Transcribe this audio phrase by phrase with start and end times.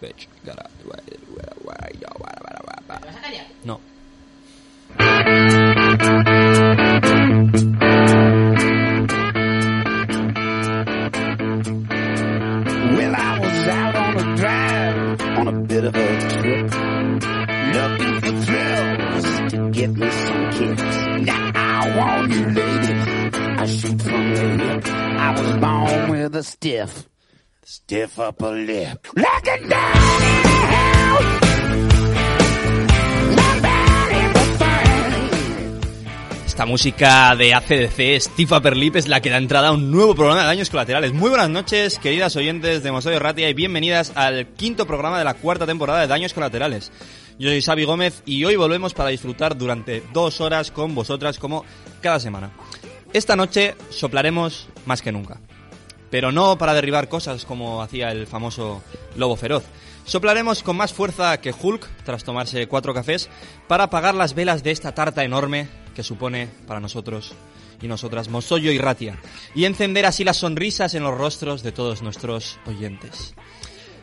[0.00, 0.26] bitch.
[0.44, 0.70] Gotta-
[3.64, 3.80] No.
[11.76, 16.70] Well, I was out on a drive on a bit of a trip,
[17.74, 20.82] looking for thrills to get me some kicks.
[21.26, 22.92] Now I want you, lady.
[23.34, 24.86] I shoot from the hip.
[24.88, 27.06] I was born with a stiff,
[36.44, 40.16] Esta música de ACDC, Steve Upper Lip, es la que da entrada a un nuevo
[40.16, 41.12] programa de Daños Colaterales.
[41.12, 45.34] Muy buenas noches, queridas oyentes de Mosoyo Ratia, y bienvenidas al quinto programa de la
[45.34, 46.90] cuarta temporada de Daños Colaterales.
[47.38, 51.64] Yo soy Xavi Gómez y hoy volvemos para disfrutar durante dos horas con vosotras como
[52.00, 52.50] cada semana.
[53.12, 55.38] Esta noche soplaremos más que nunca.
[56.16, 58.82] Pero no para derribar cosas como hacía el famoso
[59.16, 59.64] lobo feroz.
[60.06, 63.28] Soplaremos con más fuerza que Hulk, tras tomarse cuatro cafés,
[63.68, 67.34] para apagar las velas de esta tarta enorme que supone para nosotros
[67.82, 69.18] y nosotras Mosoyo y Ratia,
[69.54, 73.34] y encender así las sonrisas en los rostros de todos nuestros oyentes.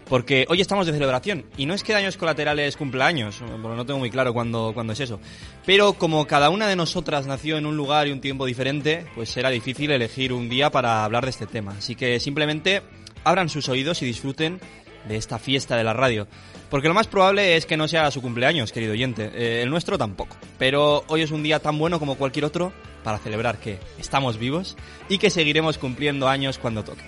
[0.10, 3.86] Porque hoy estamos de celebración, y no es que Daños Colaterales cumpla años, bueno, no
[3.86, 5.20] tengo muy claro cuándo, cuándo es eso,
[5.66, 9.30] pero como cada una de nosotras nació en un lugar y un tiempo diferente, pues
[9.30, 11.76] será difícil elegir un día para hablar de este tema.
[11.78, 12.82] Así que simplemente
[13.24, 14.60] abran sus oídos y disfruten
[15.08, 16.28] de esta fiesta de la radio.
[16.70, 19.32] Porque lo más probable es que no sea su cumpleaños, querido oyente.
[19.36, 20.38] Eh, el nuestro tampoco.
[20.58, 22.74] Pero hoy es un día tan bueno como cualquier otro
[23.04, 24.76] para celebrar que estamos vivos
[25.10, 27.04] y que seguiremos cumpliendo años cuando toque.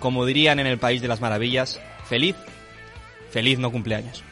[0.00, 2.36] Como dirían en el País de las Maravillas, feliz,
[3.30, 4.22] feliz no cumpleaños.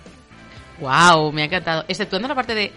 [0.80, 1.84] Wow, me ha encantado.
[1.88, 2.72] Exceptuando la parte de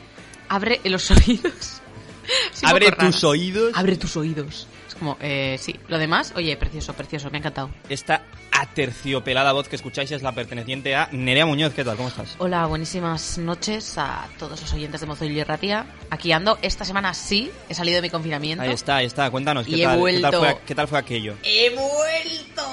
[0.50, 1.82] abre los oídos.
[2.64, 3.72] Abre tus oídos.
[3.74, 4.68] Abre tus oídos.
[5.00, 5.76] Como, eh, sí.
[5.88, 7.70] Lo demás, oye, precioso, precioso, me ha encantado.
[7.90, 11.74] Esta aterciopelada voz que escucháis es la perteneciente a Nerea Muñoz.
[11.74, 11.96] ¿Qué tal?
[11.96, 12.36] ¿Cómo estás?
[12.40, 15.86] Hola, buenísimas noches a todos los oyentes de Mozo y Ratia.
[16.10, 16.58] Aquí ando.
[16.62, 18.64] Esta semana sí, he salido de mi confinamiento.
[18.64, 19.30] Ahí está, ahí está.
[19.30, 21.36] Cuéntanos, ¿qué, Y he tal, ¿qué, tal fue, qué tal fue aquello?
[21.44, 22.64] ¡He vuelto!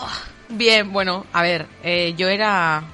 [0.49, 2.85] Bien, bueno, a ver, eh, yo era...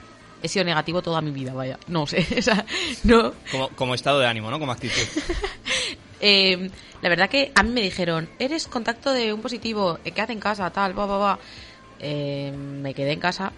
[0.42, 1.78] He sido negativo toda mi vida, vaya.
[1.86, 2.64] No sé, o sea,
[3.04, 3.34] no...
[3.50, 4.58] Como, como estado de ánimo, ¿no?
[4.58, 5.02] Como actitud.
[6.20, 6.70] Eh,
[7.02, 10.40] la verdad que a mí me dijeron, eres contacto de un positivo, eh, quédate en
[10.40, 11.38] casa, tal, va, va, va.
[11.98, 13.52] Eh, me quedé en casa.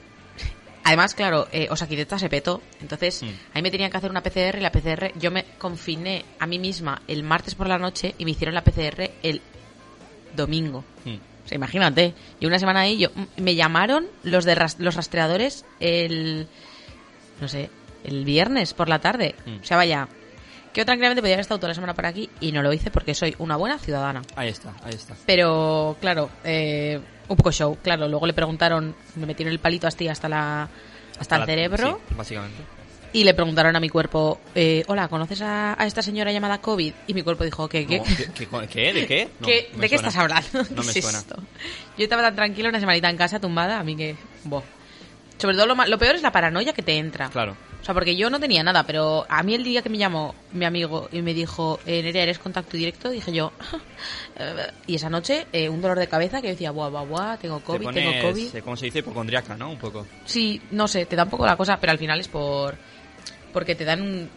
[0.84, 2.61] Además, claro, eh, Osakidecha se petó.
[2.81, 3.27] Entonces, Mm.
[3.27, 6.47] a mí me tenían que hacer una PCR y la PCR, yo me confiné a
[6.47, 9.41] mí misma el martes por la noche y me hicieron la PCR el
[10.34, 10.84] domingo.
[11.05, 11.17] Hmm.
[11.44, 12.15] O sea, imagínate.
[12.41, 16.49] Y una semana ahí, yo, mm, me llamaron los de ras- los rastreadores el,
[17.41, 17.71] no sé,
[18.05, 19.34] el viernes por la tarde.
[19.47, 19.56] Mm.
[19.61, 20.09] O sea, vaya,
[20.75, 23.15] yo tranquilamente podría haber estado toda la semana por aquí y no lo hice porque
[23.15, 24.22] soy una buena ciudadana.
[24.37, 25.15] Ahí está, ahí está.
[25.27, 28.09] Pero, claro, eh, un poco show, claro.
[28.09, 30.69] Luego le preguntaron, me metieron el palito así hasta la
[31.19, 32.56] hasta el la- cerebro sí, básicamente.
[33.12, 36.93] y le preguntaron a mi cuerpo, eh, hola, ¿conoces a, a esta señora llamada COVID?
[37.06, 37.87] Y mi cuerpo dijo, ¿qué?
[37.87, 37.99] ¿Qué?
[37.99, 38.93] No, ¿qué, qué, qué?
[38.93, 39.28] ¿De qué?
[39.41, 40.62] No, ¿Qué- me ¿De qué estás hablando?
[40.71, 41.19] No me ¿Qué es suena.
[41.19, 41.37] esto?
[41.99, 44.16] Yo estaba tan tranquila una semanita en casa tumbada, a mí que...
[44.44, 44.62] Boh.
[45.38, 47.28] Sobre todo lo, lo peor es la paranoia que te entra.
[47.28, 47.56] Claro.
[47.82, 50.37] O sea, porque yo no tenía nada, pero a mí el día que me llamó
[50.53, 53.10] mi amigo y me dijo, eh, Nerea, ¿eres contacto directo?
[53.10, 53.50] Dije yo,
[54.87, 57.59] y esa noche eh, un dolor de cabeza que yo decía, buah, buah, buah, tengo
[57.59, 58.56] Te COVID, pones, tengo COVID.
[58.56, 59.00] eh, ¿Cómo se dice?
[59.00, 59.70] Hipocondriaca, ¿no?
[59.70, 60.06] Un poco.
[60.25, 62.76] Sí, no sé, te da un poco la cosa, pero al final es por...
[63.53, 64.31] Porque te dan un...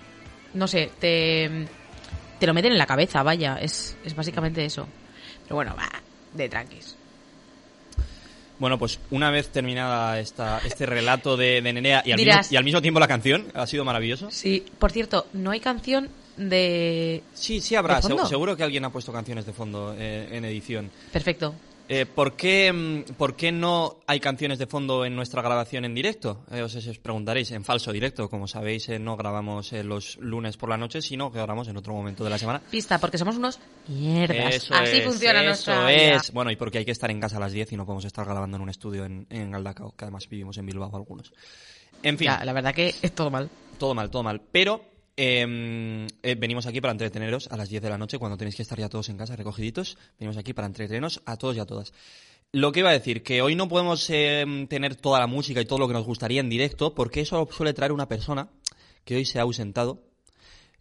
[0.56, 1.68] No sé, te...
[2.40, 4.88] Te lo meten en la cabeza, vaya, es, es básicamente eso.
[5.44, 5.88] Pero bueno, va,
[6.34, 6.98] de tranquis.
[8.60, 12.54] Bueno, pues una vez terminada esta, este relato de, de Nerea y al, Dirás- mismo,
[12.54, 14.32] y al mismo tiempo la canción, ha sido maravilloso.
[14.32, 17.22] Sí, por cierto, no hay canción de...
[17.34, 17.96] Sí, sí habrá.
[17.98, 18.24] ¿De fondo?
[18.24, 20.90] seg- seguro que alguien ha puesto canciones de fondo eh, en edición.
[21.12, 21.54] Perfecto.
[21.88, 25.94] Eh, ¿por, qué, mm, ¿Por qué no hay canciones de fondo en nuestra grabación en
[25.94, 26.44] directo?
[26.52, 28.28] Eh, os, os preguntaréis, en falso directo.
[28.28, 31.78] Como sabéis, eh, no grabamos eh, los lunes por la noche, sino que grabamos en
[31.78, 32.60] otro momento de la semana.
[32.72, 34.56] Pista, porque somos unos mierdas.
[34.56, 36.16] Eso Así es, funciona eso nuestra vida.
[36.16, 36.32] es.
[36.32, 38.26] Bueno, y porque hay que estar en casa a las 10 y no podemos estar
[38.26, 41.32] grabando en un estudio en, en Galdacao, que además vivimos en Bilbao algunos.
[42.02, 43.48] En fin, Ya, la verdad que es todo mal.
[43.78, 44.42] todo mal, todo mal.
[44.52, 44.82] Pero
[45.18, 48.62] eh, eh, venimos aquí para entreteneros a las 10 de la noche, cuando tenéis que
[48.62, 49.98] estar ya todos en casa recogiditos.
[50.20, 51.94] Venimos aquí para entretenernos a todos y a todas.
[52.52, 55.66] Lo que iba a decir, que hoy no podemos eh, tener toda la música y
[55.66, 58.50] todo lo que nos gustaría en directo, porque eso suele traer una persona
[59.04, 60.02] que hoy se ha ausentado.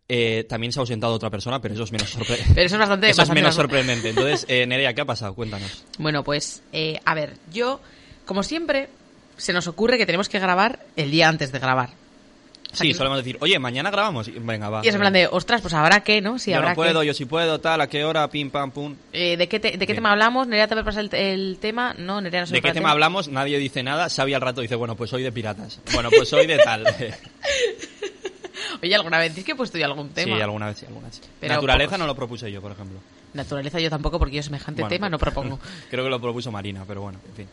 [0.07, 2.79] Eh, también se ha ausentado otra persona, pero eso es menos, sorpre- Pero eso es
[2.79, 3.09] bastante...
[3.11, 4.09] eso es menos sorprendente.
[4.11, 5.35] Entonces, eh, Nerea, ¿qué ha pasado?
[5.35, 5.85] Cuéntanos.
[5.99, 6.63] Bueno, pues,
[7.05, 7.81] a ver, yo,
[8.27, 8.89] como siempre,
[9.37, 11.91] se nos ocurre que tenemos que grabar el día antes de grabar.
[12.75, 14.29] O sea, Sí, que- solemos decir, oye, mañana grabamos.
[14.29, 14.81] Y- Venga, va.
[14.85, 16.39] Y es en plan de, ostras, pues habrá que, ¿no?
[16.39, 17.07] Si yo habrá no puedo, que.
[17.07, 18.95] yo sí puedo, tal, a qué hora, pim, pam, pum.
[19.13, 20.47] Eh, ¿De qué, te- de qué tema hablamos?
[20.47, 21.95] ¿Nerea te pasa el, el tema?
[21.99, 23.29] No, Nerea no se ¿De qué tema hablamos?
[23.29, 24.09] Nadie dice nada.
[24.11, 25.81] Xavi al rato dice, bueno, pues hoy de piratas.
[25.93, 26.85] Bueno, pues hoy de tal.
[28.83, 30.37] Oye, ¿alguna vez dices que he puesto yo algún sí, tema?
[30.43, 31.23] alguna vez sí, alguna vez sí.
[31.41, 31.99] Pero Naturaleza pocos.
[32.01, 32.99] no lo propuse yo, por ejemplo.
[33.33, 35.59] Naturaleza yo tampoco, porque yo semejante Bueno, tema no pues- propongo.
[35.91, 37.49] Creo que lo propuso Marina, pero bueno, en fin.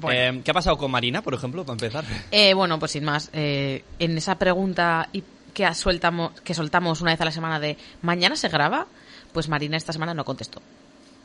[0.00, 0.38] Bueno.
[0.38, 2.04] Eh, ¿Qué ha pasado con Marina, por ejemplo, para empezar?
[2.30, 5.08] Eh, bueno, pues sin más, eh, en esa pregunta
[5.54, 8.86] que soltamos, que soltamos una vez a la semana de ¿mañana se graba?
[9.32, 10.60] Pues Marina esta semana no contestó.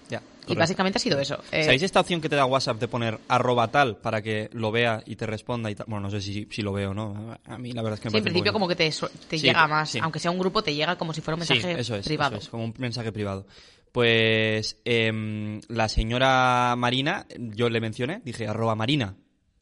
[0.10, 1.38] Ya, Y básicamente ha sido eso.
[1.52, 4.72] Eh, ¿Sabéis esta opción que te da WhatsApp de poner arroba tal para que lo
[4.72, 5.86] vea y te responda y tal?
[5.88, 7.38] Bueno, no sé si, si lo veo o no.
[7.46, 9.38] A mí la verdad es que me sí, en principio como que te, su- te
[9.38, 10.00] Sí, llega más, sí.
[10.02, 12.38] aunque sea un grupo, te llega como si fuera un mensaje sí, eso es, privado.
[12.38, 13.46] eso es, como un mensaje privado.
[13.92, 19.16] Pues em, la señora Marina, yo le mencioné, dije arroba Marina.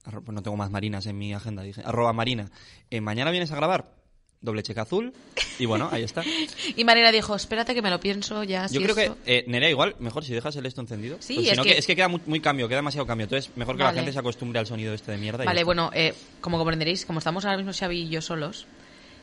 [0.04, 2.50] Arro- pues no tengo más Marinas en mi agenda, dije arroba Marina.
[2.90, 3.96] Eh, ¿Mañana vienes a grabar?
[4.40, 5.14] Doble cheque azul.
[5.60, 6.24] Y bueno, ahí está.
[6.76, 8.68] Y Marina dijo, espérate que me lo pienso ya.
[8.68, 11.18] Yo creo que, eh, Nerea, igual, mejor si dejas el esto encendido.
[11.20, 13.24] Sí, Pues es que- es que queda muy, muy cambio, queda demasiado cambio.
[13.24, 13.96] Entonces, mejor que Vale.
[13.96, 15.44] la gente se acostumbre al sonido este de mierda.
[15.46, 18.68] Vale, bueno, eh, como comprenderéis, como estamos ahora mismo Xavi y yo solos,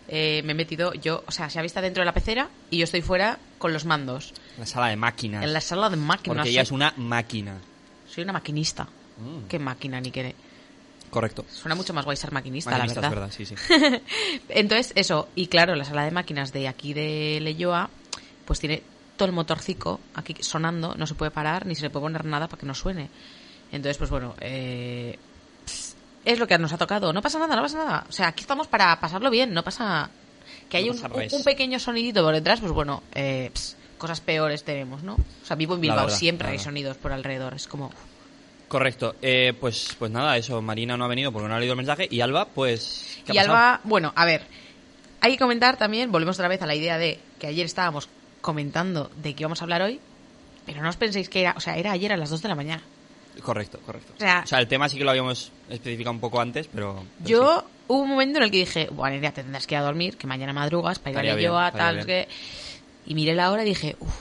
[0.09, 2.85] eh, me he metido yo, o sea, Xavi está dentro de la pecera y yo
[2.85, 4.33] estoy fuera con los mandos.
[4.59, 5.45] La sala de máquinas.
[5.45, 6.37] En la sala de máquinas.
[6.37, 7.59] Porque ella es una máquina.
[8.09, 8.85] soy una maquinista.
[8.85, 9.47] Mm.
[9.49, 10.35] ¿Qué máquina ni qué?
[11.11, 11.45] Correcto.
[11.49, 13.29] Suena mucho más guay ser maquinista, Maquinista, la es verdad.
[13.29, 13.55] verdad, sí, sí.
[14.49, 17.89] Entonces, eso, y claro, la sala de máquinas de aquí de Leyoa,
[18.45, 18.83] pues tiene
[19.17, 22.49] todo el motorcico aquí sonando, no se puede parar ni se le puede poner nada
[22.49, 23.11] para que no suene.
[23.71, 25.17] Entonces, pues bueno, eh,
[26.25, 27.13] es lo que nos ha tocado.
[27.13, 28.07] No pasa nada, no pasa nada.
[28.09, 30.11] O sea, aquí estamos para pasarlo bien, no pasa
[30.69, 31.33] que hay No un, pasa un- res.
[31.33, 35.15] un pequeño sonidito por detrás, pues bueno, eh, ps, cosas peores tenemos, ¿no?
[35.15, 37.91] O sea, vivo en Bilbao, verdad, siempre hay sonidos por alrededor, es como...
[38.69, 39.15] Correcto.
[39.23, 40.61] Eh, pues, pues nada, eso.
[40.61, 42.09] Marina no ha venido porque no ha leído el mensaje.
[42.11, 43.19] Y Alba, pues.
[43.25, 43.55] ¿qué ha Y pasado?
[43.57, 44.43] Alba, bueno, a ver,
[45.21, 48.09] hay que comentar también, volvemos otra vez a la idea de que ayer estábamos
[48.41, 50.01] comentando de qué íbamos a hablar hoy,
[50.67, 52.55] pero no os penséis que era, o sea, era ayer a las 2 de la
[52.55, 52.83] mañana.
[53.43, 54.15] Correcto, correcto.
[54.17, 57.05] O sea- el tema sí que lo habíamos especificado un poco antes, pero.
[57.17, 57.75] pero Yo sí.
[57.89, 60.17] hubo un momento en el que dije, bueno, ya te tendrás que ir a dormir,
[60.17, 62.29] que mañana madrugas para ir a Leyoa, estaría tal, qué.
[63.05, 64.15] Y miré la hora y dije, uff,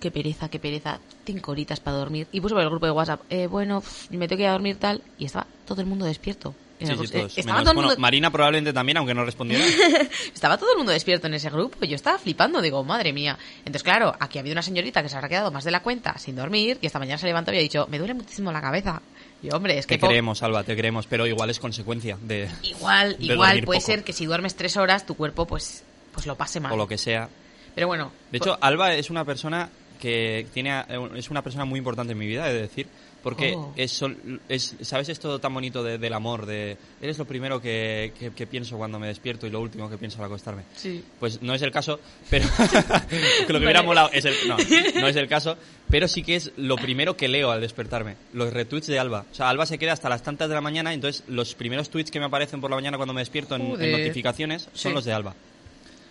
[0.00, 2.28] qué pereza, qué pereza, cinco horitas para dormir.
[2.30, 4.78] Y puse por el grupo de WhatsApp, eh, bueno, me tengo que ir a dormir
[4.78, 6.54] tal, y estaba todo el mundo despierto.
[6.80, 6.92] Sí, sí.
[6.92, 7.38] Eh, todos.
[7.38, 9.64] estaba Menos- todo el bueno, mundo- Marina probablemente también, aunque no respondiera.
[10.34, 11.84] Estaba todo el mundo despierto en ese grupo.
[11.86, 13.38] Yo estaba flipando, digo, madre mía.
[13.58, 16.18] Entonces, claro, aquí ha habido una señorita que se habrá quedado más de la cuenta
[16.18, 19.00] sin dormir y esta mañana se levantó y ha dicho, me duele muchísimo la cabeza.
[19.42, 22.48] Y hombre, es que te po- creemos, Alba, te creemos, pero igual es consecuencia de.
[22.62, 23.86] igual, de igual puede poco.
[23.92, 26.72] ser que si duermes tres horas tu cuerpo pues, pues lo pase mal.
[26.72, 27.28] O lo que sea.
[27.74, 28.10] Pero bueno.
[28.32, 29.68] De hecho, Alba es una persona
[30.00, 30.82] que tiene
[31.14, 32.86] es una persona muy importante en mi vida, he de decir,
[33.24, 33.72] porque Oh.
[33.74, 34.00] es,
[34.48, 38.46] es sabes esto tan bonito de- del amor, de eres lo primero que, que- que
[38.46, 40.62] pienso cuando me despierto y lo último que pienso al acostarme.
[40.76, 41.02] Sí.
[41.18, 41.98] Pues no es el caso,
[42.30, 42.46] pero
[43.46, 43.86] que lo que hubiera Vale.
[43.86, 44.56] molado es el, no,
[45.00, 45.56] no es el caso,
[45.90, 49.24] pero sí que es lo primero que leo al despertarme, los retweets de Alba.
[49.32, 52.10] O sea, Alba se queda hasta las tantas de la mañana, entonces los primeros tweets
[52.12, 54.94] que me aparecen por la mañana cuando me despierto en, notificaciones son Sí.
[54.94, 55.34] los de Alba,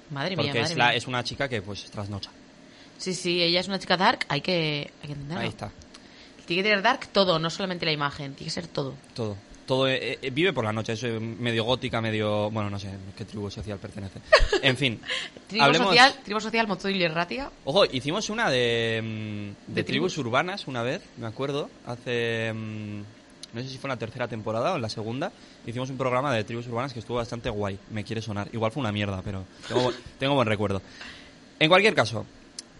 [0.09, 0.95] Madre mía, porque madre es, la- mía.
[0.95, 2.31] es una chica que pues trasnocha.
[2.97, 5.41] Sí, sí, ella es una chica dark, hay que, hay que entenderlo.
[5.43, 5.71] Ahí está.
[6.45, 8.93] Tiene que tener dark todo, no solamente la imagen, tiene que ser todo.
[9.13, 9.37] Todo.
[9.65, 12.51] Todo eh, eh, vive por la noche, es medio gótica, medio.
[12.51, 14.19] Bueno, no sé qué tribu social pertenece.
[14.61, 14.99] En fin.
[15.47, 17.49] Tribu hablemos- social, tribu social, y Ratia.
[17.63, 18.99] Ojo, hicimos una de.
[19.01, 20.27] mm, de, ¿De tribus tribus?
[20.27, 21.69] urbanas una vez, me acuerdo.
[21.85, 22.51] Hace.
[22.53, 22.99] mm,
[23.53, 25.31] no sé si fue en la tercera temporada o en la segunda.
[25.65, 27.79] Hicimos un programa de tribus urbanas que estuvo bastante guay.
[27.91, 28.49] Me quiere sonar.
[28.51, 30.81] Igual fue una mierda, pero tengo, tengo buen recuerdo.
[31.59, 32.25] En cualquier caso,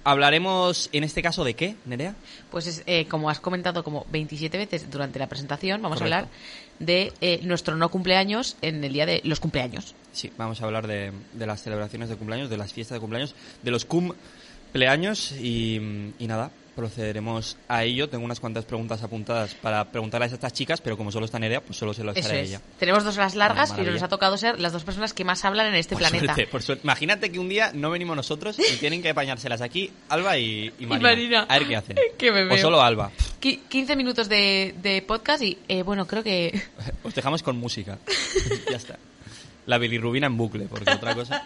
[0.04, 2.16] hablaremos en este caso de qué, Nerea?
[2.52, 6.16] Pues es, eh, como has comentado como 27 veces durante la presentación, vamos Correcto.
[6.16, 6.32] a hablar
[6.80, 9.96] de eh, nuestro no cumpleaños en el día de los cumpleaños.
[10.12, 13.36] Sí, vamos a hablar de, de las celebraciones de cumpleaños, de las fiestas de cumpleaños,
[13.62, 18.10] de los cumpleaños y, y nada, procederemos a ello.
[18.10, 21.62] Tengo unas cuantas preguntas apuntadas para preguntarles a estas chicas, pero como solo está Nerea,
[21.62, 22.62] pues solo se lo haré a ella.
[22.80, 23.94] Tenemos dos horas largas y Maravilla.
[23.94, 26.34] nos ha tocado ser las dos personas que más hablan en este Por planeta.
[26.36, 26.82] suerte, por suerte.
[26.84, 30.86] Imagínate que un día no venimos nosotros y tienen que apañárselas aquí Alba y, y
[30.86, 31.10] Marina.
[31.10, 31.46] Marina.
[31.50, 31.98] A ver qué hacen.
[32.52, 33.12] O solo Alba.
[33.42, 36.62] Qui- 15 minutos de, de podcast y, eh, bueno, creo que...
[37.04, 37.98] Os dejamos con música.
[38.70, 38.98] ya está.
[39.66, 41.46] La bilirrubina en bucle, porque otra cosa...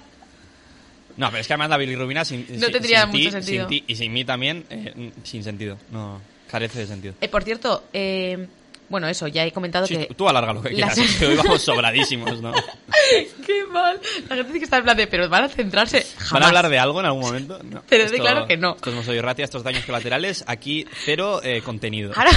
[1.18, 3.68] No, pero es que además la bilirrubina sin, No sin- tendría sin ti- mucho sentido.
[3.70, 5.78] sin ti y sin mí también, eh, sin sentido.
[5.92, 7.16] No, carece de sentido.
[7.20, 8.48] Eh, por cierto, eh,
[8.90, 10.14] bueno, eso, ya he comentado Sí, que...
[10.16, 12.54] tú, alarga lo que quieras, es que hoy vamos sobradísimos, ¿no?
[13.46, 14.00] ¡Qué mal!
[14.30, 16.32] La gente dice que está en plan de, pero van a centrarse jamás.
[16.32, 17.60] ¿Van a hablar de algo en algún momento?
[17.64, 17.84] No.
[17.90, 18.76] Pero de claro que no.
[18.76, 22.14] Esto no soy ratia, estos daños colaterales, aquí cero eh, contenido.
[22.16, 22.32] Ahora,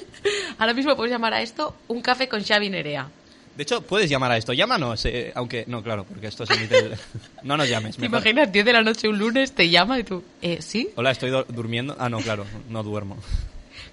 [0.58, 3.08] ahora mismo puedes llamar a esto un café con Xavi Nerea.
[3.56, 4.52] De hecho, puedes llamar a esto.
[4.54, 5.64] Llámanos, eh, aunque...
[5.66, 6.78] No, claro, porque esto se emite...
[6.78, 6.96] el-
[7.42, 7.96] No nos llames.
[7.96, 8.18] ¿Te mejor.
[8.26, 10.88] imaginas 10 de la noche un lunes, te llama y tú, eh, ¿sí?
[10.96, 11.94] Hola, estoy do- durmiendo.
[11.98, 13.16] Ah, no, claro, no duermo.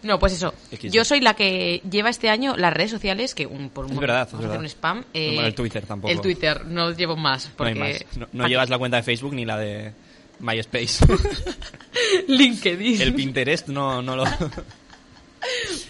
[0.01, 0.54] No, pues eso.
[0.72, 0.92] XD.
[0.92, 4.00] Yo soy la que lleva este año las redes sociales, que un, por un Es
[4.00, 4.51] verdad, es vamos a verdad.
[4.51, 5.04] hacer un spam.
[5.13, 6.10] eh, el Twitter tampoco.
[6.13, 7.48] El Twitter, no llevo más.
[7.48, 8.06] No Porque hay más.
[8.16, 9.92] No, no ¿para llevas la cuenta de Facebook ni la de
[10.39, 11.06] MySpace.
[12.28, 13.01] LinkedIn.
[13.01, 14.24] el Pinterest no, no lo...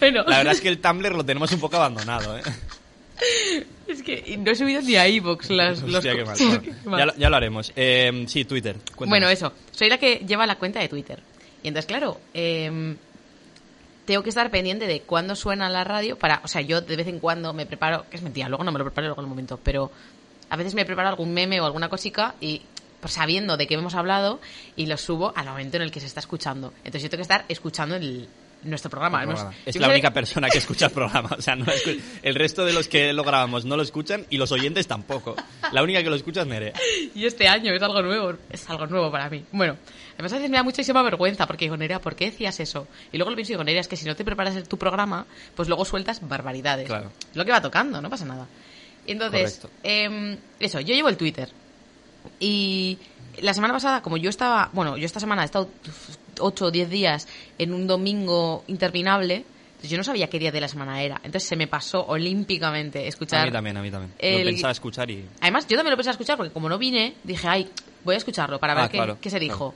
[0.00, 2.42] Bueno, La verdad es que el Tumblr lo tenemos un poco abandonado, ¿eh?
[3.88, 6.36] es que no he subido ni a iVoox las, los Hostia, qué mal.
[6.36, 6.98] Sí, Bueno, qué mal.
[7.00, 7.72] ya, lo- ya lo haremos.
[7.76, 8.76] Eh, sí, Twitter.
[8.94, 9.08] cuéntanos.
[9.08, 9.52] Bueno, eso.
[9.72, 11.22] Soy la que lleva la cuenta de Twitter.
[11.62, 12.96] Y entonces, claro, eh,
[14.06, 16.40] tengo que estar pendiente de cuándo suena la radio para...
[16.44, 18.06] O sea, yo de vez en cuando me preparo...
[18.10, 19.60] Que es mentira, luego no me lo preparo luego en el momento.
[19.62, 19.90] Pero
[20.48, 22.62] a veces me preparo algún meme o alguna cosica y
[23.00, 24.40] pues, sabiendo de qué hemos hablado
[24.74, 26.72] y lo subo al momento en el que se está escuchando.
[26.78, 28.28] Entonces yo tengo que estar escuchando el,
[28.62, 29.22] nuestro programa.
[29.22, 29.44] Hemos-.
[29.64, 31.30] Es la sé- única persona que escucha el programa.
[31.38, 34.36] O sea, no escu- el resto de los que lo grabamos no lo escuchan y
[34.38, 35.34] los oyentes tampoco.
[35.72, 36.72] La única que lo escucha es Nerea.
[37.14, 39.44] Y este año es algo nuevo, es algo nuevo para mí.
[39.52, 39.76] Bueno,
[40.14, 42.86] además a veces me da muchísima vergüenza porque digo, Nerea, ¿por qué decías eso?
[43.12, 45.26] Y luego lo pienso y digo, Nerea, es que si no te preparas tu programa,
[45.54, 46.86] pues luego sueltas barbaridades.
[46.86, 47.10] Claro.
[47.34, 48.46] Lo que va tocando, no pasa nada.
[49.06, 51.48] Entonces, em, eso, yo llevo el Twitter.
[52.38, 52.98] Y
[53.40, 55.68] la semana pasada, como yo estaba, bueno, yo esta semana he estado
[56.40, 57.28] 8 o 10 días
[57.58, 61.16] en un domingo interminable, entonces yo no sabía qué día de la semana era.
[61.24, 64.12] Entonces se me pasó olímpicamente escuchar A mí también, a mí también.
[64.18, 65.24] el- Lo pensaba escuchar y...
[65.40, 67.68] Además, yo también lo pensé escuchar porque como no vine, dije, ay,
[68.04, 69.52] voy a escucharlo para ver Ah, qué, claro, qué se claro.
[69.54, 69.74] dijo.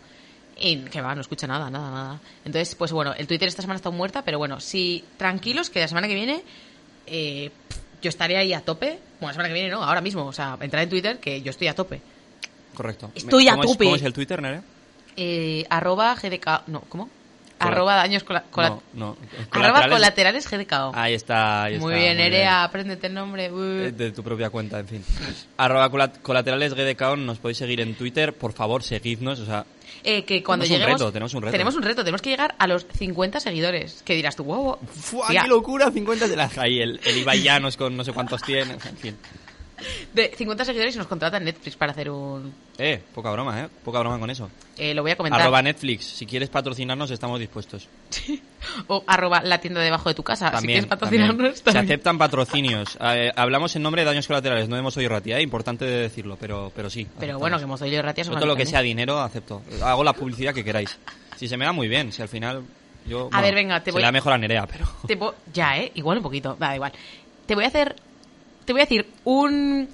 [0.60, 2.20] Y que va, no escucha nada, nada, nada.
[2.44, 5.88] Entonces, pues bueno, el Twitter esta semana está muerta, pero bueno, sí, tranquilos que la
[5.88, 6.42] semana que viene
[7.06, 7.50] eh,
[8.02, 8.98] yo estaré ahí a tope.
[9.20, 10.24] Bueno, la semana que viene no, ahora mismo.
[10.26, 12.00] O sea, entrar en Twitter que yo estoy a tope.
[12.74, 13.10] Correcto.
[13.14, 13.84] Estoy a ¿Cómo es- tope.
[13.84, 14.62] ¿Cómo es el Twitter, Nerea?
[15.16, 16.66] Eh, arroba GDK...
[16.68, 17.08] No, ¿cómo?
[17.58, 18.24] Cola- Arroba daños...
[18.24, 19.16] cola- cola- No, no.
[19.52, 20.92] Arroba Colaterales- colaterales GDKO.
[20.94, 23.46] Ahí está, ahí muy está, bien, Nerea, apréndete el nombre.
[23.46, 25.04] Eh, De tu propia cuenta, en fin.
[25.56, 28.32] Arroba colat- colaterales GDKON, nos podéis seguir en Twitter.
[28.34, 29.38] Por favor, seguidnos.
[29.40, 29.64] O sea,
[30.02, 31.00] Eh, que cuando Tenemos un lleguemos...
[31.00, 31.52] reto, tenemos un reto.
[31.52, 34.02] Tenemos un reto, tenemos que llegar a los 50 seguidores.
[34.04, 34.78] Que dirás tú, wow, wow.
[34.92, 35.90] ¡fua, Tía, qué locura!
[35.92, 38.72] 50 de la Ahí el, el Ibai Llanos con no sé cuántos tiene.
[38.72, 39.16] En fin.
[40.12, 42.52] De 50 seguidores y nos contratan Netflix para hacer un...
[42.78, 43.68] Eh, poca broma, ¿eh?
[43.84, 44.50] Poca broma con eso.
[44.76, 45.40] eh, lo voy a comentar.
[45.40, 46.04] Arroba Netflix.
[46.04, 47.88] Si quieres patrocinarnos, estamos dispuestos.
[48.88, 50.46] O arroba la tienda debajo de tu casa.
[50.48, 51.54] si También, quieres patrocinarnos, también.
[51.56, 51.84] Se también.
[51.84, 52.98] aceptan patrocinios.
[53.14, 55.42] Eh, hablamos en nombre de daños colaterales, no hemos oído ratia, ¿eh?
[55.42, 57.04] importante de decirlo, pero, pero sí.
[57.04, 57.40] Pero aceptamos.
[57.40, 58.26] bueno, que hemos oído ratias.
[58.28, 59.62] Yo todo lo que sea dinero, acepto.
[59.82, 60.98] Hago la publicidad que queráis.
[61.36, 62.62] Si se me da muy bien, si al final
[63.06, 63.28] yo...
[63.32, 64.86] A ver, venga, te se voy- le da mejor a Nerea, pero...
[65.06, 65.92] Te po- Ya, ¿eh?
[65.94, 66.56] Igual un poquito.
[66.58, 66.92] Da igual.
[67.46, 67.94] Te voy a hacer...
[68.64, 69.88] Te voy a decir un...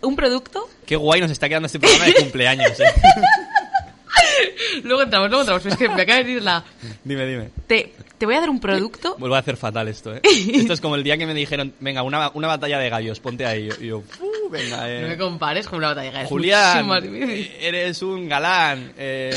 [0.00, 0.68] Un producto.
[0.84, 2.84] Qué guay nos está quedando este programa de cumpleaños, ¿eh?
[4.82, 5.62] Luego entramos, luego entramos.
[5.62, 6.64] pero Es que me acaba de decir la...
[7.04, 7.50] dime, dime.
[7.68, 9.14] Te, te voy a dar un producto.
[9.18, 10.20] Vuelvo a hacer fatal esto, ¿eh?
[10.24, 13.46] Esto es como el día que me dijeron, venga, una, una batalla de gallos, ponte
[13.46, 13.68] ahí.
[13.80, 15.02] Y yo, "Uh, venga, eh...
[15.02, 16.24] No me compares con una batalla.
[16.26, 17.28] Julián, más difícil.
[17.30, 18.92] eh, eres un galán.
[18.98, 19.30] Eh,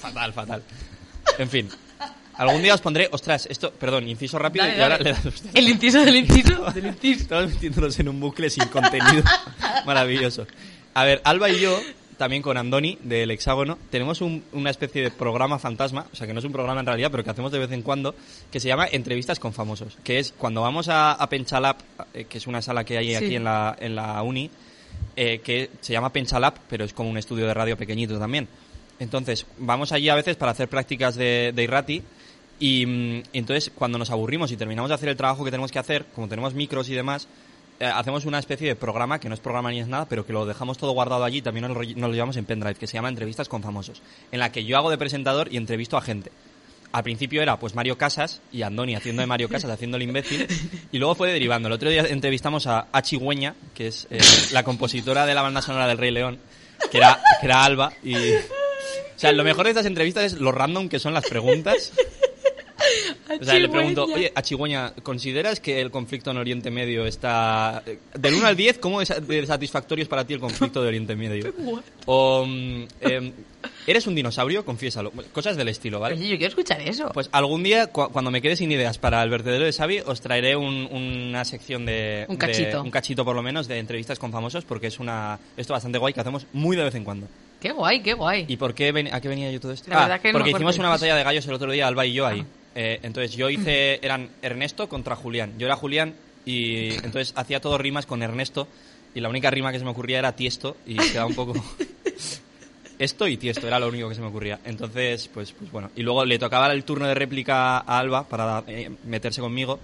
[0.00, 0.62] fatal, fatal.
[1.38, 1.68] En fin.
[2.40, 5.10] Algún día os pondré, ostras, esto, perdón, inciso rápido Dale, y ahora dale.
[5.10, 5.50] le das usted.
[5.54, 7.20] El inciso del inciso del inciso.
[7.22, 9.22] Estamos metiéndonos en un bucle sin contenido.
[9.86, 10.46] Maravilloso.
[10.94, 11.78] A ver, Alba y yo,
[12.16, 16.32] también con Andoni del Hexágono, tenemos un- una especie de programa fantasma, o sea, que
[16.32, 18.14] no es un programa en realidad, pero que hacemos de vez en cuando,
[18.50, 19.96] que se llama Entrevistas con Famosos.
[20.02, 21.76] Que es cuando vamos a, a Penchalab,
[22.14, 23.14] eh, que es una sala que hay Sí.
[23.16, 24.50] aquí en la, en la uni,
[25.16, 28.48] eh, que se llama Penchalab, pero es como un estudio de radio pequeñito también.
[28.98, 32.02] Entonces, vamos allí a veces para hacer prácticas de, de Irrati.
[32.60, 35.72] Y, mm, y entonces, cuando nos aburrimos y terminamos de hacer el trabajo que tenemos
[35.72, 37.26] que hacer, como tenemos micros y demás,
[37.80, 40.34] eh, hacemos una especie de programa, que no es programa ni es nada, pero que
[40.34, 42.92] lo dejamos todo guardado allí, también nos lo, nos lo llevamos en pendrive, que se
[42.92, 46.30] llama Entrevistas con Famosos, en la que yo hago de presentador y entrevisto a gente.
[46.92, 50.46] Al principio era pues Mario Casas y Andoni haciendo de Mario Casas, haciendo el imbécil,
[50.92, 51.68] y luego fue derivando.
[51.68, 54.20] El otro día entrevistamos a Achigüeña, que es eh,
[54.52, 56.38] la compositora de la banda sonora del Rey León,
[56.90, 58.14] que era, que era Alba, y...
[58.14, 61.92] O sea, lo mejor de estas entrevistas es lo random que son las preguntas.
[63.40, 67.82] O sea, le pregunto, oye, Achigüeña, ¿consideras que el conflicto en Oriente Medio está...
[67.86, 70.88] eh, Del 1 al 10, ¿cómo es de satisfactorio es para ti el conflicto de
[70.88, 71.52] Oriente Medio?
[72.06, 73.32] O, em,
[73.86, 74.64] ¿eres un dinosaurio?
[74.64, 75.12] Confiésalo.
[75.32, 76.16] Cosas del estilo, ¿vale?
[76.16, 77.08] Oye, yo quiero escuchar eso.
[77.14, 80.20] Pues algún día, cu- cuando me quede sin ideas para el vertedero de Xavi, os
[80.20, 82.24] traeré un- una sección de...
[82.28, 82.82] Un de- cachito.
[82.82, 86.12] un cachito, por lo menos, de entrevistas con famosos, porque es una esto bastante guay
[86.14, 87.28] que hacemos muy de vez en cuando.
[87.60, 88.46] Qué guay, qué guay.
[88.48, 89.88] ¿Y por qué ven- a qué venía yo todo esto?
[89.90, 91.86] La Ah, verdad que no porque hicimos de una batalla de gallos el otro día,
[91.86, 92.44] Alba y yo ahí.
[92.74, 95.54] Eh, entonces yo hice, eran Ernesto contra Julián.
[95.58, 98.68] Yo era Julián y entonces hacía todo rimas con Ernesto
[99.14, 101.54] y la única rima que se me ocurría era Tiesto y quedaba un poco...
[102.98, 104.60] Esto y Tiesto era lo único que se me ocurría.
[104.62, 105.90] Entonces, pues, pues bueno.
[105.96, 109.80] Y luego le tocaba el turno de réplica a Alba para eh, meterse conmigo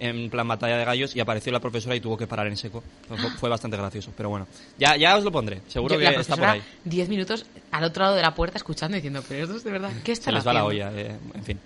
[0.00, 2.82] en plan batalla de gallos y apareció la profesora y tuvo que parar en seco.
[3.08, 4.46] Fue, fue bastante gracioso, pero bueno.
[4.78, 6.62] Ya, ya os lo pondré, seguro Yo- que la está por ahí.
[6.84, 9.90] 10 minutos al otro lado de la puerta escuchando y diciendo, pero estos de verdad,
[10.04, 11.58] ¿qué Se están les va la olla, eh, en fin.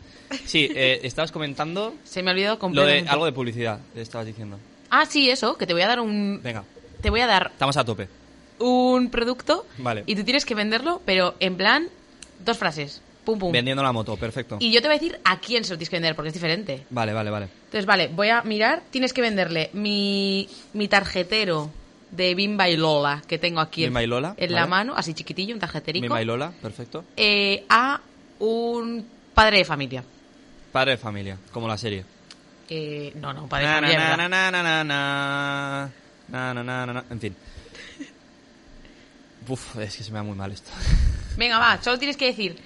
[0.47, 3.11] Sí, eh, estabas comentando Se me ha olvidado lo de completamente.
[3.11, 4.59] algo de publicidad, estabas diciendo.
[4.89, 6.41] Ah, sí, eso, que te voy a dar un...
[6.43, 6.65] Venga,
[7.03, 8.09] Te voy a dar estamos a tope.
[8.59, 10.05] un producto Vale.
[10.07, 11.89] y tú tienes que venderlo, pero en plan,
[12.45, 13.03] dos frases.
[13.25, 14.57] Vendiendo la moto, perfecto.
[14.61, 16.35] Y yo te voy a decir a quién se lo tienes que vender, porque es
[16.35, 16.87] diferente.
[16.91, 17.49] Vale, vale, vale.
[17.67, 18.83] Entonces, vale, voy a mirar.
[18.91, 21.71] Tienes que venderle mi, mi tarjetero
[22.11, 26.03] de Bimba y Lola que tengo aquí en, la mano, así chiquitillo, un tarjeterico.
[26.03, 27.05] Bimba y Lola, perfecto.
[27.17, 28.01] Eh, a
[28.41, 30.05] un padre de familia.
[30.71, 32.05] Padre de familia, como la serie.
[32.69, 34.17] Eh, no, no, padre de familia.
[34.17, 34.85] Na, na, na,
[36.29, 37.37] na, na, na, En fin.
[39.49, 40.71] Uf, es que se me da muy mal esto.
[41.37, 42.57] Venga, va, solo tienes que decir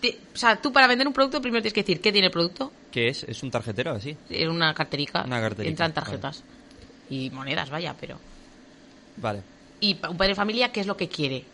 [0.00, 2.32] te- o sea, tú para vender un producto primero tienes que decir qué tiene el
[2.32, 2.72] producto.
[2.90, 3.22] ¿Qué es?
[3.24, 4.16] ¿Es un tarjetero así?
[4.28, 5.22] Es una carterica.
[5.24, 5.94] Una carterica, Entran vale.
[5.94, 6.42] tarjetas.
[7.08, 8.18] Y monedas, vaya, pero.
[9.16, 9.42] Vale.
[9.80, 11.44] Y un padre de familia, ¿qué es lo que quiere?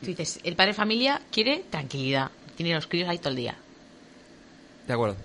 [0.00, 2.30] Tú dices, el padre de familia quiere tranquilidad.
[2.56, 3.56] Tiene los críos ahí todo el día.
[4.86, 5.16] De acuerdo.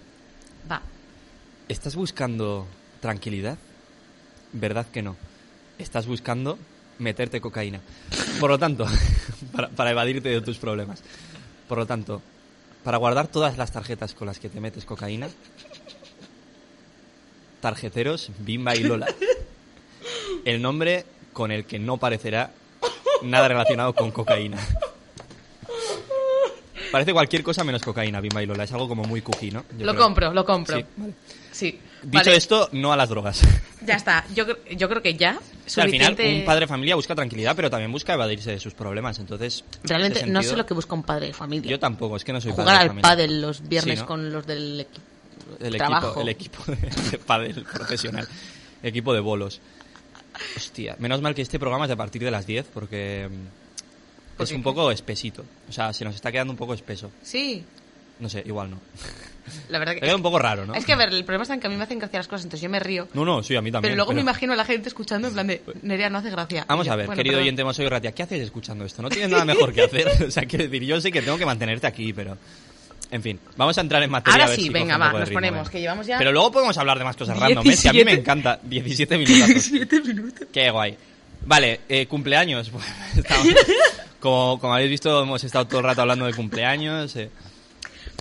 [0.69, 0.81] Va.
[1.67, 2.67] ¿Estás buscando
[3.01, 3.57] tranquilidad?
[4.53, 5.15] ¿Verdad que no?
[5.79, 6.57] Estás buscando
[6.99, 7.81] meterte cocaína.
[8.39, 8.85] Por lo tanto,
[9.51, 11.01] para, para evadirte de tus problemas.
[11.67, 12.21] Por lo tanto,
[12.85, 15.27] para guardar todas las tarjetas con las que te metes cocaína,
[17.59, 19.07] tarjeteros Bimba y Lola.
[20.45, 22.51] El nombre con el que no parecerá
[23.23, 24.59] nada relacionado con cocaína.
[26.91, 28.65] Parece cualquier cosa menos cocaína, Bimba y Lola.
[28.65, 29.65] Es algo como muy cookie, ¿no?
[29.79, 30.03] Yo lo creo.
[30.03, 30.77] compro, lo compro.
[30.77, 31.13] Sí, vale.
[31.51, 31.79] Sí.
[32.05, 33.41] Dicho Vale, esto, no a las drogas.
[33.85, 34.25] Ya está.
[34.35, 34.45] Yo,
[34.77, 35.39] yo creo que ya.
[35.65, 38.59] O sea, al final, un padre de familia busca tranquilidad, pero también busca evadirse de
[38.59, 39.17] sus problemas.
[39.17, 41.69] Entonces, en Realmente no sé lo que busca un padre de familia.
[41.69, 43.09] Yo tampoco, es que no soy Jugar padre de al familia.
[43.09, 44.07] pádel los viernes Sí, ¿no?
[44.07, 45.01] con los del equipo.
[45.59, 46.07] el trabajo.
[46.27, 48.27] equipo, el equipo de, de pádel profesional.
[48.83, 49.59] Equipo de bolos.
[50.55, 54.37] Hostia, menos mal que este programa es de a partir de las 10 porque mm,
[54.37, 55.43] ¿Por es un poco espesito.
[55.69, 57.09] O sea, se nos está quedando un poco espeso.
[57.23, 57.63] Sí,
[58.19, 58.79] No sé, igual no.
[59.69, 60.01] La verdad que.
[60.01, 60.73] queda un poco raro, ¿no?
[60.75, 62.27] Es que, a ver, el problema está en que a mí me hacen gracia las
[62.27, 63.07] cosas, entonces yo me río.
[63.13, 63.91] No, no, sí, a mí también.
[63.91, 65.61] pero luego me pero- imagino a la gente escuchando en plan de.
[65.81, 66.65] Nerea, no hace gracia.
[66.67, 67.43] Vamos yo, a ver, bueno, querido perdón.
[67.43, 69.01] oyente Mosoy Ratia, ¿qué haces escuchando esto?
[69.01, 70.07] No tienes nada mejor que hacer.
[70.27, 72.37] O sea, quiero decir, yo sé que tengo que mantenerte aquí, pero...
[73.11, 74.33] En fin, vamos a entrar en materia.
[74.33, 76.51] Ahora a ver sí, si venga, va, nos ritmo, ponemos, que llevamos ya- Pero luego
[76.51, 77.75] podemos hablar de más cosas random, ¿eh?
[77.77, 78.19] Si a mí me 17.
[78.21, 78.59] encanta.
[78.63, 79.47] 17 minutos.
[79.47, 80.47] 17 minutos.
[80.51, 80.97] Qué guay.
[81.45, 82.69] Vale, eh, cumpleaños.
[82.73, 82.83] Pues,
[83.15, 83.47] estamos-
[84.19, 87.15] como, como habéis visto, hemos estado todo el rato hablando de cumpleaños.
[87.15, 87.29] eh.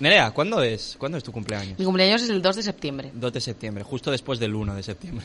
[0.00, 0.96] Nerea, ¿cuándo es?
[0.98, 1.78] ¿Cuándo es tu cumpleaños?
[1.78, 3.10] Mi cumpleaños es el 2 de septiembre.
[3.14, 5.24] 2 de septiembre, justo después del 1 de septiembre.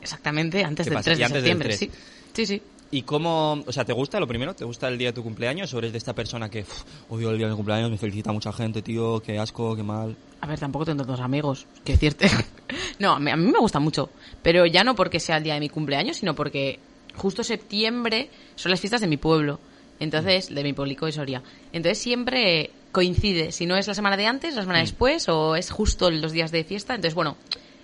[0.00, 1.04] Exactamente, antes ¿Qué del pasa?
[1.10, 1.78] 3 Y de antes del septiembre, 3.
[1.78, 1.90] sí.
[2.34, 2.62] Sí, sí.
[2.90, 4.54] ¿Y cómo, o sea, te gusta lo primero?
[4.54, 5.72] ¿Te gusta el día de tu cumpleaños?
[5.72, 8.32] ¿O eres de esta persona que "Uf, odio el día de mi cumpleaños, me felicita
[8.32, 10.14] mucha gente, tío, qué asco, qué mal?
[10.40, 12.26] A ver, tampoco tengo tantos amigos, que decirte.
[12.98, 14.10] no, a mí, me gusta mucho.
[14.42, 16.80] Pero ya no porque sea el día de mi cumpleaños, sino porque
[17.14, 19.58] justo septiembre son las fiestas de mi pueblo.
[20.00, 21.42] Entonces, de mi pueblico de Soria.
[21.72, 23.52] Entonces siempre coincide.
[23.52, 24.82] Si no es la semana de antes, la semana Mm.
[24.82, 26.94] después, o es justo los días de fiesta.
[26.94, 27.36] Entonces, bueno,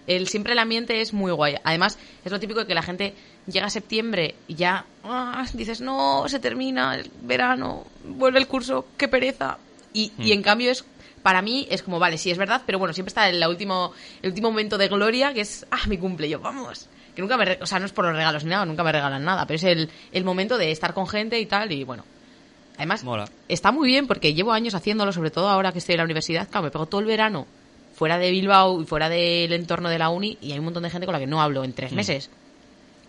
[0.07, 1.57] el, siempre el ambiente es muy guay.
[1.65, 3.15] Además, es lo típico de que la gente
[3.47, 8.87] llega a septiembre y ya ah, dices, no, se termina el verano, vuelve el curso,
[8.97, 9.59] qué pereza.
[9.93, 10.33] Y, y Mm.
[10.33, 10.85] en cambio es,
[11.23, 13.93] para mí es como, vale, sí es verdad, pero bueno, siempre está el último,
[14.23, 16.89] el último momento de gloria que es, ah, mi cumple, yo, vamos.
[17.15, 19.25] Que nunca me, o sea, no es por los regalos ni nada, nunca me regalan
[19.25, 22.05] nada, pero es el, el momento de estar con gente y tal, y bueno.
[22.79, 23.29] Además, Mola.
[23.49, 26.49] está muy bien porque llevo años haciéndolo, sobre todo ahora que estoy en la universidad.
[26.49, 27.47] Claro, me pego todo el verano
[27.95, 30.91] fuera de Bilbao y fuera del entorno de la uni y hay un montón de
[30.91, 31.75] gente con la que no hablo en Mm.
[31.75, 32.31] tres meses.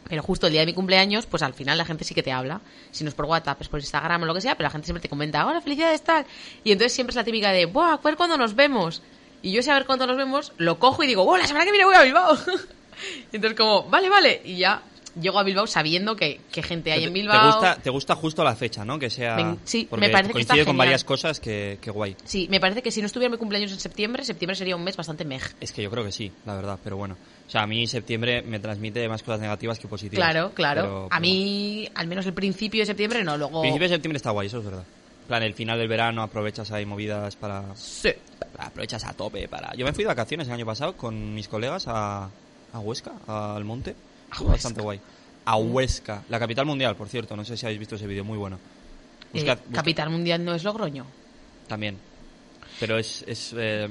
[0.08, 2.32] Pero justo el día de mi cumpleaños, pues al final la gente sí que te
[2.32, 2.62] habla.
[2.90, 4.86] Si no es por WhatsApp, es por Instagram o lo que sea, pero la gente
[4.86, 6.26] siempre te comenta, hola, felicidades, tal.
[6.64, 9.04] Y entonces siempre es la típica de, ¡buah, a ver cuándo nos vemos!
[9.44, 11.64] Y yo sé a ver cuándo nos vemos, lo cojo y digo, ¡buah, la semana
[11.66, 12.36] que viene voy a Bilbao!
[13.32, 14.42] y entonces como, vale, vale.
[14.44, 14.82] Y ya
[15.20, 17.52] llego a Bilbao sabiendo que, que gente hay Te- en te Bilbao.
[17.52, 19.00] gusta, te gusta justo la fecha, ¿no?
[19.00, 19.36] Que sea...
[19.36, 20.78] Me- sí, me parece que está coincide con genial.
[20.78, 22.16] varias cosas que, que guay.
[22.26, 24.96] Sí, me parece que si no estuviera mi cumpleaños en septiembre, septiembre sería un mes
[24.98, 25.44] bastante mej.
[25.60, 27.18] Es que yo creo que sí, la verdad, pero bueno.
[27.48, 30.30] O sea, a mí septiembre me transmite más cosas negativas que positivas.
[30.30, 30.82] Claro, claro.
[30.84, 33.38] Pero- a pero mí, al menos el principio de septiembre, no.
[33.38, 33.62] Luego.
[33.62, 34.84] Principio de septiembre está guay, eso es verdad.
[35.28, 37.64] Plan, el final del verano aprovechas ahí movidas para...
[37.76, 38.10] Sí.
[38.58, 39.74] Aprovechas a tope para...
[39.76, 42.30] Yo me fui de vacaciones el año pasado con mis colegas a,
[42.74, 43.96] a Huesca, al monte.
[44.42, 45.00] Bastante guay.
[45.46, 47.36] A Huesca, la capital mundial, por cierto.
[47.36, 48.60] No sé si habéis visto ese vídeo, muy bueno.
[49.34, 51.06] Eh, Buscad- Capital Mundial no es Logroño.
[51.68, 51.98] También.
[52.80, 53.88] Pero es, es eh,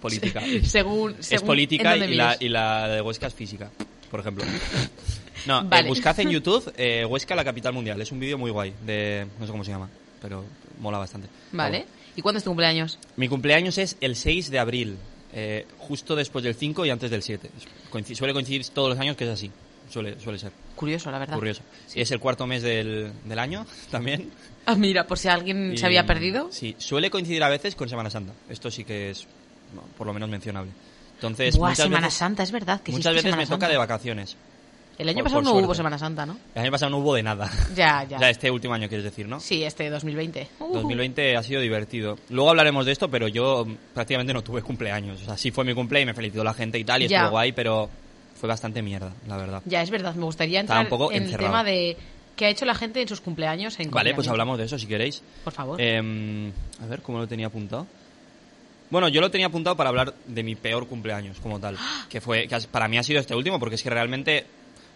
[0.00, 0.42] política.
[0.64, 3.70] según, es según política y la, y la de Huesca es física,
[4.10, 4.44] por ejemplo.
[5.46, 5.88] No, eh, Vale.
[5.88, 6.72] buscad en YouTube
[7.06, 8.00] Huesca, la capital mundial.
[8.00, 8.72] Es un vídeo muy guay.
[8.86, 9.90] De, no sé cómo se llama,
[10.22, 10.42] pero
[10.80, 11.28] mola bastante.
[11.52, 11.84] Vale.
[12.16, 12.98] ¿Y cuándo es tu cumpleaños?
[13.16, 14.96] Mi cumpleaños es el 6 de abril.
[15.34, 17.50] Eh, justo después del 5 y antes del 7.
[17.90, 19.50] Coinci- suele coincidir todos los años que es así.
[19.90, 20.52] Suele, suele ser.
[20.76, 21.34] Curioso, la verdad.
[21.36, 21.62] Curioso.
[21.94, 24.30] Y es el cuarto mes del, del año también.
[24.66, 26.48] Ah, mira, por si alguien Y, se había perdido.
[26.50, 28.32] Sí, suele coincidir a veces con Semana Santa.
[28.48, 29.26] Esto sí que es,
[29.98, 30.70] por lo menos, mencionable.
[31.16, 33.76] Entonces, Buah, muchas Semana veces, Santa, es verdad que muchas veces Semana me toca de
[33.76, 34.36] vacaciones.
[34.98, 35.74] El año por- pasado por no hubo.
[35.74, 36.38] Semana Santa, ¿no?
[36.54, 37.50] El año pasado no hubo de nada.
[37.74, 38.18] Ya, ya.
[38.18, 39.40] Sea, este último año, quieres decir, ¿no?
[39.40, 40.48] Sí, este 2020.
[40.60, 40.72] Uh.
[40.74, 42.16] 2020 ha sido divertido.
[42.30, 45.22] Luego hablaremos de esto, pero yo prácticamente no tuve cumpleaños.
[45.22, 47.18] O sea, sí fue mi cumple y me felicitó la gente y tal, y Ya.
[47.18, 47.90] estuvo guay, pero
[48.36, 49.62] fue bastante mierda, la verdad.
[49.64, 50.14] Ya, es verdad.
[50.14, 51.44] Me gustaría entrar un poco en encerrado.
[51.46, 51.96] el tema de
[52.36, 53.78] qué ha hecho la gente en sus cumpleaños.
[53.80, 55.22] En Vale, pues hablamos de eso si queréis.
[55.44, 55.80] Por favor.
[55.80, 56.52] Em,
[56.82, 57.86] a ver, ¿cómo lo tenía apuntado?
[58.90, 61.76] Bueno, yo lo tenía apuntado para hablar de mi peor cumpleaños como tal.
[62.08, 64.46] Que fue, que para mí ha sido este último, porque es que realmente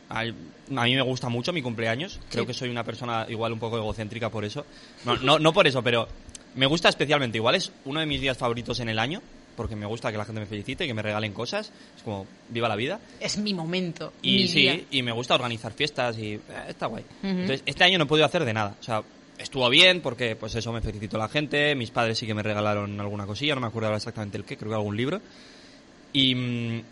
[0.09, 2.21] a, mí me gusta mucho mi cumpleaños.
[2.31, 4.65] Creo que soy una persona igual un poco egocéntrica por eso.
[5.05, 6.09] No, no, no por eso, pero
[6.55, 7.39] me gusta especialmente.
[7.39, 9.21] Igual es uno de mis días favoritos en el año,
[9.57, 11.73] porque me gusta que la gente me felicite, que me regalen cosas.
[11.97, 13.01] Es como, viva la vida.
[13.21, 14.13] Es mi momento.
[14.23, 14.81] Y mi sí, día.
[14.91, 17.05] y me gusta organizar fiestas y eh, está guay.
[17.23, 17.27] Ujú.
[17.29, 18.77] Entonces, este año no he podido hacer de nada.
[18.81, 19.03] O sea,
[19.39, 21.75] estuvo bien porque, pues eso, me felicitó la gente.
[21.75, 24.71] Mis padres sí que me regalaron alguna cosilla, no me acuerdo exactamente el qué, creo
[24.71, 25.21] que algún libro.
[26.13, 26.83] Y, mm,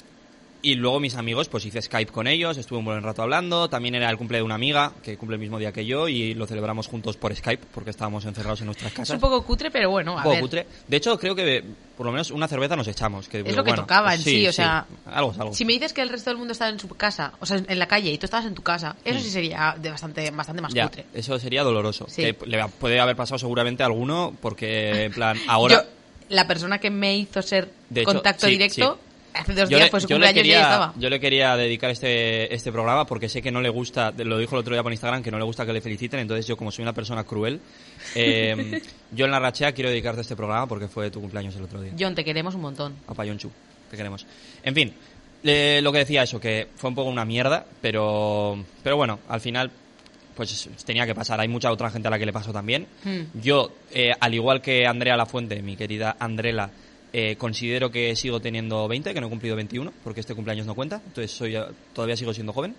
[0.71, 3.69] y luego mis amigos, pues hice Skype con ellos, estuve un buen rato hablando.
[3.69, 6.35] También era el cumple de una amiga que cumple el mismo día que yo y
[6.35, 9.15] lo celebramos juntos por Skype porque estábamos encerrados en nuestras Es casas.
[9.15, 10.41] un poco cutre, pero bueno, a Un poco ver.
[10.41, 10.67] cutre.
[10.89, 11.63] De hecho, creo que
[11.97, 13.29] por lo menos una cerveza nos echamos.
[13.29, 15.55] Que, Es lo que tocaba en sí, o sea, Algo es algo.
[15.55, 17.79] Si me dices que el resto del mundo estaba en su casa, o sea, en
[17.79, 19.23] la calle, y tú estabas en tu casa, eso Mm.
[19.23, 21.07] sí sería de bastante, bastante más Ya, cutre.
[21.15, 22.07] eso sería doloroso.
[22.09, 22.23] Sí.
[22.23, 25.75] Que le puede haber pasado seguramente a alguno porque, en plan, ahora...
[25.85, 25.91] Yo,
[26.29, 28.99] la persona que me hizo ser De contacto directo,
[29.37, 30.95] hace dos yo días le, fue su yo le cumpleaños y quería, estaba.
[30.97, 34.55] yo le quería dedicar este, este programa porque sé que no le gusta, lo dijo
[34.57, 36.71] el otro día por Instagram, que no le gusta que le feliciten, entonces yo como
[36.71, 37.61] soy una persona cruel,
[38.15, 38.81] eh,
[39.13, 41.93] yo en la rachea quiero dedicarte este programa porque fue tu cumpleaños el otro día.
[41.99, 42.95] John, te queremos un montón.
[43.07, 43.51] A Payonchu,
[43.91, 44.27] te queremos.
[44.63, 44.95] En fin,
[45.45, 49.41] eh, lo que decía eso, que fue un poco una mierda, pero, pero bueno, al
[49.41, 49.71] final
[50.37, 51.41] pues tenía que pasar.
[51.41, 52.87] Hay mucha otra gente a la que le pasó también.
[53.03, 53.23] Hmm.
[53.41, 56.71] Yo, eh, al igual que Andrea Lafuente, mi querida Andrela,
[57.13, 60.75] eh, considero que sigo teniendo 20, que no he cumplido 21, porque este cumpleaños no
[60.75, 61.01] cuenta.
[61.07, 61.57] Entonces soy,
[61.93, 62.75] todavía sigo siendo joven.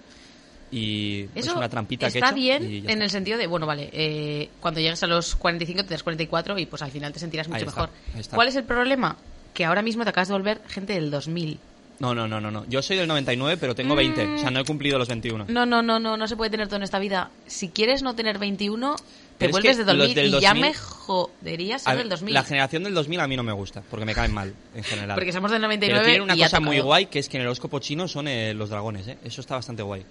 [0.70, 2.36] Y es Eso una trampita que he está hecho.
[2.36, 3.04] bien en está.
[3.06, 6.66] el sentido de, bueno, vale, eh, cuando llegues a los 45 te das 44 y
[6.66, 7.90] pues al final te sentirás mucho está, mejor.
[8.20, 8.36] está.
[8.36, 9.16] ¿Cuál es el problema?
[9.54, 11.58] Que ahora mismo te acabas de volver gente del 2000.
[12.00, 12.66] No, no, no, no, no.
[12.68, 14.36] Yo soy del 99, pero tengo 20.
[14.36, 15.46] O sea, no he cumplido los 21.
[15.48, 17.32] No, no, no, no, no se puede tener todo en esta vida.
[17.48, 18.96] Si quieres no tener 21,
[19.38, 22.34] te vuelves de 2000 los del y ya 2000 me jodería ser del 2000.
[22.34, 25.16] La generación del 2000 a mí no me gusta, porque me caen mal, en general.
[25.16, 27.42] Porque somos del 99 Pero tiene una y cosa muy guay, que es que en
[27.42, 29.18] el horóscopo chino son eh, los dragones, ¿eh?
[29.24, 30.04] Eso está bastante guay.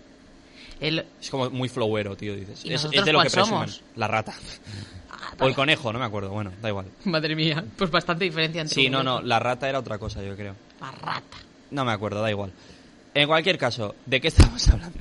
[0.80, 2.64] El- Es como muy flowero, tío, dices.
[2.64, 3.68] ¿Y Es, nosotros es de lo que presumen.
[3.68, 3.82] somos?
[3.96, 4.34] La rata.
[5.10, 6.30] Ah, O el conejo, no me acuerdo.
[6.30, 6.86] Bueno, da igual.
[7.04, 10.36] Madre mía, pues bastante diferencia entre Sí, no, no, la rata era otra cosa, yo
[10.36, 10.54] creo.
[10.80, 11.36] La rata.
[11.70, 12.52] No me acuerdo, da igual.
[13.16, 14.98] En cualquier caso, ¿de qué estamos hablando?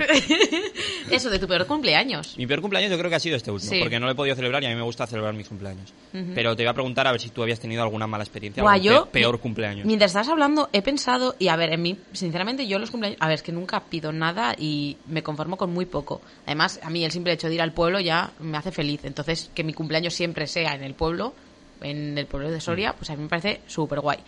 [1.12, 2.36] Eso, de tu peor cumpleaños.
[2.38, 3.80] Mi peor cumpleaños yo creo que ha sido este último, Sí.
[3.80, 5.94] porque no lo he podido celebrar y a mí me gusta celebrar mis cumpleaños.
[6.34, 9.12] Pero te iba a preguntar a ver si tú habías tenido alguna mala experiencia, pe-
[9.12, 9.86] peor mi- cumpleaños.
[9.86, 13.28] Mientras estabas hablando, he pensado, y a ver, en mí, sinceramente, yo los cumpleaños, a
[13.28, 16.22] ver, es que nunca pido nada y me conformo con muy poco.
[16.46, 19.02] Además, a mí el simple hecho de ir al pueblo ya me hace feliz.
[19.04, 21.34] Entonces, que mi cumpleaños siempre sea en el pueblo,
[21.82, 22.96] en el pueblo de Soria, Mm.
[22.98, 24.20] pues a mí me parece súper guay.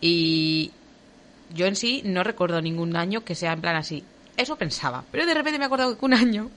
[0.00, 0.72] Y
[1.54, 4.04] yo en sí no recuerdo ningún año que sea en plan así.
[4.36, 6.50] Eso pensaba, pero de repente me he acordado que un año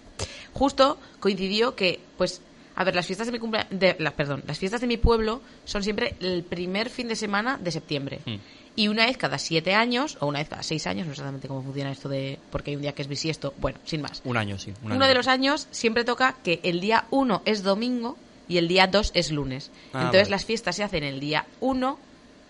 [0.53, 2.41] justo coincidió que, pues,
[2.75, 5.83] a ver, las fiestas de mi de, la- perdón, las fiestas de mi pueblo son
[5.83, 8.19] siempre el primer fin de semana de septiembre.
[8.25, 8.35] Mm.
[8.75, 11.47] Y una vez cada siete años, o una vez cada seis años, no sé exactamente
[11.49, 14.21] cómo funciona esto de, porque hay un día que es bisiesto, bueno, sin más.
[14.23, 14.71] Un año, sí.
[14.83, 15.07] un Uno año.
[15.09, 19.11] de los años siempre toca que el día 1 es domingo y el día 2
[19.15, 19.71] es lunes.
[19.91, 20.31] Ah, Entonces vale.
[20.31, 21.99] las fiestas se hacen el día 1,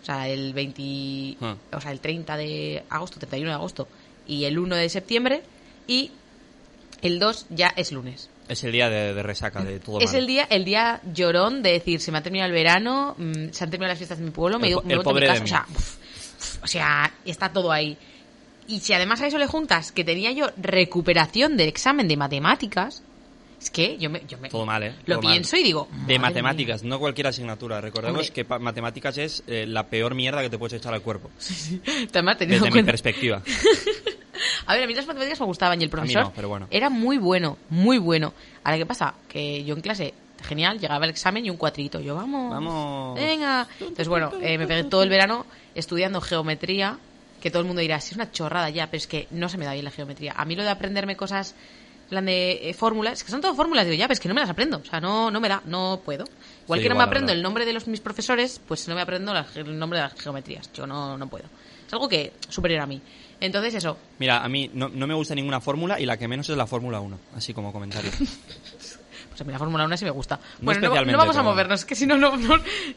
[0.02, 1.56] o sea, el 20, Ah.
[1.74, 3.88] o sea, el 30 de agosto, 31 de agosto
[4.28, 5.42] y el 1 de septiembre
[5.88, 6.12] y
[7.02, 8.30] el 2 ya es lunes.
[8.48, 10.22] Es el día de, de resaca, de todo Es mal.
[10.22, 13.64] el día el día llorón de decir, se me ha terminado el verano, mm, se
[13.64, 15.48] han terminado las fiestas de mi pueblo, me, El me a mi pobre de o
[15.48, 17.96] sea, uf, uf, o sea, está todo ahí.
[18.68, 23.04] Y si además a eso le juntas que tenía yo recuperación del examen de matemáticas,
[23.62, 24.94] es que yo me, yo me Todo mal, ¿eh?
[25.06, 25.34] lo Todo mal.
[25.34, 27.82] pienso y digo, De matemáticas, no cualquier asignatura.
[27.82, 28.46] Recordemos Hombre.
[28.46, 31.30] que matemáticas es eh, la peor mierda que te puedes echar al cuerpo.
[32.14, 33.42] Además, teniendo Desde mi perspectiva.
[34.66, 36.68] A ver, a mí las matemáticas me gustaban y el profesor no, pero bueno.
[36.72, 38.34] era muy bueno, muy bueno.
[38.64, 39.16] Ahora, ¿qué pasa?
[39.28, 42.00] Que yo en clase, genial, llegaba el examen y un cuatrito.
[42.00, 43.20] Yo, vamos, Vamos.
[43.20, 43.68] venga.
[43.80, 45.46] Entonces, bueno, eh, me pegué todo el verano
[45.76, 46.98] estudiando geometría,
[47.42, 49.58] que todo el mundo dirá, si es una chorrada ya, pero es que no se
[49.58, 50.34] me da bien la geometría.
[50.38, 51.56] A mí lo de aprenderme cosas,
[52.10, 54.42] plan de eh, fórmulas, que son todo fórmulas, digo, ya, pero es que no me
[54.42, 54.78] las aprendo.
[54.78, 56.26] O sea, no, no me da, no puedo.
[56.66, 58.96] Igual Sí, que no igual, me aprendo el nombre de los, mis profesores, pues no
[58.96, 60.72] me aprendo la- el nombre de las geometrías.
[60.74, 61.46] Yo no, no puedo.
[61.88, 63.02] Es algo que superior a mí.
[63.42, 63.98] Entonces, eso.
[64.20, 66.68] Mira, a mí no, no me gusta ninguna fórmula y la que menos es la
[66.68, 68.12] Fórmula 1, así como comentario.
[69.30, 70.36] Pues a mí la Fórmula 1 sí me gusta.
[70.36, 72.34] No bueno, no, especialmente, no vamos a movernos, que si no, no,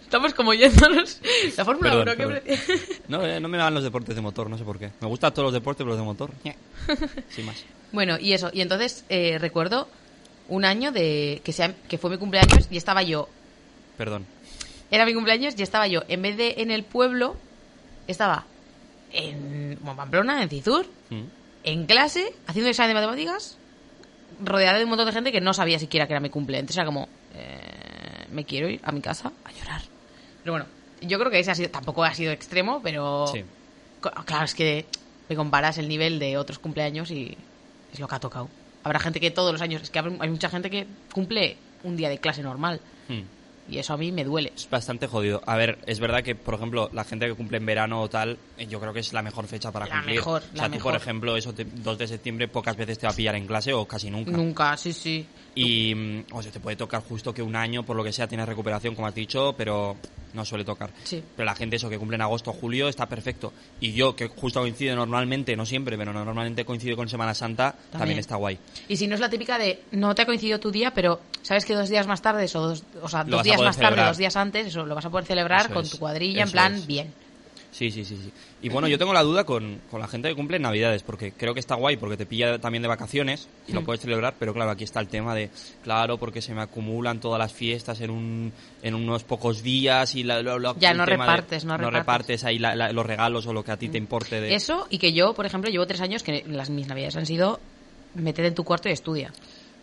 [0.02, 1.20] estamos como yéndonos.
[1.56, 2.80] La Fórmula Perdón, 1, ¿qué perdón.
[3.08, 4.90] No, eh, no me van los deportes de motor, no sé por qué.
[5.00, 6.30] Me gustan todos los deportes, pero los de motor,
[7.28, 7.62] sin más.
[7.92, 8.50] Bueno, y eso.
[8.52, 9.88] Y entonces eh, recuerdo
[10.48, 13.28] un año de que, sea, que fue mi cumpleaños y estaba yo
[13.96, 14.26] Perdón.
[14.90, 17.36] Era mi cumpleaños y estaba yo, en vez de en el pueblo,
[18.06, 18.44] estaba
[19.12, 21.22] en Pamplona, en Cizur, Mm.
[21.64, 23.58] en clase, haciendo examen de matemáticas,
[24.42, 26.58] rodeada de un montón de gente que no sabía siquiera que era mi cumple.
[26.58, 29.82] Entonces era como, eh, me quiero ir a mi casa a llorar.
[30.42, 30.66] Pero bueno,
[31.02, 33.44] yo creo que ese ha sido, tampoco ha sido extremo, pero Sí.
[34.24, 34.86] claro, es que
[35.28, 37.36] me comparas el nivel de otros cumpleaños y
[37.92, 38.48] es lo que ha tocado.
[38.84, 42.08] Habrá gente que todos los años, es que hay mucha gente que cumple un día
[42.08, 43.20] de clase normal Mm.
[43.72, 44.52] y eso a mí me duele.
[44.56, 45.40] Es bastante jodido.
[45.46, 48.36] A ver, es verdad que, por ejemplo, la gente que cumple en verano o tal,
[48.58, 50.16] eh, yo creo que es la mejor fecha para La cumplir.
[50.16, 53.06] mejor, o sea, la tú, por ejemplo, eso te- 2 de septiembre pocas veces te
[53.06, 54.30] va a pillar en clase o casi nunca.
[54.32, 55.26] Nunca, sí, sí.
[55.54, 58.26] Y, mm, o sea, te puede tocar justo que un año, por lo que sea,
[58.26, 59.96] tienes recuperación, como has dicho, pero
[60.32, 60.90] no suele tocar.
[61.04, 61.22] Sí.
[61.36, 63.52] Pero la gente, eso que cumple en agosto o julio, está perfecto.
[63.80, 67.90] Y yo, que justo coincide normalmente, no siempre, pero normalmente coincide con Semana Santa, también,
[67.98, 68.18] También.
[68.18, 68.58] está guay.
[68.88, 71.66] Y si no es la típica de no te ha coincidido tu día, pero sabes
[71.66, 74.08] que dos días más tarde, o, dos, o sea, Lo dos días más tarde, celebrar.
[74.08, 76.50] dos días antes, eso lo vas a poder celebrar Eso con es, tu cuadrilla, en
[76.50, 76.86] plan, es.
[76.86, 77.12] bien.
[77.72, 78.30] Sí, sí, sí, sí.
[78.60, 81.32] Y bueno, yo tengo la duda con, con la gente que cumple en Navidades, porque
[81.32, 84.52] creo que está guay, porque te pilla también de vacaciones y lo puedes celebrar, pero
[84.52, 85.48] claro, aquí está el tema de,
[85.82, 90.22] claro, porque se me acumulan todas las fiestas en, un, en unos pocos días y
[90.22, 92.44] la, lo- lo- Ya, el no tema de- repartes, no repartes.
[92.44, 94.54] ahí la- la- los regalos o lo que a ti te importe de...
[94.54, 97.58] Eso, y que yo, por ejemplo, llevo tres años que las mis navidades han sido
[98.14, 99.32] métete en tu cuarto y estudia.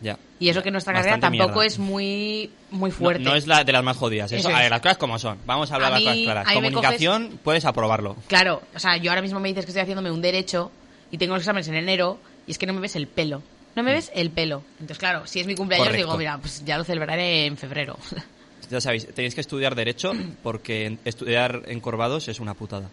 [0.01, 0.17] Ya.
[0.39, 1.65] Y eso que nuestra carrera tampoco mierda.
[1.65, 3.23] es muy, muy fuerte.
[3.23, 4.31] No, es la de las más jodidas.
[4.31, 4.71] Eso, Eso a ver, es.
[4.71, 5.37] las cosas como son.
[5.45, 6.53] Vamos a hablar A las cosas claras.
[6.53, 8.15] Comunicación, puedes aprobarlo.
[8.27, 10.71] Claro, o sea, yo ahora mismo me dices que estoy haciéndome un derecho
[11.11, 13.43] y tengo los exámenes en enero y es que no me ves el pelo.
[13.75, 14.63] No me ves el pelo.
[14.73, 15.91] Entonces, claro, si es mi cumpleaños, Mm.
[15.91, 16.07] Correcto.
[16.07, 17.97] digo, mira, pues ya lo celebraré en febrero.
[18.69, 20.11] Ya sabéis, tenéis que estudiar Derecho
[20.43, 22.87] porque estudiar encorvados es una putada.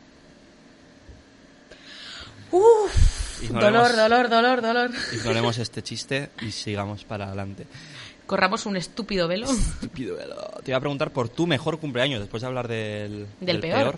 [2.51, 4.91] Uf, Ignoremos- dolor, dolor, dolor, dolor.
[5.13, 7.67] Ignoremos este chiste y sigamos para adelante.
[8.27, 10.35] Corramos un estúpido velo Estúpido, velo.
[10.65, 13.97] Te iba a preguntar por tu mejor cumpleaños, después de hablar del, del peor.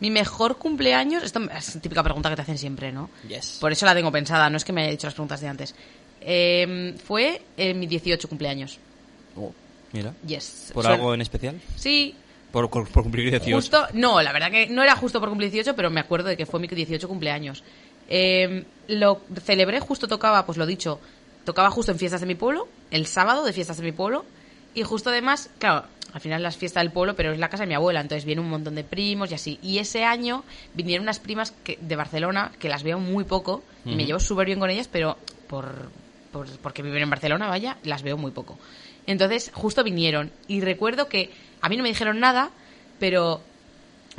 [0.00, 3.10] Mi mejor cumpleaños, esto es típica pregunta que te hacen siempre, ¿no?
[3.28, 3.58] Yes.
[3.60, 5.74] Por eso la tengo pensada, no es que me haya dicho las preguntas de antes.
[6.20, 8.78] Eh, fue en mi 18 cumpleaños.
[9.36, 9.52] Oh,
[9.92, 10.12] mira.
[10.26, 10.70] Yes.
[10.74, 11.60] ¿Por algo en especial?
[11.76, 12.14] Sí,
[12.52, 13.54] Por, por- por cumplir 18.
[13.56, 16.36] Justo, no, la verdad que no era justo por cumplir 18, pero me acuerdo de
[16.36, 17.62] que fue mi 18 cumpleaños.
[18.08, 20.98] Eh, lo celebré, justo tocaba, pues lo dicho,
[21.44, 24.24] tocaba justo en fiestas de mi pueblo, el sábado de fiestas de mi pueblo,
[24.74, 27.68] y justo además, claro, al final las fiestas del pueblo, pero es la casa de
[27.68, 29.58] mi abuela, entonces viene un montón de primos y así.
[29.62, 30.42] Y ese año
[30.72, 34.46] vinieron unas primas que, de Barcelona, que las veo muy poco, y me llevo súper
[34.46, 35.18] bien con ellas, pero
[35.48, 35.90] por,
[36.32, 38.58] por- porque viven en Barcelona, vaya, las veo muy poco.
[39.06, 42.50] Entonces, justo vinieron, y recuerdo que a mí no me dijeron nada,
[42.98, 43.42] pero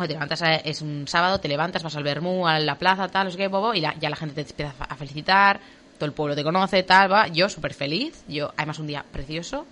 [0.08, 3.26] te levantas, a- es un sábado, te levantas, vas al Bermú, a la plaza, tal,
[3.26, 5.60] no sé qué, bobo, y la- ya la gente te empieza a felicitar,
[5.98, 7.28] todo el pueblo te conoce, tal, va.
[7.28, 9.66] Yo súper feliz, yo, además un día precioso.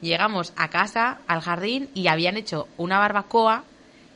[0.00, 3.64] Llegamos a casa, al jardín, y habían hecho una barbacoa,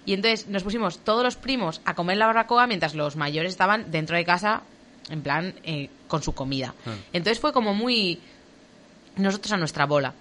[0.07, 3.91] y entonces nos pusimos todos los primos a comer la barbacoa mientras los mayores estaban
[3.91, 4.63] dentro de casa,
[5.11, 6.75] en plan, eh, con su comida.
[6.87, 6.95] Ah.
[7.13, 8.21] Entonces fue como muy
[9.17, 10.15] nosotros a nuestra bola.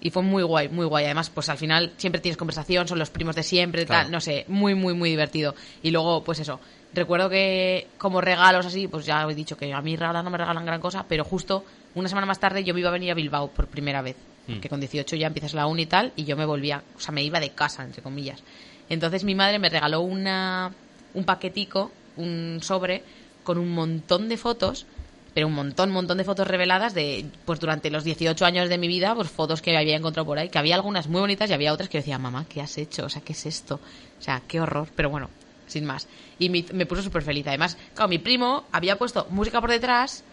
[0.00, 1.04] Y fue muy guay, muy guay.
[1.04, 4.04] Además, pues al final siempre tienes conversación, son los primos de siempre, Claro.
[4.04, 5.54] tal, no sé, muy, muy, muy divertido.
[5.82, 6.58] Y luego, pues eso,
[6.94, 10.38] recuerdo que como regalos así, pues ya he dicho que a mí regalan no me
[10.38, 13.14] regalan gran cosa, pero justo una semana más tarde yo me iba a venir a
[13.14, 14.16] Bilbao por primera vez.
[14.46, 14.60] Mm.
[14.60, 17.12] Que con 18 ya empiezas la uni y tal, y yo me volvía, o sea,
[17.12, 18.42] me iba de casa, entre comillas.
[18.88, 20.72] Entonces mi madre me regaló una,
[21.12, 23.02] un paquetico, un sobre,
[23.44, 24.86] con un montón de fotos
[25.34, 28.88] pero un montón, montón de fotos reveladas de, pues durante los 18 años de mi
[28.88, 31.72] vida, pues fotos que había encontrado por ahí, que había algunas muy bonitas y había
[31.72, 33.04] otras que decía, mamá, ¿qué has hecho?
[33.04, 33.80] O sea, ¿qué es esto?
[34.18, 35.30] O sea, qué horror, pero bueno,
[35.66, 36.08] sin más.
[36.38, 37.46] Y me, me puso súper feliz.
[37.46, 40.24] Además, claro, mi primo había puesto música por detrás,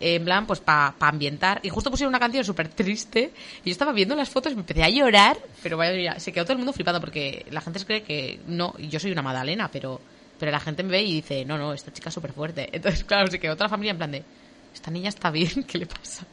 [0.00, 3.32] en plan, pues para ambientar, y justo pusieron una canción súper triste,
[3.64, 6.44] y yo estaba viendo las fotos y me empecé a llorar, pero vaya, se quedó
[6.44, 9.70] todo el mundo flipando porque la gente se cree que no, yo soy una Madalena,
[9.70, 10.00] pero
[10.38, 12.68] pero la gente me ve y dice, no, no, esta chica es súper fuerte.
[12.72, 14.24] Entonces, claro, quedó toda la familia en plan de,
[14.72, 16.26] esta niña está bien, ¿qué le pasa?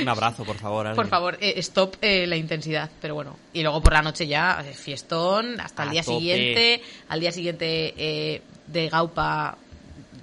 [0.00, 0.86] Un abrazo, por favor.
[0.86, 0.96] alguien.
[0.96, 2.88] Por favor, eh, stop eh, la intensidad.
[3.00, 6.18] Pero bueno, y luego por la noche ya, eh, fiestón, hasta el día tope.
[6.18, 6.82] siguiente.
[7.08, 9.58] Al día siguiente eh, de Gaupa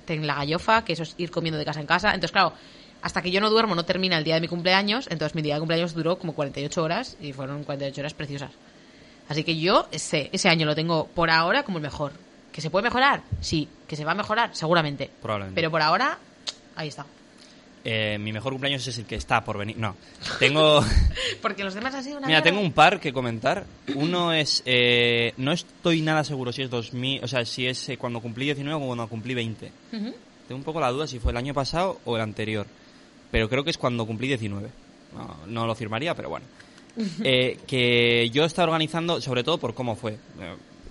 [0.08, 2.10] en la gallofa, que eso es ir comiendo de casa en casa.
[2.10, 2.54] Entonces, claro,
[3.02, 5.08] hasta que yo no duermo no termina el día de mi cumpleaños.
[5.10, 8.52] Entonces, mi día de cumpleaños duró como 48 horas y fueron 48 horas preciosas.
[9.28, 12.13] Así que yo ese, ese año lo tengo por ahora como el mejor.
[12.60, 13.22] ¿Que se puede mejorar?
[13.39, 13.69] Sí.
[13.88, 14.50] ¿Que se va a mejorar?
[14.54, 15.10] Seguramente.
[15.22, 15.56] Probablemente.
[15.56, 16.19] Pero por ahora,
[16.76, 17.06] ahí está.
[17.86, 19.78] Eh, mi mejor cumpleaños es el que está por venir.
[19.78, 19.95] No,
[20.39, 20.84] tengo...
[21.41, 22.43] Porque los demás han sido una Mira, mierda.
[22.43, 23.63] tengo un par que comentar.
[23.95, 24.62] Uno es...
[24.65, 27.24] eh, no estoy nada seguro si es 2000...
[27.24, 29.72] O sea, si es eh, cuando cumplí 19 o cuando cumplí 20.
[29.93, 30.15] Ujú.
[30.50, 32.67] Tengo un poco la duda si fue el año pasado o el anterior.
[33.32, 34.69] Pero creo que es cuando cumplí 19.
[35.15, 36.45] No, no lo firmaría, pero bueno.
[37.24, 40.17] Que yo estaba organizando, sobre todo por cómo fue.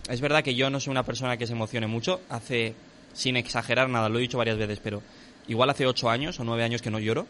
[0.08, 2.20] Es verdad que yo no soy una persona que se emocione mucho.
[2.28, 2.74] Hace,
[3.12, 5.02] sin exagerar nada, lo he dicho varias veces, pero
[5.46, 7.26] igual hace 8 años o 9 años que no lloro.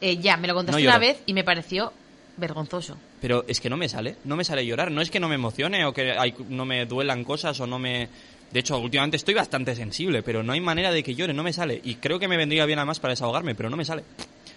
[0.00, 1.92] Eh, ya, me lo contaste No una vez y me pareció
[2.36, 2.96] vergonzoso.
[3.20, 4.90] Pero es que no me sale, no me sale llorar.
[4.92, 7.78] No es que no me emocione o que hay- no me duelan cosas o no
[7.78, 8.08] me...
[8.52, 11.52] De hecho, últimamente estoy bastante sensible, pero no hay manera de que llore, no me
[11.52, 11.80] sale.
[11.84, 14.04] Y creo que me vendría bien además para desahogarme, pero no me sale.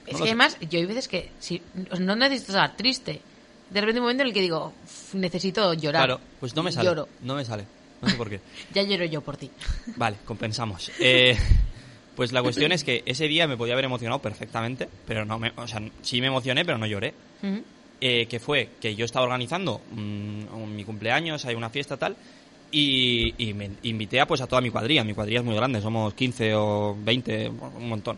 [0.08, 1.62] Es que además, yo hay veces que si,
[1.99, 3.19] no necesito estar triste.
[3.72, 6.06] De repente un momento en el que digo, "Uf, necesito llorar.
[6.06, 6.90] Claro, pues no me sale.
[6.90, 7.08] Lloro.
[7.22, 7.66] No me sale.
[8.02, 8.40] No sé por qué.
[8.74, 9.50] Ya lloro yo por ti.
[9.96, 10.92] Vale, compensamos.
[11.00, 11.38] Eh,
[12.16, 15.52] pues la cuestión es que ese día me podía haber emocionado perfectamente, pero no me...
[15.56, 17.14] O sea, sí me emocioné, pero no lloré.
[18.02, 22.16] Eh, que fue que yo estaba organizando mi cumpleaños, hay una fiesta tal,
[22.72, 25.04] y, y me invité a, pues, a toda mi cuadrilla.
[25.04, 28.18] Mi cuadrilla es muy grande, somos 15 o 20, un montón.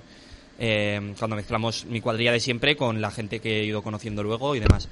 [0.59, 4.55] Eh, cuando mezclamos mi cuadrilla de siempre con la gente que he ido conociendo luego
[4.55, 4.87] y demás.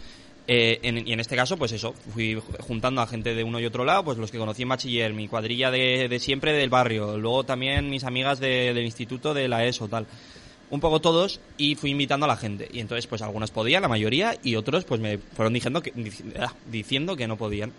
[0.48, 3.66] Eh, y en este caso, pues eso, fui ju- juntando a gente de uno y
[3.66, 7.18] otro lado, pues los que conocí en bachiller, mi cuadrilla de, de siempre del barrio,
[7.18, 10.08] luego también mis amigas de- del instituto de la ESO, tal
[10.72, 12.68] un poco todos y fui invitando a la gente.
[12.72, 15.92] Y entonces, pues algunos podían, la mayoría, y otros pues me fueron diciendo que,
[16.40, 17.74] ah, diciendo que no podían.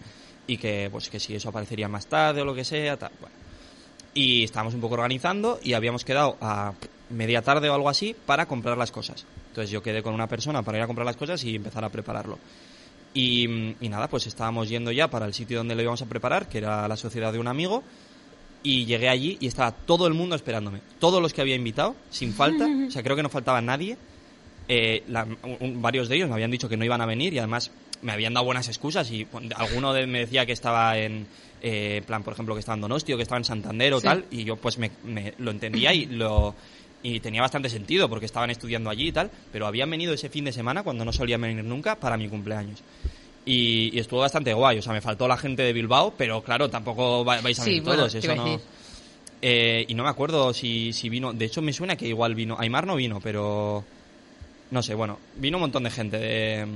[0.46, 3.10] Y que, pues que si eso aparecería más tarde o lo que sea, tal.
[3.18, 3.34] Bueno.
[4.12, 6.74] Y estábamos un poco organizando y habíamos quedado a
[7.08, 9.24] media tarde o algo así para comprar las cosas.
[9.52, 11.90] Entonces yo quedé con una persona para ir a comprar las cosas y empezar a
[11.90, 12.38] prepararlo.
[13.12, 16.48] Y, y nada, pues estábamos yendo ya para el sitio donde lo íbamos a preparar,
[16.48, 17.82] que era la sociedad de un amigo.
[18.62, 20.80] Y llegué allí y estaba todo el mundo esperándome.
[21.00, 22.66] Todos los que había invitado, sin falta.
[22.88, 23.98] O sea, creo que no faltaba nadie.
[24.68, 25.26] Eh, la-
[25.60, 28.12] un- varios de ellos me habían dicho que no iban a venir y además me
[28.12, 29.10] habían dado buenas excusas.
[29.10, 31.26] Y alguno de, me decía que estaba en
[31.60, 34.04] eh, plan, por ejemplo, que estaba en Donosti o que estaba en Santander o Sí.
[34.06, 34.24] tal.
[34.30, 36.54] Y yo pues me, me lo entendía y lo
[37.02, 39.30] y tenía bastante sentido porque estaban estudiando allí y tal.
[39.52, 42.82] Pero habían venido ese fin de semana cuando no solían venir nunca para mi cumpleaños.
[43.44, 44.78] Y, y estuvo bastante guay.
[44.78, 47.70] O sea, me faltó la gente de Bilbao, pero claro, tampoco va- vais a Sí,
[47.70, 48.14] venir bueno, todos.
[48.14, 48.60] Eso no.
[49.44, 51.32] Eh, y no me acuerdo si, si vino.
[51.32, 52.56] De hecho, me suena que igual vino.
[52.58, 53.84] Aymar no vino, pero.
[54.70, 56.66] No sé, bueno, vino un montón de gente de,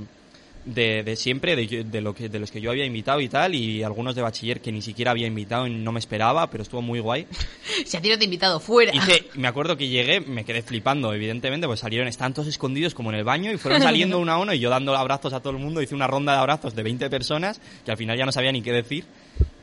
[0.67, 3.55] de, de siempre, de, de lo que, de los que yo había invitado y tal,
[3.55, 6.81] y algunos de bachiller que ni siquiera había invitado y no me esperaba, pero estuvo
[6.81, 7.25] muy guay.
[7.85, 8.93] Si a ti no te he invitado fuera.
[8.93, 13.11] Hice, me acuerdo que llegué, me quedé flipando, evidentemente, pues salieron, estaban todos escondidos como
[13.11, 15.51] en el baño y fueron saliendo uno a uno y yo dando abrazos a todo
[15.51, 18.31] el mundo, hice una ronda de abrazos de 20 personas que al final ya no
[18.31, 19.05] sabía ni qué decir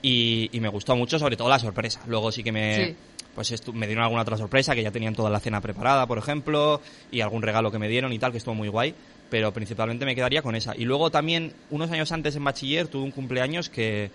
[0.01, 2.01] y, y me gustó mucho, sobre todo la sorpresa.
[2.07, 2.87] Luego sí que me...
[2.87, 2.97] Sí.
[3.35, 6.81] Pues me dieron alguna otra sorpresa, que ya tenían toda la cena preparada, por ejemplo,
[7.11, 8.95] y algún regalo que me dieron y tal, que estuvo muy guay,
[9.31, 10.75] pero principalmente me quedaría con esa.
[10.77, 14.11] Y luego también, unos años antes en bachiller, tuve un cumpleaños que,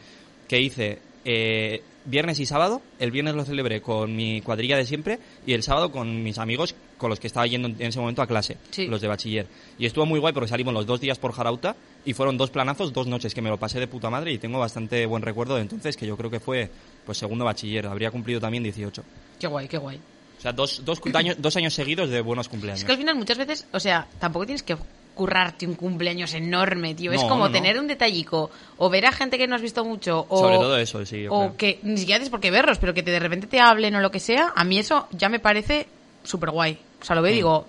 [0.47, 2.81] que hice eh, viernes y sábado.
[2.99, 6.75] El viernes lo celebré con mi cuadrilla de siempre y el sábado con mis amigos
[6.97, 8.87] con los que estaba yendo en ese momento a clase, Sí.
[8.87, 9.47] los de bachiller.
[9.77, 12.91] Y estuvo muy guay porque salimos los dos días por Jarauta y fueron dos planazos,
[12.93, 15.61] dos noches que me lo pasé de puta madre y tengo bastante buen recuerdo de
[15.61, 16.69] entonces, que yo creo que fue
[17.05, 19.03] pues segundo bachiller, habría cumplido también 18.
[19.39, 19.99] Qué guay, qué guay.
[20.39, 22.79] O sea, dos, dos, años, dos años seguidos de buenos cumpleaños.
[22.79, 24.77] Es que al final muchas veces, o sea, tampoco tienes que
[25.13, 27.11] currarte un cumpleaños enorme, tío.
[27.11, 27.51] es como no.
[27.51, 30.77] tener un detallico o ver a gente que no has visto mucho o, Sobre todo
[30.77, 31.23] eso, sí.
[31.23, 31.57] yo o creo.
[31.57, 33.99] que ni siquiera tienes por qué verlos, pero que te, de repente te hablen o
[33.99, 34.53] lo que sea.
[34.55, 35.87] A mí eso ya me parece
[36.23, 36.79] súper guay.
[37.01, 37.23] O sea, lo Mm.
[37.25, 37.67] veo y digo,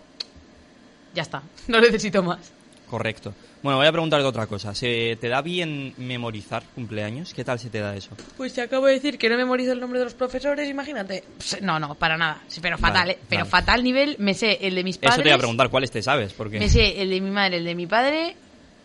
[1.12, 2.52] ya está, no necesito más.
[2.88, 3.34] Correcto.
[3.62, 4.74] Bueno, voy a preguntarte otra cosa.
[4.74, 7.34] ¿Se te da bien memorizar cumpleaños?
[7.34, 8.10] ¿Qué tal se te da eso?
[8.38, 11.24] Pues te acabo de decir que no memorizo el nombre de los profesores, imagínate.
[11.60, 12.40] No, no, para nada.
[12.48, 13.18] Sí, pero fatal, Vale, ¿eh?
[13.28, 13.50] Pero vale.
[13.50, 15.16] fatal nivel, me sé el de mis padres.
[15.16, 16.32] Eso te iba a preguntar, ¿cuáles te sabes?
[16.32, 16.58] Porque...
[16.58, 18.34] Me sé el de mi madre, el de mi padre,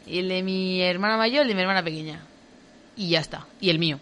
[0.07, 2.19] el de mi hermana mayor, el de mi hermana pequeña.
[2.97, 3.47] Y ya está.
[3.61, 3.97] Y el mío.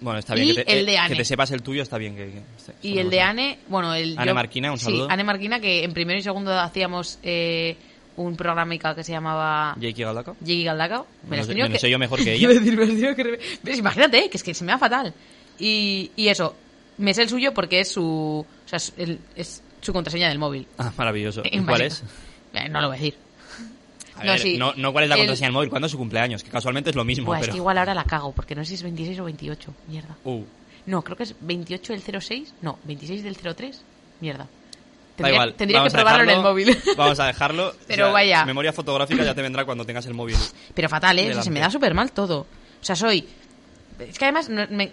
[0.00, 1.08] Bueno, está bien Y que te, el de eh, Ane.
[1.10, 2.24] que te sepas el tuyo, está bien que...
[2.30, 3.20] que esté- Y el de.
[3.20, 4.16] Ane, bueno, el...
[4.16, 5.10] Ane yo- Marquina, un Sí, saludo.
[5.10, 7.76] Ane Marquina, que en primero y segundo hacíamos eh,
[8.18, 10.36] un programica que se llamaba Jakey Galdacao.
[10.44, 11.06] Jiggy Galdacao.
[11.28, 12.48] Me lo sé- tenía me lo que- sé yo mejor que ella.
[12.48, 13.72] decir, que.
[13.76, 15.14] Imagínate, que es que se me da fatal.
[15.58, 16.54] Y, y eso,
[16.98, 18.02] me sé el suyo porque es su...
[18.04, 20.66] O sea, es, el- es su contraseña del móvil.
[20.78, 21.42] Ah, maravilloso.
[21.50, 22.02] ¿Y ¿Cuál es?
[22.54, 23.14] Eh, no lo voy a decir.
[24.16, 24.56] A No, ver, sí.
[24.58, 26.42] no, no cuál es la El- contraseña del móvil, ¿cuándo es su cumpleaños?
[26.42, 27.52] Que casualmente es lo mismo, Buah, es pero...
[27.52, 29.74] que igual ahora la cago, porque no sé si es 26 o 28.
[29.88, 30.16] Mierda.
[30.24, 30.42] Uh,
[30.86, 32.54] No, creo que es 28 del 06.
[32.62, 33.84] No, 26 del 03.
[34.20, 34.48] Mierda.
[35.18, 35.54] Tendría, igual.
[35.54, 36.78] tendría que probarlo en el móvil.
[36.96, 37.74] Vamos a dejarlo.
[37.86, 38.44] Pero vaya.
[38.44, 40.36] Memoria fotográfica ya te vendrá cuando tengas el móvil.
[40.74, 41.30] Pero fatal, ¿eh?
[41.30, 42.40] O sea, se me da súper mal todo.
[42.80, 43.26] O sea, soy...
[43.98, 44.92] Es que además me-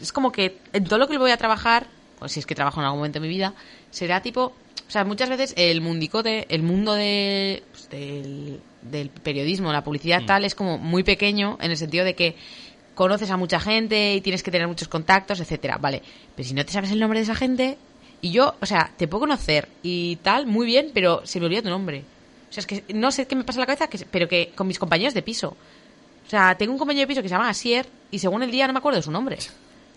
[0.00, 1.86] es como que en todo lo que voy a trabajar,
[2.20, 3.54] o si es que trabajo en algún momento de mi vida,
[3.90, 4.52] será tipo...
[4.88, 10.20] O sea, muchas veces el mundicote, el mundo de, pues, del, del periodismo, la publicidad
[10.26, 12.36] tal, es como muy pequeño en el sentido de que
[12.94, 15.78] conoces a mucha gente y tienes que tener muchos contactos, etcétera.
[15.78, 16.02] Vale,
[16.36, 17.78] pero si no te sabes el nombre de esa gente,
[18.22, 21.60] y yo, o sea, te puedo conocer y tal, muy bien, pero se me olvida
[21.62, 22.04] tu nombre.
[22.48, 24.52] O sea, es que no sé qué me pasa en la cabeza, que, pero que
[24.54, 25.56] con mis compañeros de piso.
[26.26, 28.66] O sea, tengo un compañero de piso que se llama Asier y según el día
[28.66, 29.36] no me acuerdo de su nombre.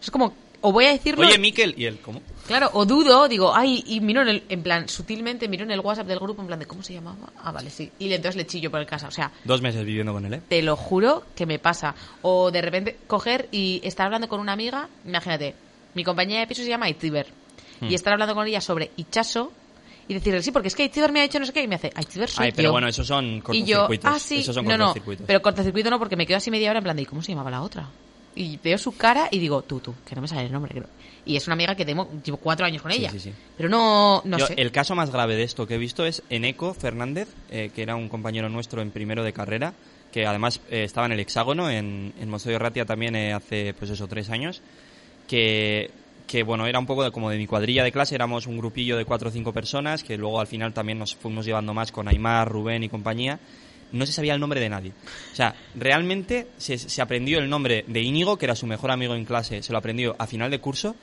[0.01, 1.25] Es como, o voy a decirlo...
[1.25, 2.21] Oye, Miquel, ¿y él cómo?
[2.47, 5.79] Claro, o dudo, digo, ay, y miro en, el, en plan, sutilmente miro en el
[5.79, 7.29] WhatsApp del grupo, en plan de, ¿cómo se llamaba?
[7.43, 7.91] Ah, vale, sí.
[7.99, 9.07] Y le- entonces le chillo por el casa.
[9.07, 10.41] O sea, Dos meses viviendo con él, ¿eh?
[10.47, 11.93] te lo juro que me pasa.
[12.21, 15.53] O de repente coger y estar hablando con una amiga, imagínate,
[15.93, 17.27] mi compañera de piso se llama Itziber,
[17.81, 17.89] Hmm.
[17.89, 19.51] y estar hablando con ella sobre Ichaso
[20.07, 21.75] y decirle, sí, porque es que Itziber me ha dicho no sé qué, y me
[21.75, 22.71] hace, Itziber soy Ay, pero yo".
[22.71, 24.11] bueno, esos son Y yo, cortocircuitos.
[24.13, 24.93] ah, sí, Esos son no,
[25.25, 27.31] pero cortocircuito no, porque me quedo así media hora en plan de, ¿y cómo se
[27.31, 27.89] llamaba la otra?
[28.35, 30.71] Y veo su cara y digo, tú, tú, que no me sale el nombre.
[30.73, 30.87] creo.
[31.25, 33.09] Y es una amiga que tengo, llevo cuatro años con Sí, ella.
[33.09, 33.33] sí, sí.
[33.57, 34.53] Pero no, no Yo, sé.
[34.57, 37.95] El caso más grave de esto que he visto es Eneco Fernández, eh, que era
[37.95, 39.73] un compañero nuestro en primero de carrera,
[40.11, 43.89] que además eh, estaba en el hexágono, en, en Mostoyo Ratia también eh, hace, pues
[43.89, 44.61] eso, tres años,
[45.27, 45.89] que,
[46.27, 48.97] que bueno, era un poco de- como de mi cuadrilla de clase, éramos un grupillo
[48.97, 52.07] de cuatro o cinco personas, que luego al final también nos fuimos llevando más con
[52.07, 53.39] Aymar, Rubén y compañía.
[53.91, 54.91] No se sabía el nombre de nadie.
[55.31, 59.15] O sea, realmente se, se aprendió el nombre de Íñigo, que era su mejor amigo
[59.15, 60.95] en clase, se lo aprendió a final de curso,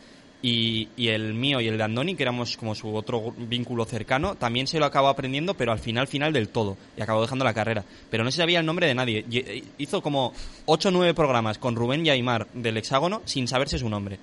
[0.44, 4.34] y, y el mío y el de Andoni, que éramos como su otro vínculo cercano,
[4.34, 6.76] también se lo acabó aprendiendo, pero al final, final del todo.
[6.98, 7.84] Y acabó dejando la carrera.
[8.10, 9.24] Pero no se sabía el nombre de nadie.
[9.30, 10.32] Eh, hizo como
[10.66, 14.18] 8 o 9 programas con Rubén y Aymar del hexágono sin saberse su nombre.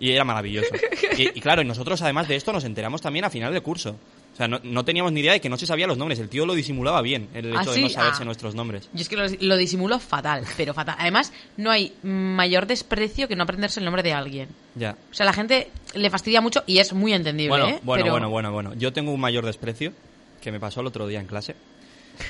[0.00, 0.74] Y era maravilloso.
[1.18, 3.96] Y, y claro, y nosotros además de esto nos enteramos también a final de curso.
[4.32, 6.18] O sea, no, no teníamos ni idea de que no se sabía los nombres.
[6.18, 7.80] El tío lo disimulaba bien, el ¿Ah, hecho sí?
[7.82, 8.24] de no saberse Ah.
[8.24, 8.88] nuestros nombres.
[8.94, 10.96] Yo es que lo, lo disimulo fatal, pero fatal.
[10.98, 14.48] Además, no hay mayor desprecio que no aprenderse el nombre de alguien.
[14.76, 14.96] Ya.
[15.10, 17.80] O sea, la gente le fastidia mucho y es muy entendible, Bueno, ¿eh?
[17.82, 18.74] bueno, Pero- bueno, bueno, bueno.
[18.74, 19.92] Yo tengo un mayor desprecio
[20.40, 21.54] que me pasó el otro día en clase,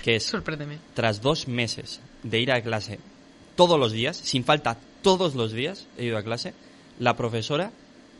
[0.02, 0.78] que es Sorpréndeme.
[0.94, 2.98] tras dos meses de ir a clase
[3.54, 6.54] todos los días, sin falta todos los días he ido a clase,
[7.00, 7.72] la profesora,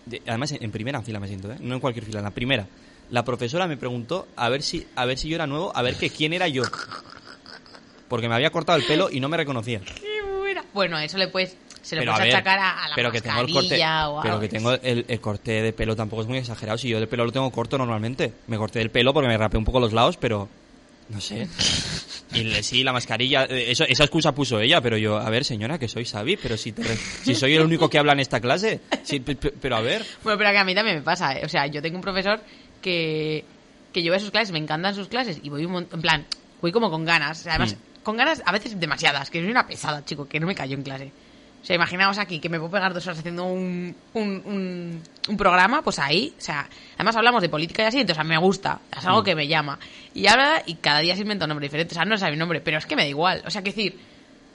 [0.06, 1.56] de- además en, en primera fila me siento, ¿eh?
[1.60, 2.66] no en cualquier fila, en la primera,
[3.10, 5.94] la profesora me preguntó a ver si, a ver si yo era nuevo, a ver
[5.94, 6.62] que quién era yo.
[8.08, 9.80] Porque me había cortado el pelo y no me reconocía.
[9.80, 10.64] Qué buena.
[10.74, 13.12] Bueno, eso le puedes, se lo Pero a puedes ver, achacar a, a la pero
[13.12, 16.22] que tengo el corte, mascarilla o pero que tengo el, el corte de pelo tampoco
[16.22, 16.76] es muy exagerado.
[16.78, 19.58] Si yo el pelo lo tengo corto normalmente, me corté el pelo porque me rapé
[19.58, 20.48] un poco los lados, pero
[21.10, 21.46] no sé.
[22.32, 25.44] Y le- sí, la mascarilla, eh, eso, esa excusa puso ella, pero yo, a ver,
[25.44, 26.84] señora, que soy Xavi, pero si, te
[27.24, 28.80] si soy el único que habla en esta clase,
[29.24, 30.06] pe- pero a ver.
[30.22, 31.36] Bueno, pero que a mí también me pasa.
[31.36, 31.44] ¿eh?
[31.44, 32.40] O sea, yo tengo un profesor
[32.80, 33.44] que,
[33.92, 36.24] que yo voy a sus clases, me encantan sus clases y voy un en plan,
[36.62, 37.40] voy como con ganas.
[37.40, 38.02] O sea, además, Mm.
[38.04, 40.82] con ganas a veces demasiadas, que soy una pesada, chico, que no me callo en
[40.84, 41.10] clase.
[41.62, 45.36] O sea, imaginaos aquí que me puedo pegar dos horas haciendo un, un, un, un
[45.36, 48.38] programa, pues ahí, o sea, además hablamos de política y así, entonces a mí me
[48.38, 49.24] gusta, es algo Mm.
[49.24, 49.78] que me llama.
[50.14, 52.38] Y ahora, y cada día se inventa un nombre diferente, o sea, no sabe mi
[52.38, 53.42] nombre, pero es que me da igual.
[53.46, 53.98] O sea, que decir,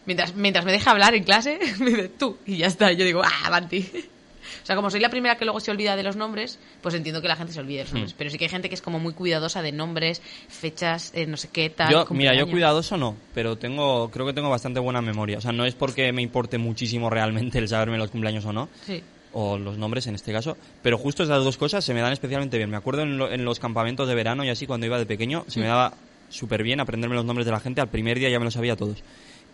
[0.08, 3.22] mientras, mientras me deja hablar en clase, me dice tú, y ya está, yo digo,
[3.24, 3.88] ah, Banti.
[4.64, 7.22] O sea, como soy la primera que luego se olvida de los nombres, pues entiendo
[7.22, 8.14] que la gente se olvide de los nombres.
[8.14, 8.18] Hmm.
[8.18, 11.38] Pero sí que hay gente que es como muy cuidadosa de nombres, fechas, eh, no
[11.38, 11.92] sé qué, tal.
[11.92, 15.38] Yo, mira, yo cuidadoso no, pero tengo, creo que tengo bastante buena memoria.
[15.38, 18.70] O sea, no es porque me importe muchísimo realmente el saberme los cumpleaños o no,
[18.86, 19.02] Sí.
[19.34, 22.58] o los nombres en este caso, pero justo esas dos cosas se me dan especialmente
[22.58, 22.70] bien.
[22.70, 25.44] Me acuerdo en, lo- en los campamentos de verano y así cuando iba de pequeño,
[25.48, 25.94] se me daba
[26.30, 28.76] súper bien aprenderme los nombres de la gente, al primer día ya me los sabía
[28.76, 29.04] todos.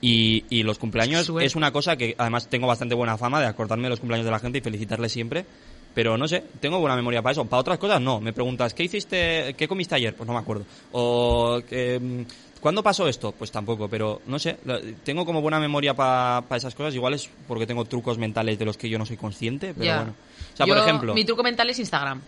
[0.01, 1.45] Y, y los cumpleaños Suerte.
[1.45, 4.31] es una cosa que además tengo bastante buena fama de acordarme de los cumpleaños de
[4.31, 5.45] la gente y felicitarle siempre.
[5.93, 7.45] Pero no sé, tengo buena memoria para eso.
[7.45, 8.19] Para otras cosas no.
[8.21, 10.15] Me preguntas, ¿qué hiciste, qué comiste ayer?
[10.15, 10.65] Pues no me acuerdo.
[10.93, 12.21] O, mm,
[12.61, 13.33] ¿cuándo pasó esto?
[13.33, 14.57] Pues tampoco, pero no sé.
[15.03, 16.95] Tengo como buena memoria para esas cosas.
[16.95, 20.15] Igual es porque tengo trucos mentales de los que yo no soy consciente, pero bueno.
[20.53, 22.21] O sea, Yo- por ejemplo, Mi truco mental es Instagram.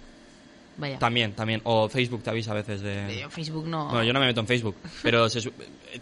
[0.78, 0.98] Vaya.
[1.00, 1.62] también, también.
[1.66, 3.26] O Facebook te avisa a veces de...
[3.30, 3.86] Facebook no.
[3.90, 5.54] Bueno, yo no me meto en Facebook, pero se su-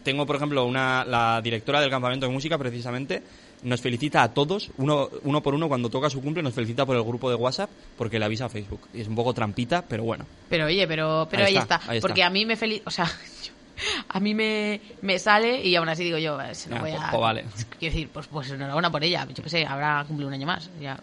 [0.04, 3.22] tengo, por ejemplo, una, la directora del campamento de música, precisamente,
[3.64, 6.96] nos felicita a todos, uno, uno por uno, cuando toca su cumple, nos felicita por
[6.96, 8.82] el grupo de WhatsApp, porque le avisa a Facebook.
[8.94, 10.26] Y es un poco trampita, pero bueno.
[10.50, 12.08] Pero oye, pero, pero Ahí ahí, está, está, ahí está.
[12.08, 13.52] Porque a mí me feliz, o sea, yo-
[14.10, 17.02] a mí me, me sale y aún así digo yo, se lo Ah, voy pues-
[17.04, 17.10] a...
[17.12, 17.44] pues vale.
[17.80, 19.28] Quiero decir, pues, pues enhorabuena por ella.
[19.34, 20.70] Yo qué sé, habrá cumplido un año más.
[20.80, 20.98] Ya.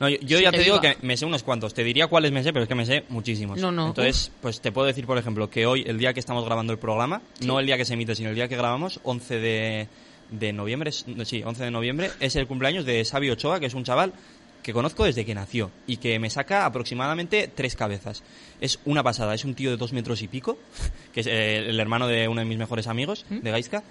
[0.00, 0.94] No, yo yo Sí, ya te te digo digo.
[0.94, 1.74] que me sé unos cuantos.
[1.74, 3.58] Te diría cuáles me sé, pero es que me sé muchísimos.
[3.58, 6.44] No, no, Entonces, pues te puedo decir, por ejemplo, que hoy, el día que estamos
[6.44, 9.38] grabando el programa, no el día que se emite, sino el día que grabamos, 11
[9.40, 9.88] de,
[10.30, 13.84] de noviembre, sí, 11 de noviembre, es el cumpleaños de Sabio Ochoa, que es un
[13.84, 14.12] chaval
[14.62, 18.22] que conozco desde que nació y que me saca aproximadamente tres cabezas.
[18.60, 20.58] Es una pasada, es un tío de dos metros y pico,
[21.12, 23.82] que es eh, el hermano de uno de mis mejores amigos, de Gaisca,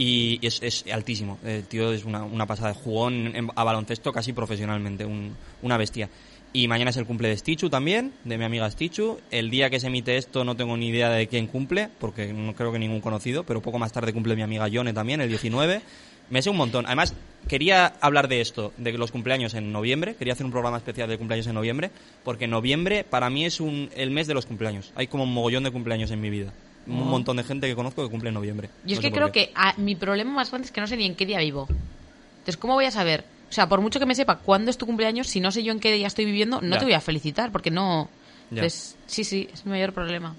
[0.00, 1.38] Y es, es altísimo.
[1.44, 2.72] El tío es una, una pasada.
[2.72, 6.08] Jugó en- en- a baloncesto casi profesionalmente, un- una bestia.
[6.52, 9.18] Y mañana es el cumple de Stichu también, de mi amiga Stichu.
[9.32, 12.54] El día que se emite esto no tengo ni idea de quién cumple, porque no
[12.54, 15.82] creo que ningún conocido, pero poco más tarde cumple mi amiga Yone también, el 19.
[16.30, 16.86] Me sé un montón.
[16.86, 17.14] Además,
[17.48, 20.14] quería hablar de esto, de los cumpleaños en noviembre.
[20.14, 21.90] Quería hacer un programa especial de cumpleaños en noviembre,
[22.22, 24.92] porque noviembre para mí es un, el mes de los cumpleaños.
[24.94, 26.52] Hay como un mogollón de cumpleaños en mi vida.
[26.88, 27.04] Un Oh.
[27.04, 28.70] montón de gente que conozco que cumple en noviembre.
[28.84, 29.50] Yo es No que creo qué.
[29.52, 31.66] que mi problema más grande es que no sé ni en qué día vivo.
[31.68, 33.24] Entonces, ¿cómo voy a saber?
[33.50, 35.72] O sea, por mucho que me sepa cuándo es tu cumpleaños, si no sé yo
[35.72, 36.78] en qué día estoy viviendo, no Ya.
[36.78, 38.08] te voy a felicitar, porque no...
[38.50, 38.62] Ya.
[38.62, 40.34] Entonces, sí, sí, es mi mayor problema.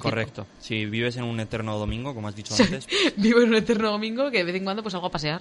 [0.00, 0.46] Correcto.
[0.60, 2.86] Si vives en un eterno domingo, como has dicho antes.
[3.16, 5.40] Vivo en un eterno domingo que de vez en cuando pues salgo a pasear.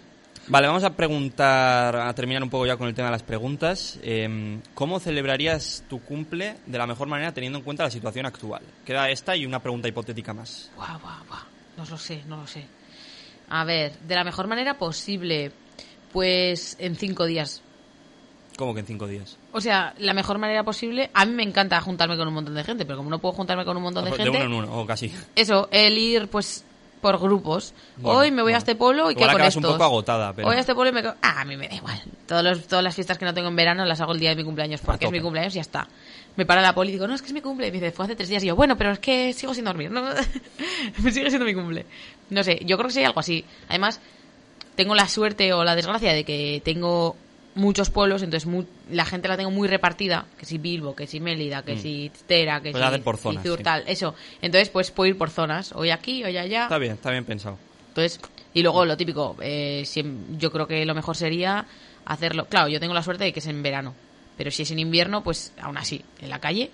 [0.50, 4.00] Vale, vamos a preguntar, a terminar un poco ya con el tema de las preguntas.
[4.02, 8.62] Eh, ¿Cómo celebrarías tu cumple de la mejor manera teniendo en cuenta la situación actual?
[8.86, 10.72] Queda esta y una pregunta hipotética más.
[10.78, 11.44] Buah, buah, buah.
[11.76, 12.66] No lo sé, no lo sé.
[13.50, 15.52] A ver, de la mejor manera posible,
[16.14, 17.62] pues en cinco días.
[18.58, 19.38] ¿Cómo que en cinco días?
[19.52, 21.12] O sea, la mejor manera posible.
[21.14, 23.66] A mí me encanta juntarme con un montón de gente, pero como no puedo juntarme
[23.66, 25.14] con un montón de de gente, uno en uno, o casi.
[25.36, 26.64] eso, el ir pues
[27.02, 27.74] por grupos.
[27.98, 28.56] Bueno, Hoy me voy bueno.
[28.56, 29.74] a este polo y Igual quedo con acabas un estos.
[29.74, 31.16] poco agotada, pero- Hoy a este polo y me quedo...
[31.22, 32.02] Ah, a mí me da igual.
[32.28, 34.36] Todos los, todas las fiestas que no tengo en verano las hago el día de
[34.36, 35.88] mi cumpleaños porque es mi cumpleaños y ya está.
[36.36, 37.68] Me para la poli y digo, no, es que es mi cumple.
[37.68, 38.44] Y me dice, fue hace tres días.
[38.44, 39.92] Y yo, bueno, pero es que sigo sin dormir.
[39.92, 40.04] ¿no?
[41.04, 41.86] me sigue siendo mi cumple.
[42.30, 43.46] No sé, yo creo que sería algo así.
[43.70, 44.00] Además,
[44.76, 47.16] tengo la suerte o la desgracia de que tengo
[47.58, 51.20] muchos pueblos, entonces mu- la gente la tengo muy repartida, que si Bilbo, que si
[51.20, 51.80] Mélida, que Mm.
[51.80, 53.64] si Tera, que Puedes si por zonas, Izur, sí.
[53.64, 54.16] tal, eso.
[54.42, 56.64] Entonces, pues puedo ir por zonas, hoy aquí, hoy allá.
[56.64, 57.58] Está bien, está bien pensado.
[57.90, 58.20] Entonces,
[58.54, 59.84] y luego lo típico, eh,
[60.38, 61.66] yo creo que lo mejor sería
[62.06, 62.46] hacerlo.
[62.46, 63.94] Claro, yo tengo la suerte de que es en verano,
[64.38, 66.72] pero si es en invierno, pues aún así, en la calle,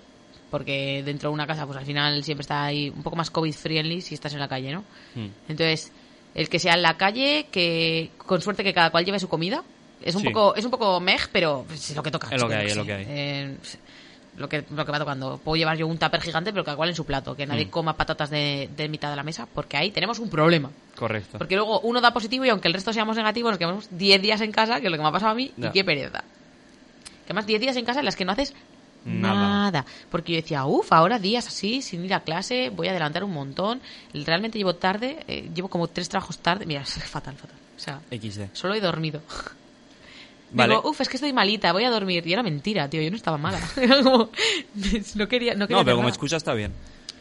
[0.50, 4.00] porque dentro de una casa, pues al final siempre está ahí un poco más COVID-friendly
[4.02, 4.84] si estás en la calle, ¿no?
[5.14, 5.28] Hmm.
[5.48, 5.90] Entonces,
[6.34, 9.64] el que sea en la calle, que con suerte que cada cual lleve su comida.
[10.04, 10.28] Es un Sí.
[10.28, 12.28] poco es un poco mej, pero es lo que toca.
[12.30, 13.06] Es lo que hay, es lo que hay.
[13.08, 13.56] Eh,
[14.36, 15.38] lo que, lo que va tocando.
[15.38, 17.34] Puedo llevar yo un tupper gigante, pero cada cual en su plato.
[17.36, 17.70] Que nadie Mm.
[17.70, 20.70] coma patatas de, de mitad de la mesa, porque ahí tenemos un problema.
[20.96, 21.38] Correcto.
[21.38, 24.40] Porque luego uno da positivo y aunque el resto seamos negativos, nos quedamos 10 días
[24.40, 25.68] en casa, que es lo que me ha pasado a mí, Ya.
[25.68, 26.20] y qué pereza.
[26.20, 28.52] Que además 10 días en casa en las que no haces
[29.06, 29.34] Nada.
[29.70, 29.86] nada.
[30.10, 33.32] Porque yo decía, uff, ahora días así, sin ir a clase, voy a adelantar un
[33.32, 33.80] montón.
[34.12, 36.66] Realmente llevo tarde, eh, llevo como tres trabajos tarde.
[36.66, 37.56] Mira, es fatal, fatal.
[37.76, 38.48] O sea, XD.
[38.52, 39.22] solo he dormido.
[40.54, 40.74] Vale.
[40.74, 42.26] Digo, uff, es que estoy malita, voy a dormir.
[42.26, 43.60] Y era mentira, tío, yo no estaba mala.
[43.76, 44.30] Era como,
[45.16, 46.08] no quería, no quería No, hacer pero como nada.
[46.08, 46.72] excusa está bien.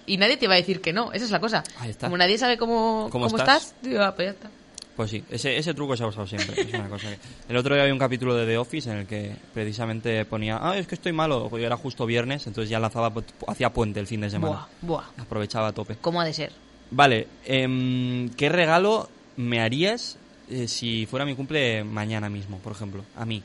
[0.06, 1.64] Y nadie te va a decir que no, esa es la cosa.
[1.80, 2.08] Ahí está.
[2.08, 3.64] Como nadie sabe cómo, ¿Cómo cómo, estás?
[3.68, 4.50] estás, digo, ah, pues ya está.
[4.96, 6.62] Pues sí, ese, ese truco se ha usado siempre.
[6.62, 7.18] Es una cosa que...
[7.50, 10.78] El otro día había un capítulo de The Office en el que precisamente ponía, ah,
[10.78, 13.12] es que estoy malo, porque era justo viernes, entonces ya lanzaba,
[13.48, 14.68] hacía puente el fin de semana.
[14.82, 15.22] Buah, buah.
[15.24, 15.96] Aprovechaba a tope.
[16.00, 16.52] ¿Cómo ha de ser?
[16.92, 20.18] Vale, em, ¿qué regalo me harías
[20.50, 23.04] eh, si fuera mi cumple mañana mismo, por ejemplo?
[23.18, 23.41] A mí,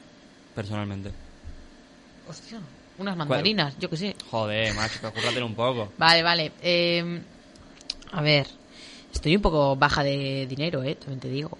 [0.54, 1.10] personalmente.
[2.28, 2.60] Hostia,
[2.98, 4.16] unas mandarinas, yo qué sé.
[4.30, 5.92] Joder, macho, que cúrratelo un poco.
[5.98, 6.52] Vale, vale.
[6.62, 7.20] eh,
[8.12, 8.46] a ver,
[9.12, 11.56] estoy un poco baja de dinero, eh, también te digo.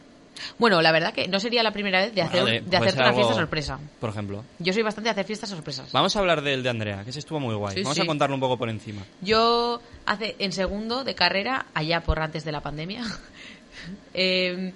[0.56, 2.90] Bueno, la verdad que no sería la primera vez de, hacer, Vale, de puede hacerte
[2.92, 3.78] ser una algo- fiesta sorpresa.
[4.00, 4.44] Por ejemplo.
[4.60, 5.90] Yo soy bastante de hacer fiestas sorpresas.
[5.90, 7.74] Vamos a hablar del de Andrea, que ese estuvo muy guay.
[7.74, 8.02] Sí, Vamos sí.
[8.02, 9.02] a contarlo un poco por encima.
[9.20, 13.02] Yo hace en segundo de carrera, allá por antes de la pandemia,
[14.14, 14.72] eh,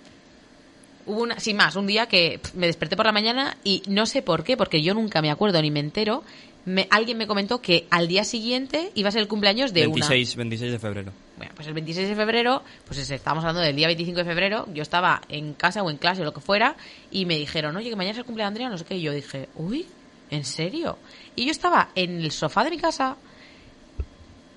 [1.06, 4.22] hubo una, sin más, un día que me desperté por la mañana y no sé
[4.22, 6.22] por qué, porque yo nunca me acuerdo ni me entero.
[6.64, 10.36] Me, alguien me comentó que al día siguiente iba a ser el cumpleaños de 26,
[10.36, 11.10] 26 de febrero.
[11.10, 11.36] una.
[11.38, 14.68] Bueno, pues el 26 de febrero, pues es- estábamos hablando del día 25 de febrero,
[14.72, 16.76] yo estaba en casa o en clase o lo que fuera
[17.10, 19.00] y me dijeron, oye, que mañana es el cumpleaños de Andrea, no sé qué, y
[19.02, 19.86] yo dije, uy,
[20.30, 20.98] ¿en serio?
[21.34, 23.16] Y yo estaba en el sofá de mi casa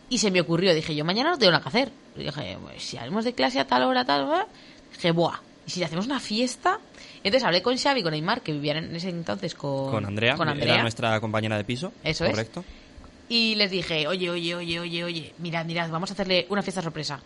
[0.10, 1.92] y se me ocurrió, dije yo, mañana no tengo nada que hacer.
[2.16, 4.48] Y dije, pues, si haremos de clase a tal hora, tal hora,
[4.94, 6.80] dije, buah, ¿y si le hacemos una fiesta?
[7.24, 10.36] Entonces hablé con Xavi y con Neymar, que vivían en ese entonces con, Con Andrea,
[10.36, 11.92] con Andrea, era nuestra compañera de piso.
[12.04, 12.32] Eso es.
[12.32, 12.64] Correcto.
[13.30, 16.82] y les dije, oye, oye, oye, oye, oye, mirad, mirad, vamos a hacerle una fiesta
[16.84, 17.20] sorpresa.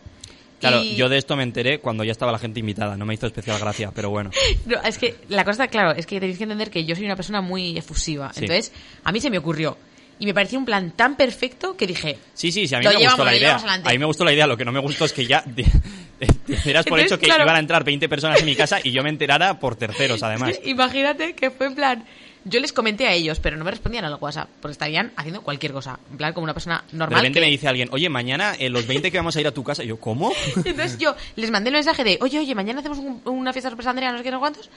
[0.59, 2.97] Claro, Y- yo de esto me enteré cuando ya estaba la gente invitada.
[2.97, 4.29] No me hizo especial gracia, pero bueno.
[4.65, 7.05] No, es que la cosa está claro, es que tenéis que entender que yo soy
[7.05, 8.31] una persona muy efusiva.
[8.33, 8.41] Sí.
[8.41, 8.71] Entonces,
[9.03, 9.77] a mí se me ocurrió.
[10.21, 12.91] Y me pareció un plan tan perfecto que dije, Sí, sí, sí, a mí me
[12.91, 13.55] llevamos, gustó la idea.
[13.55, 14.45] A mí me gustó la idea.
[14.47, 17.25] Lo que no me gustó es que ya te, te dieras por Entonces, hecho que
[17.27, 17.43] claro.
[17.43, 20.59] iban a entrar 20 personas en mi casa y yo me enterara por terceros, además.
[20.65, 22.05] imagínate que fue en plan,
[22.43, 25.71] yo les comenté a ellos, pero no me respondían al WhatsApp, porque estarían haciendo cualquier
[25.71, 25.97] cosa.
[26.11, 27.19] En plan, como una persona De normal.
[27.21, 29.51] repente que- me dice alguien, oye, mañana eh, los 20 que vamos a ir a
[29.53, 29.85] tu casa.
[29.85, 30.33] Y yo, ¿cómo?
[30.57, 33.91] Entonces yo les mandé el mensaje de, oye, oye, mañana hacemos un- una fiesta sorpresa
[33.91, 34.69] Andrea, no sé qué, no cuántos.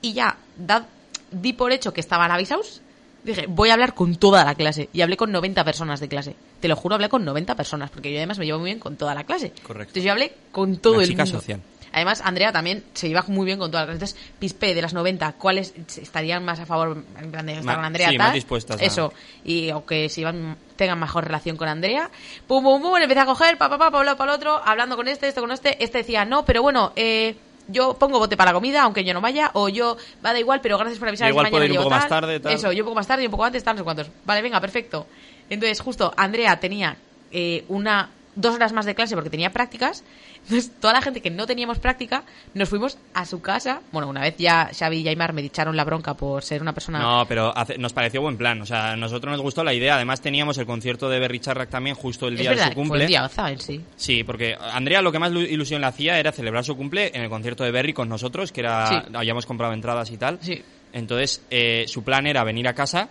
[0.00, 0.86] Y ya, dad-
[1.32, 2.82] di por hecho que estaban avisados.
[3.26, 4.88] Dije, voy a hablar con toda la clase.
[4.92, 6.36] Y hablé con 90 personas de clase.
[6.60, 8.96] Te lo juro, hablé con 90 personas, porque yo además me llevo muy bien con
[8.96, 9.50] toda la clase.
[9.62, 9.90] Correcto.
[9.90, 11.38] Entonces yo hablé con todo Una el chica mundo.
[11.40, 11.60] social.
[11.92, 15.32] Además, Andrea también se iba muy bien con todas las Entonces, Pispe, de las 90,
[15.38, 18.10] ¿cuáles estarían más a favor en plan de estar Ma- con Andrea?
[18.10, 18.26] sí, tal?
[18.26, 19.14] más dispuestas a- Eso.
[19.44, 22.10] Y o que si iban, tengan mejor relación con Andrea.
[22.46, 24.94] Pum, pum, pum, empecé a coger, pa, pa, pa, pa, pa, pa, el otro, hablando
[24.96, 25.82] con este, este con este.
[25.82, 27.34] Este decía, no, pero bueno, eh,
[27.68, 30.60] yo pongo bote para la comida, aunque yo no vaya, o yo, va, da igual,
[30.60, 31.28] pero gracias por avisar.
[31.28, 32.52] Igual mañana puedo ir un poco más tarde, tal.
[32.52, 34.10] Eso, yo un poco más tarde y un poco antes, tal, no sé cuántos.
[34.24, 35.06] Vale, venga, perfecto.
[35.48, 36.96] Entonces, justo, Andrea tenía
[37.30, 40.04] eh, una dos horas más de clase porque tenía prácticas.
[40.44, 42.22] Entonces, toda la gente que no teníamos práctica,
[42.54, 43.80] nos fuimos a su casa.
[43.90, 47.00] Bueno, una vez ya Xavi y Aymar me echaron la bronca por ser una persona...
[47.00, 48.62] No, pero hace- nos pareció buen plan.
[48.62, 49.96] O sea, a nosotros nos gustó la idea.
[49.96, 52.74] Además, teníamos el concierto de Berry Charrac también justo el es día verdad, de su
[52.74, 53.02] fue cumple.
[53.04, 53.80] el día en sí.
[53.96, 57.22] Sí, porque Andrea lo que más lu- ilusión le hacía era celebrar su cumple en
[57.22, 58.96] el concierto de Berry con nosotros, que era Sí.
[59.14, 60.38] habíamos comprado entradas y tal.
[60.40, 60.62] Sí.
[60.92, 63.08] Entonces, eh, su plan era venir a casa,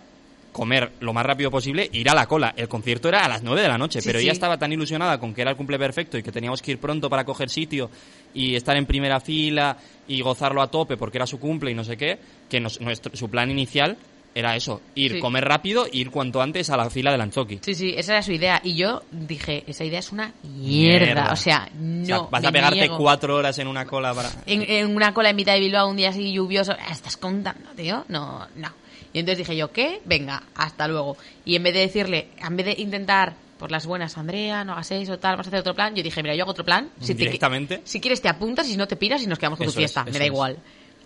[0.56, 2.54] comer lo más rápido posible, ir a la cola.
[2.56, 4.24] El concierto era a las 9 de la noche, Sí, pero sí.
[4.24, 6.78] ella estaba tan ilusionada con que era el cumple perfecto y que teníamos que ir
[6.78, 7.90] pronto para coger sitio
[8.32, 9.76] y estar en primera fila
[10.08, 13.14] y gozarlo a tope porque era su cumple y no sé qué, que nos- nuestro,
[13.14, 13.98] su plan inicial
[14.34, 15.18] era eso, ir, Sí.
[15.20, 17.58] comer rápido e ir cuanto antes a la fila del Anchoqui.
[17.62, 18.60] Sí, sí, esa era su idea.
[18.64, 21.32] Y yo dije, esa idea es una mierda.
[21.32, 22.02] O sea, no.
[22.02, 22.98] O sea, vas a pegarte niego.
[22.98, 24.30] cuatro horas en una cola para...
[24.46, 26.72] en, en una cola en mitad de Bilbao un día así lluvioso.
[26.78, 28.04] "Ah, ¿Estás contando, tío?
[28.08, 28.68] No, no.
[29.16, 30.02] Y entonces dije yo, ¿qué?
[30.04, 31.16] Venga, hasta luego.
[31.46, 34.90] Y en vez de decirle, en vez de intentar por las buenas, Andrea, no hagas
[34.90, 36.90] eso, tal, vamos a hacer otro plan, yo dije, mira, yo hago otro plan.
[37.00, 37.80] Si te- Directamente.
[37.84, 39.78] si quieres te apuntas y si no te piras y nos quedamos con Eso tu
[39.78, 40.30] fiesta, es, me da es.
[40.30, 40.58] igual.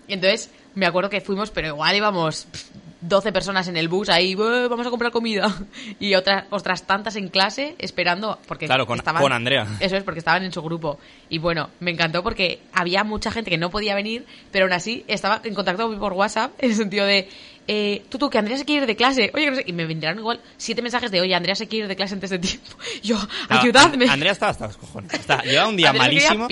[0.08, 2.64] Y entonces me acuerdo que fuimos, pero igual íbamos pff,
[3.02, 5.46] 12 personas en el bus ahí, "Eh, vamos a comprar comida.
[6.00, 9.68] Y otras otras tantas en clase esperando, porque Claro, con- estaban- con Andrea.
[9.78, 10.98] Eso es, porque estaban en su grupo.
[11.28, 15.04] Y bueno, me encantó porque había mucha gente que no podía venir, pero aún así
[15.06, 17.28] estaba en contacto por WhatsApp, en el sentido de,
[17.72, 19.30] eh, tú, tú, que Andrea se quiere ir de clase.
[19.32, 21.84] Oye, que no sé- y me vendrán igual siete mensajes de, oye, Andrea se quiere
[21.84, 22.66] ir de clase antes de tiempo.
[23.02, 24.06] Yo, No, ayudadme.
[24.06, 25.12] An- Andrea estaba hasta los cojones.
[25.14, 26.48] Está- llevaba un día malísimo.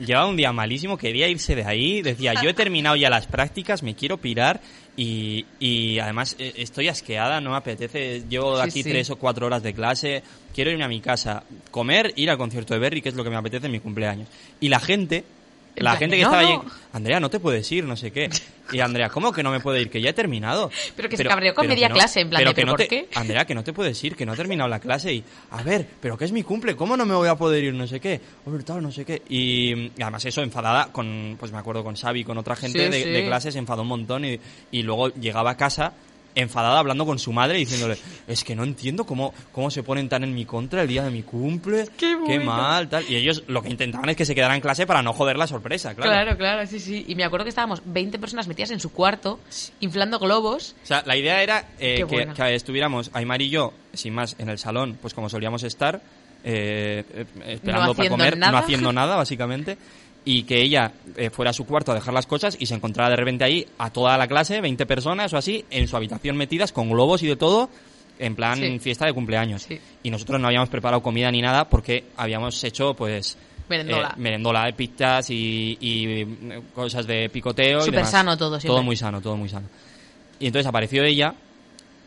[0.00, 2.00] Llevaba un día malísimo, quería irse de ahí.
[2.00, 4.60] Decía, yo he terminado ya las prácticas, me quiero pirar.
[4.96, 8.22] Y, y además eh, estoy asqueada, no me apetece.
[8.28, 8.90] Llevo Sí, aquí sí.
[8.90, 10.22] tres o cuatro horas de clase.
[10.54, 13.30] Quiero irme a mi casa, comer, ir al concierto de Berry, que es lo que
[13.30, 14.28] me apetece en mi cumpleaños.
[14.60, 15.24] Y la gente, En
[15.76, 16.60] la gente que no, estaba no.
[16.60, 18.30] allí, Andrea, no te puedes ir, no sé qué.
[18.72, 19.90] Y Andrea, ¿cómo que no me puedo ir?
[19.90, 20.70] Que ya he terminado.
[20.96, 22.78] Pero que se cabreó con media clase, en plan pero de, que ¿pero no por
[22.80, 23.08] te- qué?
[23.14, 25.86] Andrea, que no te puedes ir, que no ha terminado la clase y, a ver,
[26.00, 27.74] pero que es mi cumple, ¿cómo no me voy a poder ir?
[27.74, 28.20] No sé qué,
[28.64, 29.22] tal, no sé qué.
[29.28, 32.90] Y, y además eso, enfadada con, pues me acuerdo con Xavi, con otra gente Sí,
[32.90, 33.10] de, sí.
[33.10, 34.38] de clase, se enfadó un montón y,
[34.70, 35.92] y luego llegaba a casa
[36.34, 40.24] enfadada hablando con su madre diciéndole, es que no entiendo cómo, cómo se ponen tan
[40.24, 43.04] en mi contra el día de mi cumple, Qué mal, tal.
[43.08, 45.46] Y ellos lo que intentaban es que se quedara en clase para no joder la
[45.46, 46.10] sorpresa, claro.
[46.10, 47.04] Claro, claro, sí, sí.
[47.08, 49.38] Y me acuerdo que estábamos 20 personas metidas en su cuarto,
[49.80, 50.74] inflando globos.
[50.82, 54.58] O sea, la idea era eh, que, estuviéramos Aymar y yo, sin más, en el
[54.58, 56.02] salón, pues como solíamos estar,
[56.44, 58.52] eh, eh, esperando No para comer, nada.
[58.52, 59.78] no haciendo nada, básicamente,
[60.24, 63.10] y que ella eh, fuera a su cuarto a dejar las cosas y se encontrara
[63.10, 66.72] de repente ahí a toda la clase, 20 personas o así, en su habitación metidas
[66.72, 67.68] con globos y de todo,
[68.18, 68.78] en plan Sí.
[68.78, 69.62] fiesta de cumpleaños.
[69.62, 69.78] Sí.
[70.02, 73.36] Y nosotros no habíamos preparado comida ni nada porque habíamos hecho, pues...
[73.68, 74.08] Merendola.
[74.10, 77.78] eh, merendola de pizzas y, y, eh, cosas de picoteo.
[77.78, 78.10] y Súper demás.
[78.10, 78.68] sano todo, siempre.
[78.68, 79.68] Todo muy sano, todo muy sano.
[80.38, 81.34] Y entonces apareció ella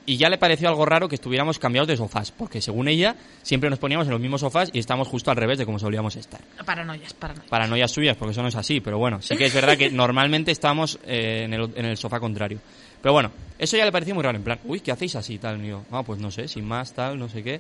[0.08, 3.70] y ya le pareció algo raro que estuviéramos cambiados de sofás, porque según ella siempre
[3.70, 6.40] nos poníamos en los mismos sofás y estamos justo al revés de como solíamos estar.
[6.66, 7.50] Paranoias, paranoias.
[7.50, 10.52] Paranoias suyas, porque eso no es así, pero bueno, sí que es verdad que normalmente
[10.52, 12.60] estamos eh, en, el, en el sofá contrario.
[13.02, 15.40] Pero bueno, eso ya le pareció muy raro, en plan, uy, ¿qué hacéis así?
[15.40, 17.60] Tal, y yo, ah, pues no sé, sin más, tal, no sé qué.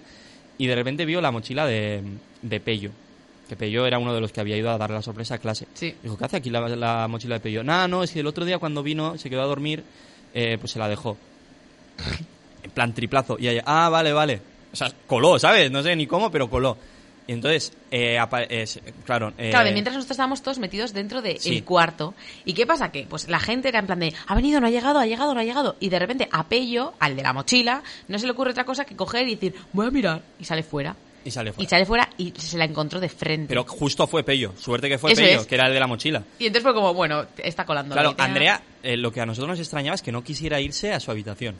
[0.57, 2.01] Y de repente vio la mochila de,
[2.41, 2.91] de Pello,
[3.49, 5.67] que Pello era uno de los que había ido a darle la sorpresa a clase.
[5.73, 5.93] Sí.
[6.01, 7.61] Dijo, ¿qué hace aquí la, la mochila de Pello?
[7.65, 9.83] Nada, no, es que el otro día cuando vino, se quedó a dormir,
[10.33, 11.17] eh, pues se la dejó.
[12.67, 13.37] En plan triplazo.
[13.39, 14.41] Y ella, ah, vale, vale.
[14.71, 15.71] O sea, coló, ¿sabes?
[15.71, 16.77] No sé ni cómo, pero coló.
[17.25, 18.17] Y entonces, eh,
[18.49, 19.33] es- claro.
[19.37, 21.61] eh, Claro, de mientras nosotros estábamos todos metidos dentro del Sí.
[21.61, 22.13] cuarto.
[22.45, 22.89] ¿Y qué pasa?
[22.91, 25.33] Que pues la gente era en plan de, ha venido, no ha llegado, ha llegado,
[25.33, 25.75] no ha llegado.
[25.81, 28.85] Y de repente a Pello, al de la mochila, no se le ocurre otra cosa
[28.85, 30.21] que coger y decir, voy a mirar.
[30.39, 30.95] Y sale fuera.
[31.25, 31.69] Y sale Y fuera.
[31.69, 33.49] sale fuera y se la encontró de frente.
[33.49, 34.53] Pero justo fue Pello.
[34.57, 35.47] Suerte que fue Eso Pello, es.
[35.47, 36.23] que era el de la mochila.
[36.39, 37.93] Y entonces fue como, bueno, está colando.
[37.93, 38.15] Claro.
[38.17, 41.11] Andrea, eh, lo que a nosotros nos extrañaba es que no quisiera irse a su
[41.11, 41.55] habitación.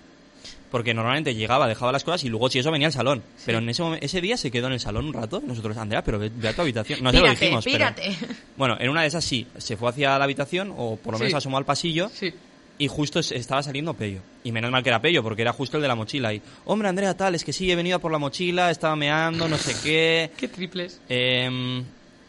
[0.72, 3.24] Porque normalmente llegaba, dejaba las cosas y luego si eso venía al salón.
[3.46, 5.42] Pero en ese, ese día se quedó en el salón un rato.
[5.44, 7.02] y Nosotros, Andrea, pero ve, ve a tu habitación.
[7.02, 8.16] No se lo Pírate, dijimos, pero- pírate.
[8.58, 11.32] Bueno, en una de esas sí, se fue hacia la habitación o por lo menos
[11.32, 11.38] Sí.
[11.38, 12.34] asomó al pasillo Sí.
[12.80, 14.20] y justo es- estaba saliendo Pello.
[14.44, 16.34] Y menos mal que era Pello porque era justo el de la mochila.
[16.34, 19.48] Y, hombre, Andrea, tal, es que sí, he venido a por la mochila, estaba meando,
[19.48, 20.32] no sé qué.
[20.38, 21.00] Qué triples.
[21.08, 21.84] Em,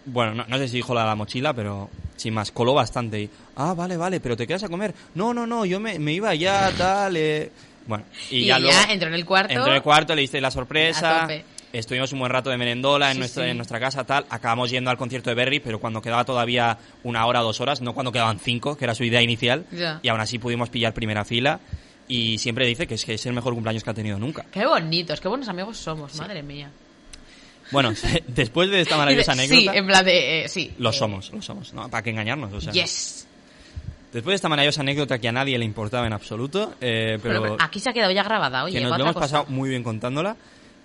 [0.04, 3.20] bueno, no, no sé si dijo la de la mochila, pero sin más, coló bastante.
[3.22, 4.94] Y, ah, vale, vale, pero te quedas a comer.
[5.16, 7.16] No, no, no, yo me, me iba ya, tal.
[7.16, 7.50] eh.
[7.88, 8.78] Bueno, y, Y, ya luego.
[8.88, 9.52] entró en el cuarto.
[9.52, 11.22] Entró en el cuarto, le diste la A sorpresa.
[11.22, 11.44] tope.
[11.72, 13.50] Estuvimos un buen rato de merendola en, Sí, nuestra, sí.
[13.50, 14.24] en nuestra casa, tal.
[14.30, 17.92] Acabamos yendo al concierto de Berry, pero cuando quedaba todavía una hora, dos horas, no
[17.94, 19.66] cuando quedaban cinco, que era su idea inicial.
[19.72, 20.00] Ya.
[20.02, 21.60] Y aún así pudimos pillar primera fila.
[22.06, 24.46] Y siempre dice que es, que es el mejor cumpleaños que ha tenido nunca.
[24.50, 26.70] Qué bonitos, qué buenos amigos somos, madre mía.
[27.70, 27.92] Bueno,
[28.28, 30.44] después de esta maravillosa Sí, anécdota, en plan de...
[30.44, 30.72] eh, sí.
[30.78, 31.74] lo eh, somos, lo somos.
[31.74, 31.90] ¿no?
[31.90, 32.50] ¿Para qué engañarnos?
[32.54, 33.27] O sea, Yes.
[34.12, 37.56] Después de esta maravillosa anécdota que a nadie le importaba en absoluto, eh, pero, Pero,
[37.60, 38.78] aquí se ha quedado ya grabada, oye.
[38.78, 39.24] que nos lo hemos cosa.
[39.26, 40.34] pasado muy bien contándola,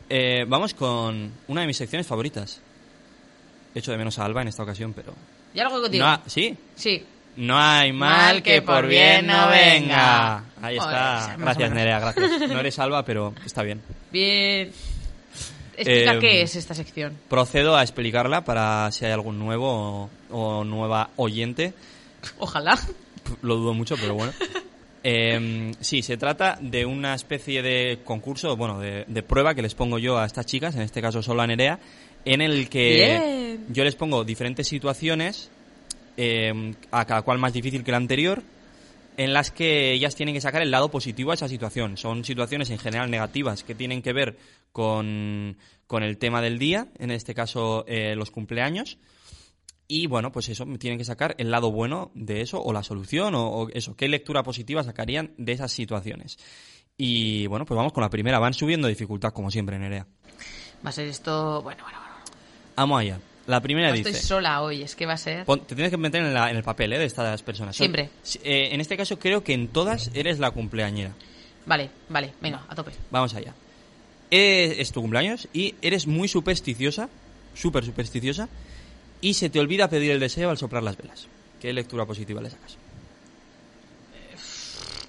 [0.10, 2.62] eh, vamos con una de mis secciones favoritas.
[3.74, 5.14] Echo de menos a Alba en esta ocasión, pero...
[5.54, 6.04] Ya lo hago contigo.
[6.04, 6.56] No ha- ¿Sí?
[6.76, 7.04] Sí.
[7.38, 10.44] No hay mal que por bien no venga.
[10.62, 11.28] Ahí Joder, está.
[11.30, 11.72] más o Gracias.
[11.72, 12.50] Nerea, gracias.
[12.50, 13.82] No eres Alba, pero está bien.
[14.12, 14.72] Bien.
[15.76, 17.18] Explica Eh, qué es esta sección.
[17.30, 21.74] Procedo a explicarla para si hay algún nuevo o, o nueva oyente.
[22.38, 22.78] Ojalá.
[23.42, 24.34] Lo dudo mucho, pero bueno.
[25.06, 29.76] Eh, sí, se trata de una especie de concurso, bueno, de, de prueba que les
[29.76, 31.78] pongo yo a estas chicas, en este caso solo a Nerea,
[32.24, 33.66] en el que Bien.
[33.70, 35.52] yo les pongo diferentes situaciones,
[36.18, 38.44] eh, a cada cual más difícil que la anterior,
[39.18, 41.98] en las que ellas tienen que sacar el lado positivo a esa situación.
[41.98, 44.38] Son situaciones en general negativas que tienen que ver
[44.72, 48.98] con, con el tema del día, en este caso eh, los cumpleaños.
[49.88, 53.36] Y bueno, pues eso, tienen que sacar el lado bueno de eso, o la solución,
[53.36, 56.38] o, o eso, qué lectura positiva sacarían de esas situaciones.
[56.98, 60.08] Y bueno, pues vamos con la primera, van subiendo dificultad como siempre, Nerea.
[60.86, 61.62] Va a ser esto...
[61.62, 62.16] Bueno, bueno, bueno.
[62.76, 63.20] Vamos allá.
[63.46, 64.10] La primera No dice...
[64.12, 65.44] estoy sola hoy, es que va a ser...
[65.46, 67.00] Pon- te tienes que meter en, la- en el papel ¿eh?
[67.00, 67.76] de estas personas.
[67.76, 68.10] Son- Siempre.
[68.24, 71.14] si- eh, en este caso creo que en todas eres la cumpleañera.
[71.66, 72.92] Vale, vale, venga, a tope.
[73.12, 73.54] Vamos allá.
[74.32, 77.10] Eh, es tu cumpleaños y eres muy supersticiosa,
[77.54, 78.50] súper supersticiosa,
[79.24, 81.28] y se te olvida pedir el deseo al soplar las velas.
[81.62, 82.78] ¿Qué lectura positiva le sacas?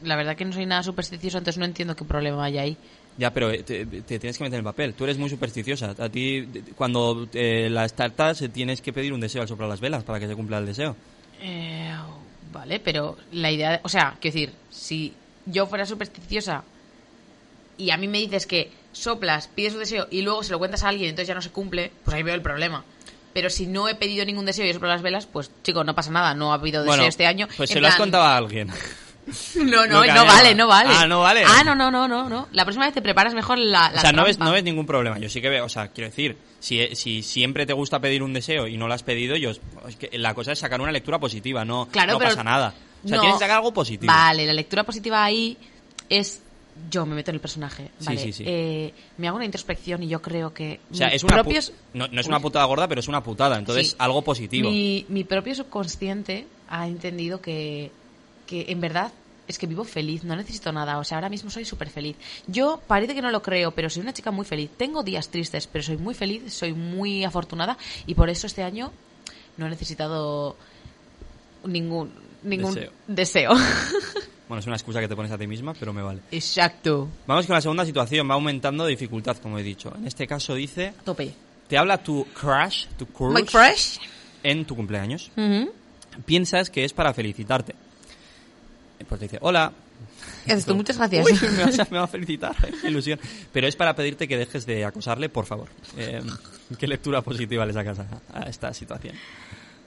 [0.04, 2.76] La verdad que no soy nada supersticioso, entonces no entiendo qué problema hay ahí.
[3.18, 4.94] Ya, pero eh, te, te tienes que meter en el papel.
[4.94, 5.96] Tú eres muy supersticiosa.
[5.98, 6.46] A ti,
[6.76, 10.28] cuando eh, las tartas, tienes que pedir un deseo al soplar las velas para que
[10.28, 10.94] se cumpla el deseo.
[11.40, 11.92] Eh,
[12.52, 13.80] vale, pero la idea...
[13.82, 15.12] O sea, quiero decir, si
[15.46, 16.62] yo fuera supersticiosa
[17.78, 20.84] y a mí me dices que soplas, pides un deseo y luego se lo cuentas
[20.84, 22.84] a alguien y entonces ya no se cumple, pues ahí veo el problema.
[23.34, 25.94] Pero si no he pedido ningún deseo y he soplado las velas, pues chicos, no
[25.94, 27.48] pasa nada, no ha habido deseo bueno, este año.
[27.56, 28.70] Pues En se lo has contado a alguien.
[29.56, 30.22] No, no, no había.
[30.22, 30.90] vale, no vale.
[30.92, 31.44] Ah, ¿no vale?
[31.46, 32.46] Ah, no, no, no, no, no.
[32.52, 34.84] La próxima vez te preparas mejor la, la o sea, no ves, no ves ningún
[34.84, 35.18] problema.
[35.18, 38.34] Yo sí que veo, o sea, quiero decir, si, si siempre te gusta pedir un
[38.34, 39.52] deseo y no lo has pedido, yo,
[39.88, 42.74] es que la cosa es sacar una lectura positiva, no, Claro, no pero- pasa nada.
[43.02, 43.20] O sea, No.
[43.22, 44.12] tienes que sacar algo positivo.
[44.12, 45.56] Vale, la lectura positiva ahí
[46.10, 46.42] es
[46.90, 47.90] yo me meto en el personaje.
[48.04, 48.44] Vale, sí, sí.
[48.46, 52.08] eh, me hago una introspección y yo creo que O sea, es una propios no,
[52.08, 53.58] no es una putada gorda, pero es una putada.
[53.58, 54.70] Entonces, algo positivo.
[54.70, 57.90] mi, mi propio subconsciente ha entendido que,
[58.46, 59.12] que en verdad
[59.46, 60.98] es que vivo feliz, no necesito nada.
[60.98, 62.16] O sea, ahora mismo soy súper feliz.
[62.46, 64.70] Yo parece que no lo creo, pero soy una chica muy feliz.
[64.76, 68.92] Tengo días tristes, pero soy muy feliz, soy muy afortunada y por eso este año
[69.56, 70.56] no he necesitado
[71.64, 72.12] ningún
[72.42, 72.92] ningún Deseo.
[73.06, 73.50] deseo.
[74.48, 76.20] Bueno, es una excusa que te pones a ti misma, pero me vale.
[76.30, 77.08] Exacto.
[77.26, 78.28] Vamos con la segunda situación.
[78.28, 79.92] Va aumentando de dificultad, como he dicho.
[79.96, 81.32] En este caso dice, Tope.
[81.68, 83.96] te habla tu crush, tu crush, My crush.
[84.42, 85.30] en tu cumpleaños.
[85.36, 85.72] Ujú.
[86.26, 87.74] Piensas que es para felicitarte.
[89.08, 89.72] Pues te dice, hola,
[90.46, 91.26] Esto, muchas gracias.
[91.26, 93.18] Uy, me, vas a, me va a felicitar, qué ilusión.
[93.52, 95.68] Pero es para pedirte que dejes de acosarle, por favor.
[95.96, 96.22] Eh,
[96.78, 99.14] ¿Qué lectura positiva le sacas a, a esta situación?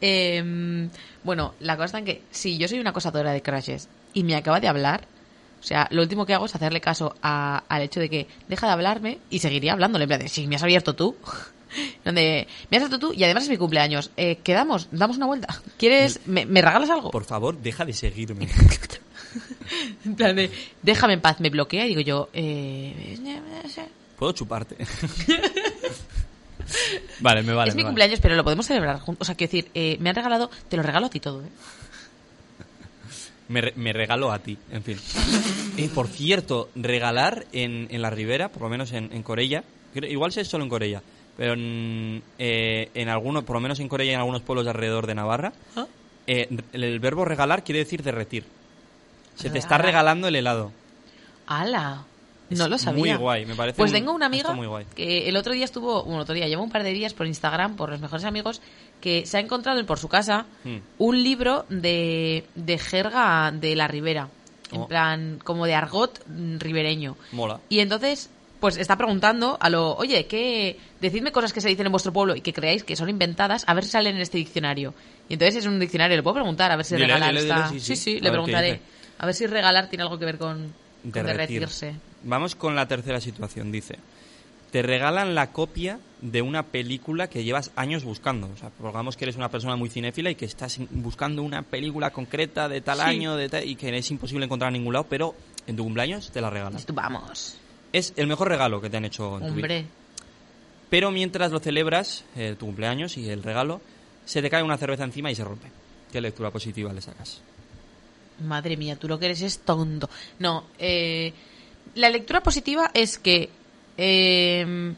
[0.02, 0.89] Em,
[1.24, 4.36] bueno, la cosa está en que si yo soy una acosadora de crashes y me
[4.36, 5.06] acaba de hablar,
[5.60, 8.68] o sea, lo último que hago es hacerle caso a- al hecho de que deja
[8.68, 10.04] de hablarme y seguiría hablándole.
[10.04, 11.16] En plan de, si me has abierto tú.
[12.06, 14.12] Donde me has abierto tú y además es mi cumpleaños.
[14.18, 15.62] Eh, quedamos, damos una vuelta.
[15.78, 16.22] ¿Quieres?
[16.26, 17.12] ¿Me, me regalas algo?
[17.12, 18.48] Por favor, deja de seguirme.
[20.06, 20.50] En plan de,
[20.82, 23.18] déjame en paz, me bloquea y digo yo, eh,
[24.18, 24.78] Puedo chuparte.
[27.20, 27.70] vale, me vale.
[27.70, 27.91] es mi me vale.
[27.93, 29.22] cumpleaños, pero lo podemos celebrar juntos.
[29.22, 31.49] O sea, quiero decir, eh, me han regalado, te lo regalo a ti todo, ¿eh?
[33.49, 34.99] Me, re- me regalo a ti, en fin.
[35.78, 39.63] Eh, por cierto, regalar en, en la ribera, por lo menos en, en Corella,
[39.95, 41.01] igual si es solo en Corella,
[41.38, 44.72] pero en, eh, en algunos, por lo menos en Corella y en algunos pueblos de
[44.72, 45.86] alrededor de Navarra, ¿Ah?
[46.28, 48.43] eh, el, el verbo regalar quiere decir derretir.
[49.36, 50.72] Se te está regalando el helado.
[51.45, 52.03] ¡Hala!
[52.50, 53.00] Es No lo sabía.
[53.00, 54.86] muy guay, me parece Pues tengo una amiga muy guay.
[54.95, 57.76] que el otro día estuvo, bueno, otro día, lleva un par de días por Instagram,
[57.76, 58.62] por los mejores amigos,
[59.02, 60.78] que se ha encontrado por su casa Hmm.
[60.98, 64.30] un libro de, de jerga de la ribera.
[64.72, 64.88] En Oh.
[64.88, 66.22] plan, como de argot
[66.60, 67.16] ribereño.
[67.32, 67.60] Mola.
[67.70, 68.30] Y entonces,
[68.60, 70.78] pues está preguntando a lo, oye, ¿qué?
[71.00, 73.74] Decidme cosas que se dicen en vuestro pueblo y que creáis que son inventadas, a
[73.74, 74.93] ver si salen en este diccionario.
[75.30, 77.70] Y entonces es un diccionario, le puedo preguntar, a ver si Dile, regalar dile, está.
[77.70, 77.95] sí, sí, sí.
[77.95, 78.80] sí, A le preguntaré.
[79.20, 80.74] A ver si regalar tiene algo que ver con,
[81.04, 81.62] con Derretir.
[81.62, 81.95] derretirse.
[82.24, 83.72] Vamos con la tercera situación.
[83.72, 83.97] Dice,
[84.72, 88.49] te regalan la copia de una película que llevas años buscando.
[88.53, 92.09] O sea, pongamos que eres una persona muy cinéfila y que estás buscando una película
[92.11, 93.03] concreta de tal Sí.
[93.03, 95.36] año de tal- y que es imposible encontrar en ningún lado, pero
[95.68, 96.82] en tu cumpleaños te la regalan.
[96.84, 97.57] Tú, Vamos.
[97.93, 99.63] Es el mejor regalo que te han hecho en tu vida.
[99.63, 99.86] Hombre.
[100.89, 103.80] Pero mientras lo celebras, eh, tu cumpleaños y el regalo,
[104.26, 105.70] se te cae una cerveza encima y se rompe.
[106.11, 107.41] ¿Qué lectura positiva le sacas?
[108.43, 110.09] Madre mía, tú lo que eres es tonto.
[110.39, 111.34] No, eh,
[111.98, 113.50] la lectura positiva es que...
[113.98, 114.93] eh,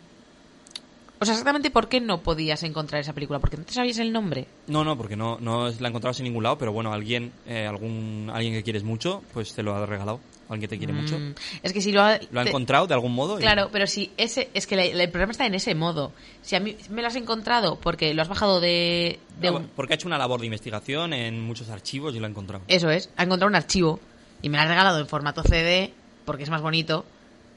[1.22, 3.39] o sea, exactamente por qué no podías encontrar esa película.
[3.39, 4.47] Porque no te sabías el nombre.
[4.68, 8.32] No, no, porque no, no la encontrabas en ningún lado, pero bueno, alguien, eh, algún,
[8.34, 10.22] alguien que quieres mucho, pues te lo ha regalado.
[10.47, 11.20] Alguien que te quiere mucho.
[11.20, 12.18] Mm, Es que si lo ha...
[12.32, 13.38] Lo ha te- encontrado de algún modo.
[13.38, 14.50] y- Claro, pero si ese...
[14.54, 16.14] Es que la- la- el problema está en ese modo.
[16.41, 19.20] Si a mí me lo has encontrado porque lo has bajado de...
[19.41, 22.28] de No, un- Porque ha hecho una labor de investigación en muchos archivos y lo
[22.28, 22.64] ha encontrado.
[22.70, 24.00] Eso es, ha encontrado un archivo
[24.41, 25.93] y me lo ha regalado en formato CD
[26.30, 27.08] porque es más bonito,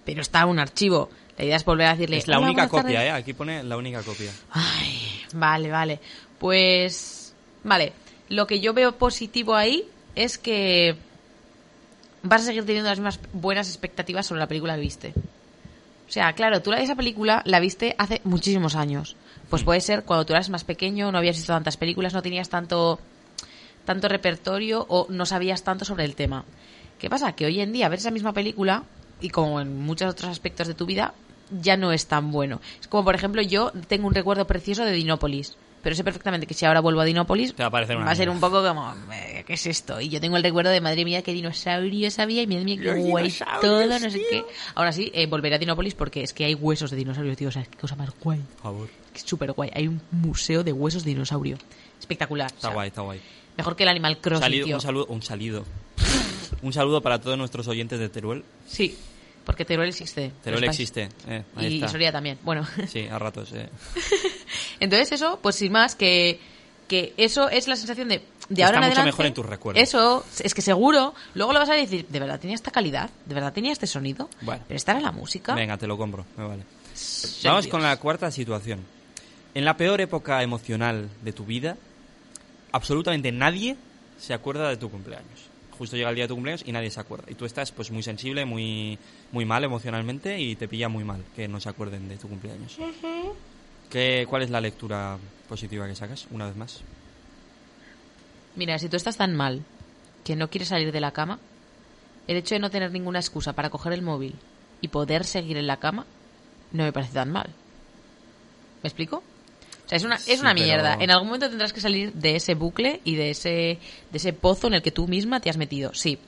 [0.06, 1.10] pero está un archivo.
[1.36, 2.16] La idea es volver a decirle...
[2.16, 3.00] es la "Hola, única copia, tardes".
[3.02, 3.10] ¿eh?
[3.10, 4.30] Aquí pone la única copia.
[4.50, 6.00] Ay, vale, vale.
[6.38, 7.92] Pues, vale.
[8.30, 10.96] Lo que yo veo positivo ahí es que
[12.22, 15.12] vas a seguir teniendo las mismas buenas expectativas sobre la película que viste.
[16.08, 19.16] O sea, claro, tú la- esa película la viste hace muchísimos años.
[19.50, 22.48] Pues puede ser cuando tú eras más pequeño, no habías visto tantas películas, no tenías
[22.48, 23.00] tanto,
[23.84, 26.46] tanto repertorio o no sabías tanto sobre el tema.
[27.02, 27.32] ¿Qué pasa?
[27.32, 28.84] Que hoy en día ver esa misma película,
[29.20, 31.14] y como en muchos otros aspectos de tu vida,
[31.50, 32.60] ya no es tan bueno.
[32.80, 35.56] Es como, por ejemplo, yo tengo un recuerdo precioso de Dinópolis.
[35.82, 38.14] Pero sé perfectamente que si ahora vuelvo a Dinópolis, va a parecer una va a
[38.14, 40.00] ser un poco como, eh, ¿qué es esto?
[40.00, 42.92] Y yo tengo el recuerdo de, madre mía, qué dinosaurio sabía y madre mía, qué
[42.92, 44.26] guay dinosaurios, todo, no sé tío.
[44.30, 44.44] qué.
[44.76, 47.48] Ahora sí, eh, volveré a Dinópolis porque es que hay huesos de dinosaurios, tío.
[47.48, 48.38] O sea, qué cosa más guay.
[48.38, 48.88] Por favor.
[49.12, 49.72] Es súper guay.
[49.74, 51.58] Hay un museo de huesos de dinosaurio.
[51.98, 52.46] Espectacular.
[52.46, 53.20] Está o sea, guay, está guay.
[53.56, 54.76] Mejor que el Animal Crossing, Salido- tío.
[54.76, 55.64] un saludo, un salido.
[56.62, 58.44] un saludo para todos nuestros oyentes de Teruel.
[58.66, 58.96] Sí,
[59.44, 60.32] porque Teruel existe.
[60.42, 61.08] Teruel existe.
[61.28, 61.88] Eh, ahí Y, está.
[61.88, 62.38] Soria también.
[62.42, 63.52] Bueno, Sí, a ratos.
[63.52, 63.68] Eh.
[64.80, 66.40] entonces eso, pues sin más, que,
[66.88, 68.22] que eso es la sensación de...
[68.48, 69.82] De Está ahora en mucho adelante, mejor en tus recuerdos.
[69.82, 73.08] Eso, es que seguro, luego lo vas a decir, ¿de verdad tenía esta calidad?
[73.24, 74.28] ¿De verdad tenía este sonido?
[74.42, 74.62] Bueno.
[74.66, 75.54] Pero esta era la música.
[75.54, 76.26] Venga, te lo compro.
[76.36, 76.64] Me vale.
[77.44, 78.80] Vamos con la cuarta situación.
[79.54, 81.76] En la peor época emocional de tu vida,
[82.72, 83.76] absolutamente nadie
[84.18, 85.51] se acuerda de tu cumpleaños.
[85.82, 87.24] Justo llega el día de tu cumpleaños y nadie se acuerda.
[87.28, 88.96] Y tú estás pues muy sensible, muy,
[89.32, 92.78] muy mal emocionalmente y te pilla muy mal que no se acuerden de tu cumpleaños.
[93.90, 95.18] ¿Qué, ¿Cuál es la lectura
[95.48, 96.82] positiva que sacas, una vez más?
[98.54, 99.64] Mira, si tú estás tan mal
[100.22, 101.40] que no quieres salir de la cama,
[102.28, 104.36] el hecho de no tener ninguna excusa para coger el móvil
[104.80, 106.06] y poder seguir en la cama
[106.70, 107.50] no me parece tan mal.
[108.84, 109.24] ¿Me explico?
[109.92, 110.96] Sea, es una, Sí, es una pero- mierda.
[111.00, 113.50] En algún momento tendrás que salir de ese bucle y de ese,
[114.10, 115.92] de ese pozo en el que tú misma te has metido.
[115.94, 116.18] Sí.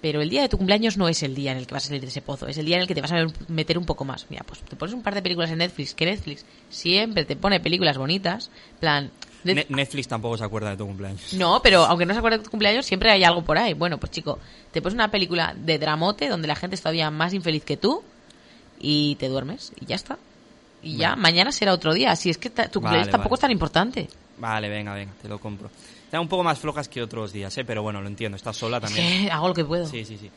[0.00, 1.86] Pero el día de tu cumpleaños no es el día en el que vas a
[1.88, 3.84] salir de ese pozo, es el día en el que te vas a meter un
[3.84, 4.26] poco más.
[4.30, 7.58] Mira, pues te pones un par de películas en Netflix, que Netflix siempre te pone
[7.58, 9.10] películas bonitas, plan...
[9.42, 11.32] de- Netflix tampoco se acuerda de tu cumpleaños.
[11.34, 13.72] no, pero aunque no se acuerde de tu cumpleaños, siempre hay algo por ahí.
[13.74, 14.38] Bueno, pues chico,
[14.70, 18.04] te pones una película de dramote donde la gente es todavía más infeliz que tú
[18.78, 20.16] y te duermes y ya está.
[20.82, 22.14] Y ya, mañana será otro día.
[22.16, 23.38] Si es que tu Vale, cumpleaños tampoco vale.
[23.38, 24.08] es tan importante.
[24.38, 25.70] Vale, venga, venga, te lo compro.
[26.04, 27.64] Están un poco más flojas que otros días, ¿eh?
[27.64, 29.28] Pero bueno, lo entiendo, estás sola también.
[29.32, 29.86] hago lo que puedo.
[29.86, 30.30] Sí, sí, sí.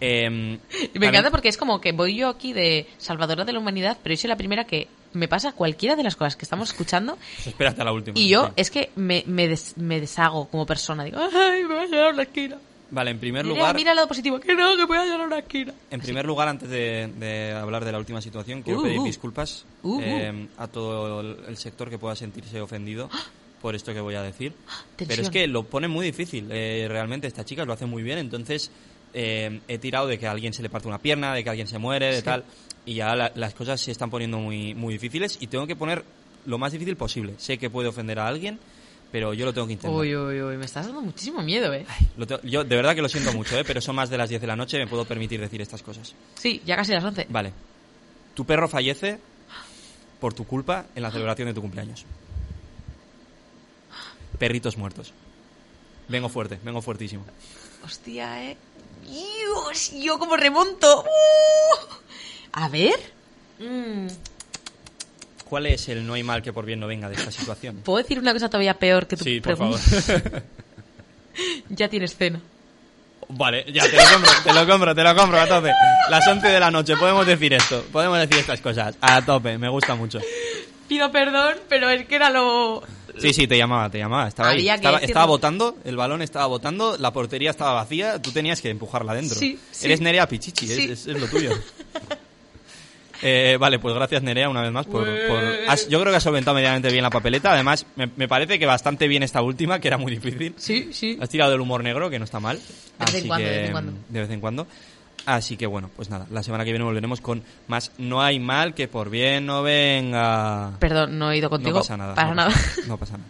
[0.00, 0.58] Eh, me
[0.92, 4.14] también- encanta porque es como que voy yo aquí de salvadora de la humanidad, pero
[4.16, 7.16] yo soy la primera que me pasa cualquiera de las cosas que estamos escuchando
[7.46, 8.18] Espérate a la última.
[8.18, 8.52] y yo Sí.
[8.56, 11.04] es que me, me, des- me deshago como persona.
[11.04, 12.56] Digo, ay, me voy a llorar a una esquina.
[12.90, 14.38] Vale, en primer Mira, lugar, mira lado positivo.
[14.38, 15.74] Que no, que voy a llorar a una esquina.
[15.90, 19.04] en primer lugar, antes de, de hablar de la última situación, quiero Uh, pedir uh.
[19.04, 23.10] disculpas Uh, eh, a todo el, sector que pueda sentirse ofendido
[23.60, 24.52] por esto que voy a decir.
[24.96, 26.48] Pero es que lo pone muy difícil.
[26.52, 28.70] eh, realmente esta chica lo hace muy bien, entonces
[29.14, 31.66] eh, he tirado de que a alguien se le parte una pierna, de que alguien
[31.66, 32.44] se muere, de tal,
[32.86, 36.04] y ya la- las cosas se están poniendo muy, muy difíciles y tengo que poner
[36.46, 37.34] lo más difícil posible.
[37.38, 38.58] Sé que puede ofender a alguien,
[39.14, 39.96] pero yo lo tengo que intentar.
[39.96, 41.86] Uy, uy, uy, me estás dando muchísimo miedo, ¿eh?
[42.16, 43.62] Lo yo de verdad que lo siento mucho, ¿eh?
[43.64, 46.16] pero son más de las 10 de la noche, me puedo permitir decir estas cosas.
[46.34, 47.28] Sí, ya casi las 11.
[47.28, 47.52] Vale.
[48.34, 49.20] Tu perro fallece
[50.18, 52.04] por tu culpa en la celebración de tu cumpleaños.
[54.36, 55.12] Perritos muertos.
[56.08, 57.24] Vengo fuerte, vengo fuertísimo.
[57.84, 58.56] Hostia, ¿eh?
[59.06, 61.02] Dios, yo como remonto.
[61.02, 61.94] ¡Uh!
[62.50, 62.98] A ver.
[63.60, 64.08] Mm,
[65.54, 67.76] ¿Cuál es el no hay mal que por bien no venga de esta situación?
[67.84, 69.78] ¿Puedo decir una cosa todavía peor que tu Sí, por favor.
[71.68, 72.40] ya tienes cena.
[73.28, 75.70] Vale, ya te lo compro, te lo compro, te lo compro a tope.
[76.10, 78.96] Las 11 de la noche, podemos decir esto, podemos decir estas cosas.
[79.00, 80.18] A tope, me gusta mucho.
[80.88, 82.82] Pido perdón, pero es que era lo...
[83.16, 84.26] Sí, sí, te llamaba, te llamaba.
[84.26, 84.56] Estaba ahí.
[84.56, 88.60] Había que Estaba, estaba votando, el balón estaba votando, la portería estaba vacía, tú tenías
[88.60, 89.38] que empujarla adentro.
[89.38, 89.86] Sí, sí.
[89.86, 90.90] Eres Nerea Pichichi, es- Sí.
[90.90, 91.52] es, es lo tuyo.
[93.26, 95.04] Eh, vale, pues gracias Nerea una vez más por...
[95.04, 97.52] por- has- yo creo que has solventado medianamente bien la papeleta.
[97.52, 100.54] Además, me, me parece que bastante bien esta última, que era muy difícil.
[100.58, 101.16] Sí, sí.
[101.20, 102.58] Has tirado del humor negro, que no está mal.
[102.98, 103.92] De vez en cuando, que, de vez en cuando.
[104.10, 104.66] de vez en cuando.
[105.26, 108.74] Así que bueno, pues nada, la semana que viene volveremos con más No hay mal
[108.74, 110.72] que por bien no venga.
[110.78, 111.76] Perdón, no he ido contigo.
[111.78, 112.14] No pasa nada.
[112.14, 112.50] Para no nada.
[112.50, 113.28] Pasa, no pasa nada.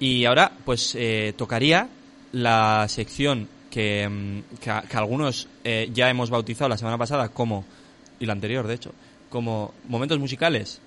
[0.00, 1.88] Y ahora, pues eh, tocaría
[2.32, 7.64] la sección que, mm, que algunos eh, ya hemos bautizado la semana pasada como,
[8.18, 8.92] y la anterior de hecho,
[9.34, 10.80] como momentos musicales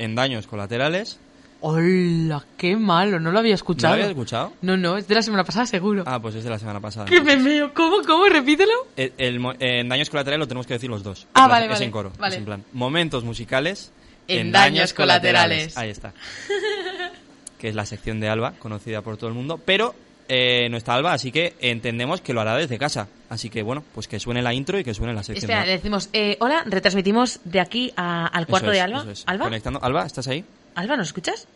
[0.00, 1.16] en daños colaterales.
[1.60, 3.94] Hola, qué malo, no lo había ¿No escuchado.
[3.94, 4.52] lo habías escuchado?
[4.62, 6.02] No, no, es de la semana pasada seguro.
[6.04, 7.06] Ah, pues es de la semana pasada.
[7.06, 7.72] Que me meo.
[7.72, 8.26] ¿Cómo, cómo?
[8.26, 8.72] Repítelo.
[8.96, 11.28] El- el mo- en daños colaterales lo tenemos que decir los dos.
[11.34, 12.10] Ah, plan, vale, es vale, en coro.
[12.12, 12.36] es vale.
[12.36, 13.92] en plan, momentos musicales
[14.26, 15.76] En daños colaterales.
[15.78, 16.12] Ahí está.
[17.60, 19.60] que es la sección de Alba, conocida por todo el mundo.
[19.64, 19.94] Pero
[20.28, 23.08] eh, no está Alba, así que entendemos que lo hará desde casa.
[23.28, 25.66] Así que bueno, pues que suene la intro y que suene la sección Espera, de
[25.66, 25.78] le Alba.
[25.80, 29.00] decimos, eh, hola, retransmitimos de aquí a- al cuarto Eso de Alba.
[29.02, 29.24] eso es.
[29.26, 29.44] ¿Alba?
[29.44, 29.82] Conectando.
[29.82, 30.44] Alba, ¿estás ahí?
[30.74, 31.46] ¿Alba, nos escuchas?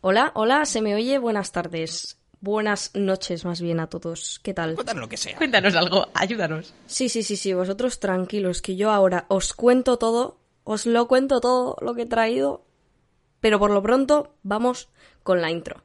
[0.00, 1.18] Hola, hola, se me oye.
[1.18, 2.16] Buenas tardes.
[2.42, 4.40] Buenas noches, más bien a todos.
[4.42, 4.74] ¿Qué tal?
[4.74, 5.36] Cuéntanos lo que sea.
[5.36, 6.72] Cuéntanos algo, ayúdanos.
[6.86, 11.40] Sí, sí, sí, sí, vosotros tranquilos, que yo ahora os cuento todo, os lo cuento
[11.42, 12.64] todo lo que he traído,
[13.40, 14.88] pero por lo pronto vamos
[15.22, 15.82] con la intro.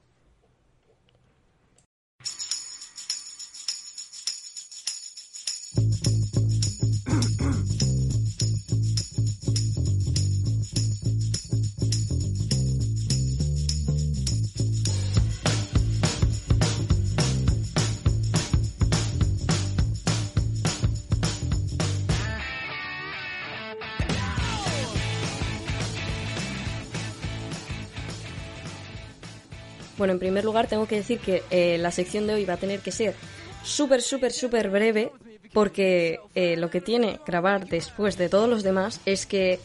[29.97, 32.57] Bueno, en primer lugar tengo que decir que eh, la sección de hoy va a
[32.57, 33.15] tener que ser
[33.63, 35.11] súper, súper, súper breve
[35.53, 39.59] porque eh, lo que tiene grabar después de todos los demás es que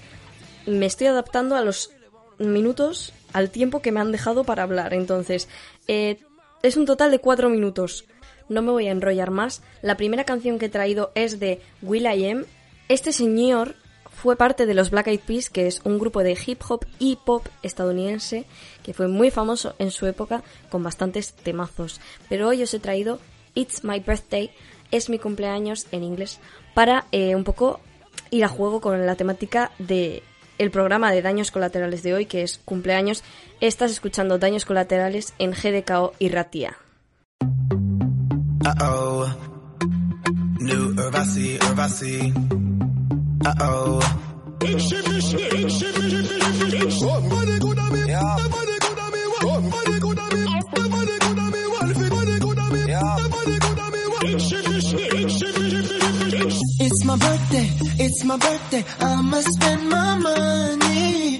[0.66, 1.90] me estoy adaptando a los
[2.38, 4.94] minutos, al tiempo que me han dejado para hablar.
[4.94, 5.48] Entonces,
[5.88, 6.18] eh,
[6.62, 8.04] es un total de cuatro minutos.
[8.48, 9.62] No me voy a enrollar más.
[9.82, 12.44] La primera canción que he traído es de Will I Am.
[12.88, 13.74] Este señor
[14.20, 17.16] fue parte de los Black Eyed Peas, que es un grupo de hip hop y
[17.16, 18.44] pop estadounidense
[18.82, 22.00] que fue muy famoso en su época con bastantes temazos.
[22.28, 23.18] Pero hoy os he traído
[23.54, 24.50] It's My Birthday,
[24.90, 26.38] es mi cumpleaños en inglés,
[26.74, 27.80] para eh, un poco
[28.30, 30.22] ir a juego con la temática de
[30.58, 33.24] el programa de daños colaterales de hoy, que es cumpleaños.
[33.62, 36.76] Estás escuchando daños colaterales en GDKO y Ratia.
[43.43, 44.01] Uh oh.
[56.82, 57.68] It's my birthday,
[58.05, 61.39] it's my birthday, I'ma spend my money.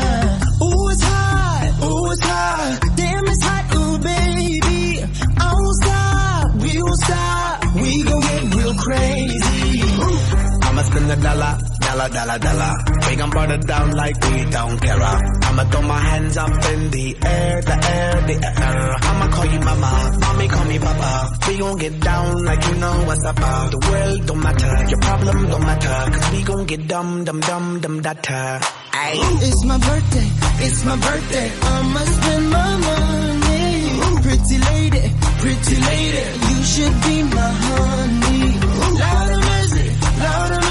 [10.81, 12.73] I'ma spend a dollar, dollar, dollar, dollar.
[13.21, 15.03] Gon' burn it down like we don't care.
[15.03, 18.95] I'ma throw my hands up in the air, the air, the air.
[18.99, 21.37] I'ma call you mama, mommy call me papa.
[21.47, 23.35] We gon' get down like you know what's up.
[23.35, 26.11] The world don't matter, your problem don't matter.
[26.17, 28.59] Cause we gon' get dumb, dumb, dumb, dumb, data.
[28.93, 29.21] Ayy.
[29.47, 30.29] It's my birthday,
[30.65, 34.21] it's my birthday, I'ma spend my money.
[34.25, 35.05] Pretty lady,
[35.41, 38.57] pretty lady, you should be my honey.
[38.81, 40.70] Of mercy, pretty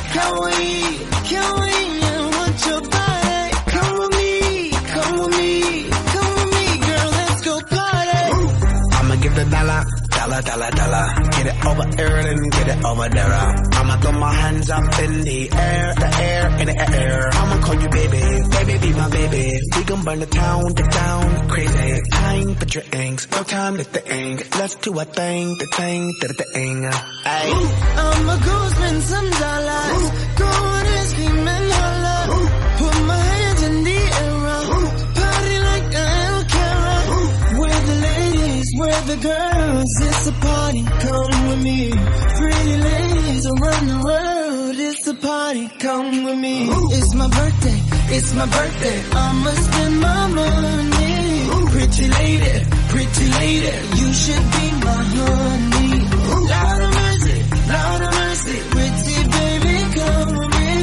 [8.99, 11.07] i'ma give it dollar dollar, dollar, dollar.
[11.31, 13.33] Get it over here and get it over there.
[13.79, 17.29] I'ma throw my hands up in the air, the air, in the air.
[17.33, 18.23] I'ma call you baby,
[18.55, 19.59] baby, be my baby.
[19.75, 22.01] We gon' burn the town, the town, crazy.
[22.11, 24.57] Time for drinks, no time to think.
[24.57, 26.85] Let's do a thing, the thing, the thing.
[26.85, 27.49] Ay.
[28.05, 30.03] I'ma go spend some dollars.
[30.37, 31.70] Go on and and
[38.91, 39.91] where the girls.
[40.07, 41.91] It's a party, come with me.
[42.39, 44.75] Pretty ladies around the world.
[44.87, 46.57] It's a party, come with me.
[46.97, 47.79] It's my birthday,
[48.15, 48.97] it's my birthday.
[49.23, 51.09] I'ma spend my money.
[51.73, 52.55] Pretty lady,
[52.93, 55.93] pretty lady, you should be my honey.
[56.51, 57.37] Lord of mercy,
[57.73, 60.75] Lord of mercy, pretty baby, come with me.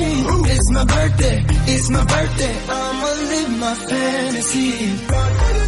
[0.55, 1.39] It's my birthday,
[1.73, 2.55] it's my birthday.
[2.69, 5.68] I'ma live my fantasy.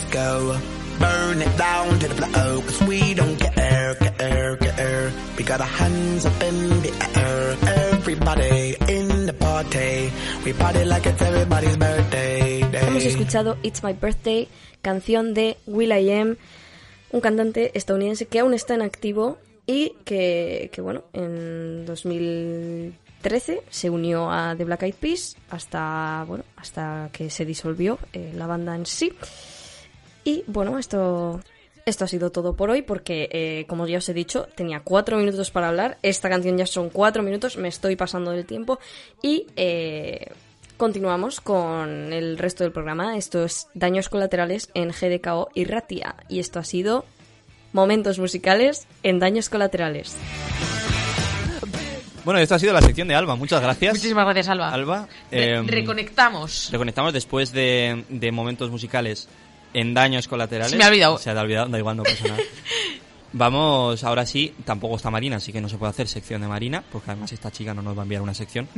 [0.00, 0.56] Disco.
[0.98, 3.40] Burn it down to the floor, we don't.
[5.40, 7.56] We got our hands up in the air.
[7.94, 10.12] Everybody in the party.
[10.44, 12.60] We party like it's everybody's birthday.
[12.60, 14.48] Hemos escuchado It's My Birthday,
[14.82, 16.36] canción de Will I Am,
[17.10, 23.88] un cantante estadounidense que aún está en activo y que, que, bueno, en 2013 se
[23.88, 28.76] unió a The Black Eyed Peas hasta, bueno, hasta que se disolvió eh, la banda
[28.76, 29.12] en sí.
[30.24, 31.40] Y bueno, esto,
[31.86, 35.16] esto ha sido todo por hoy porque, eh, como ya os he dicho, tenía cuatro
[35.16, 35.98] minutos para hablar.
[36.02, 38.78] Esta canción ya son cuatro minutos, me estoy pasando del tiempo.
[39.22, 40.26] Y eh,
[40.76, 43.16] continuamos con el resto del programa.
[43.16, 46.16] Esto es Daños Colaterales en GDKO y Ratia.
[46.28, 47.04] Y esto ha sido
[47.72, 50.16] Momentos Musicales en Daños Colaterales.
[52.24, 53.34] Bueno, esto ha sido la sección de Alba.
[53.34, 53.94] Muchas gracias.
[53.94, 54.68] Muchísimas gracias, Alba.
[54.70, 55.08] Alba.
[55.30, 56.68] Re- Em, reconectamos.
[56.70, 59.26] Reconectamos después de, de momentos musicales
[59.74, 60.70] en daños colaterales.
[60.70, 61.18] Se me ha olvidado.
[61.18, 62.40] Se ha olvidado, da igual, no pasa nada.
[63.32, 66.82] Vamos, ahora sí, tampoco está Marina, así que no se puede hacer sección de Marina,
[66.90, 68.68] porque además esta chica no nos va a enviar una sección.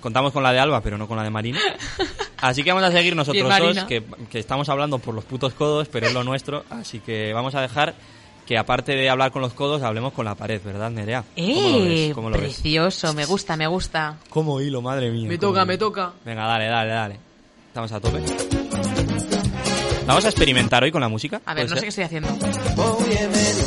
[0.00, 1.60] Contamos con la de Alba, pero no con la de Marina.
[2.38, 5.54] Así que vamos a seguir nosotros Bien, dos, que, que estamos hablando por los putos
[5.54, 6.64] codos, pero es lo nuestro.
[6.70, 7.94] Así que vamos a dejar
[8.46, 11.24] que aparte de hablar con los codos, hablemos con la pared, ¿verdad, Nerea?
[11.34, 11.88] ¿Cómo lo ¡Eh!
[11.88, 12.14] ves?
[12.14, 12.44] ¿Cómo lo ves?
[12.54, 14.16] precioso, me gusta, me gusta.
[14.28, 15.28] ¿Cómo hilo, madre mía?
[15.28, 15.66] Me toca, hilo.
[15.66, 16.12] me toca.
[16.24, 17.18] Venga, dale, dale, dale.
[17.68, 18.63] Estamos a tope.
[20.06, 21.40] Vamos a experimentar hoy con la música.
[21.46, 22.28] A ver, ¿puede no sé qué estoy haciendo.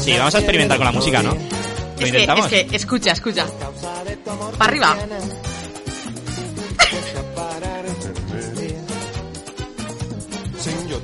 [0.01, 1.33] Sí, vamos a experimentar con la música, ¿no?
[1.33, 2.45] ¿Lo Es que, intentamos?
[2.51, 3.45] es que, escucha, escucha.
[4.57, 4.97] Para arriba.
[10.59, 10.99] Sin yo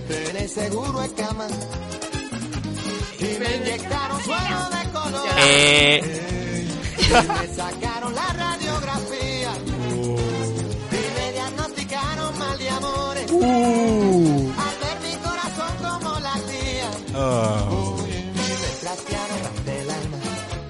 [17.16, 17.98] oh.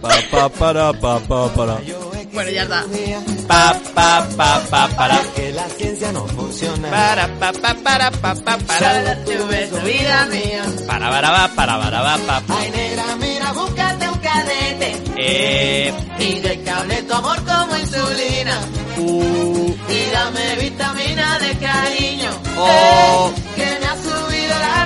[0.02, 1.78] Pa, pa, para, pa, pa, para.
[2.34, 2.84] Bueno, ya está.
[3.48, 5.18] Pa, pa, pa, pa, para.
[5.36, 6.90] Que la ciencia no funciona.
[6.90, 9.24] Para, pa, pa, para, pa, pa, para.
[9.24, 10.64] tu beso, vida mía.
[10.88, 12.44] Para, para, va, para, para, va, pa.
[12.50, 15.02] Ay, negra, mira, búscate un cadete.
[15.16, 18.60] Eh, Inyectable tu amor como insulina.
[18.98, 22.32] uh, Y dame vitamina de cariño.
[22.58, 23.32] oh.
[23.56, 24.86] Que me ha subido la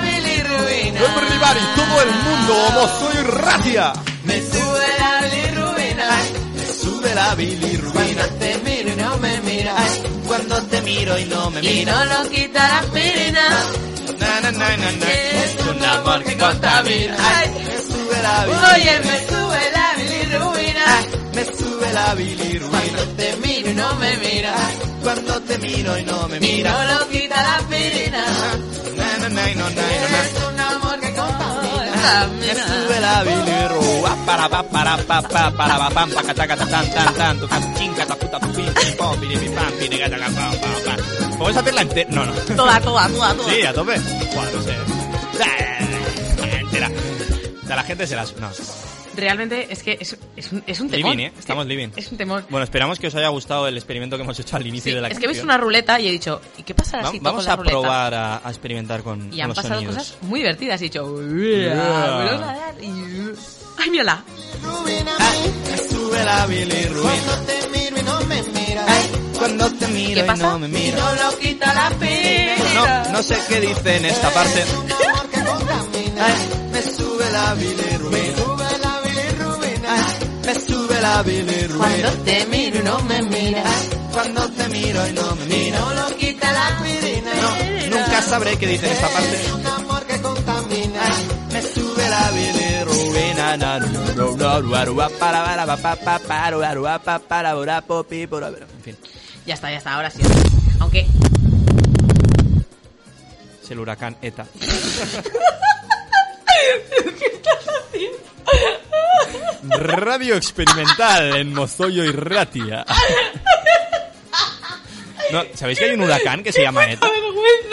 [0.68, 1.00] bilirrubina.
[1.00, 3.92] Everybody, todo el mundo, como soy Ratia.
[4.24, 6.08] Me sube la bilirrubina.
[6.56, 7.92] Me sube la bilirrubina.
[7.92, 10.00] Cuando te miro y no me miras.
[10.26, 11.96] Cuando te miro y no me Y miras.
[11.96, 13.48] no lo quita la aspirina.
[14.20, 15.06] Na, na, na, na, na.
[15.12, 17.16] Es un amor que contamina.
[17.18, 18.74] Ay, me sube la bilirrubina.
[18.74, 20.84] Oye, me sube la bilirrubina.
[21.34, 22.78] Me sube la bilirrubina.
[22.78, 24.70] Cuando te miro y no me miras.
[25.02, 26.72] Cuando te miro y no me Y miras.
[26.74, 28.24] no lo quita la aspirina.
[28.96, 30.57] Na, na, na, na, na, na.
[31.98, 34.16] Sube la bilirrubina.
[34.26, 37.48] Para, pa, para, pa, pa, para, pa, pam, pa, cataca, ta, tan, tan, tan, tu,
[37.48, 40.52] ca, chin, cata, puta, pu, pim, pim, pom, piri, pim, pam, piri, gata, ca, pam,
[40.60, 40.98] pam, pam.
[41.38, 42.10] ¿Podemos hacerla entera?
[42.10, 42.32] No, no.
[42.32, 43.52] Toda, toda, toda, toda.
[43.52, 43.98] Sí, a tope.
[44.34, 44.74] Buah, no sé.
[46.58, 46.90] Entera.
[47.62, 48.34] O sea, la gente se las...
[48.36, 48.50] No.
[49.20, 51.10] Realmente es que es, es un, es un temor.
[51.12, 51.32] Living, ¿eh?
[51.38, 51.88] Estamos living.
[51.96, 52.44] Es un temor.
[52.50, 55.00] Bueno, esperamos que os haya gustado el experimento que hemos hecho al inicio Sí, de
[55.00, 57.18] la es que he visto una ruleta y he dicho, ¿y qué pasará Va- si
[57.18, 57.70] toco Vamos la a ruleta?
[57.80, 59.96] probar a, a experimentar con, Y con han los pasado sonidos.
[59.96, 60.80] cosas muy divertidas.
[60.80, 61.34] He dicho, Yeah.
[61.34, 63.32] "Uy, vamos a dar", y-
[63.80, 64.24] ¡Ay, mírala!
[65.88, 67.40] Sube la bilirrubina.
[67.46, 68.38] te miro y no me.
[69.38, 71.20] Cuando miro no me miras.
[71.32, 73.04] lo quita la pena.
[73.06, 74.64] No, no sé qué dice en esta parte.
[75.32, 76.26] Contamina.
[76.72, 77.97] me sube la bilirrubina.
[80.48, 81.76] Me sube la bilirrubina.
[81.76, 83.88] Cuando te miro y no me miras.
[84.10, 85.78] Cuando te miro y no me miras.
[85.78, 87.30] No lo quita la Aspirina.
[87.34, 89.52] No, nunca sabré qué dice esta parte.
[89.52, 91.02] Un amor que contamina.
[91.52, 93.58] Me sube la bilirrubina.
[98.62, 98.96] En fin,
[99.44, 100.22] Ya está, ya está, ahora sí.
[100.80, 101.06] Aunque
[103.62, 104.46] es el huracán ETA.
[109.80, 112.84] Radio experimental en Mozoyo y Ratia.
[115.32, 117.06] No, ¿Sabéis que hay un huracán que se llama ETA?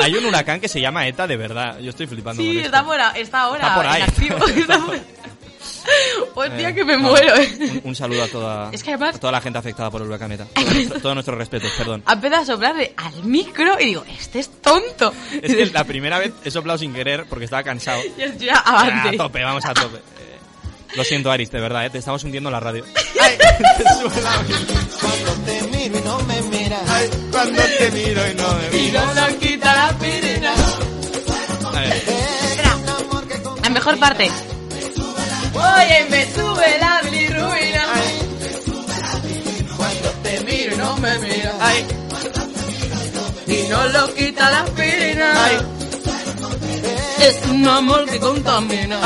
[0.02, 1.80] Hay un huracán que se llama ETA de verdad.
[1.80, 2.66] Yo estoy flipando con sí, esto.
[2.68, 4.02] está, por, a- está ahora Está por ahí.
[4.02, 4.38] activo.
[4.48, 5.00] Está por-
[6.36, 7.36] Hostia, Eh, que me no, muero.
[7.38, 7.58] eh.
[7.60, 10.08] Un, un saludo a toda, Es que además- a toda la gente afectada por el
[10.08, 10.46] huracán ETA.
[10.54, 12.04] Todo, nuestro- todo nuestro respeto, perdón.
[12.08, 15.14] Ha empezado a soplarle al micro y digo, este es tonto.
[15.32, 18.02] Es que la primera vez he soplado sin querer porque estaba cansado.
[18.18, 19.10] Ya, ya, Ah, avante.
[19.16, 20.00] a tope, vamos a tope.
[20.96, 21.90] Lo siento, Aris, de verdad, ¿eh?
[21.90, 22.86] te estamos hundiendo la radio.
[25.02, 26.82] Cuando te miro y no me miras.
[27.32, 30.54] Cuando te miro y no me Y no lo quita la pirina.
[31.74, 32.04] A ver.
[33.62, 34.32] La mejor parte.
[35.54, 37.86] Oye, me sube la bilirrubina.
[39.76, 41.56] Cuando te miro y no me miras.
[41.60, 41.86] ay,
[43.48, 45.34] Y no lo quita la aspirina.
[47.20, 49.00] Es un amor que contamina.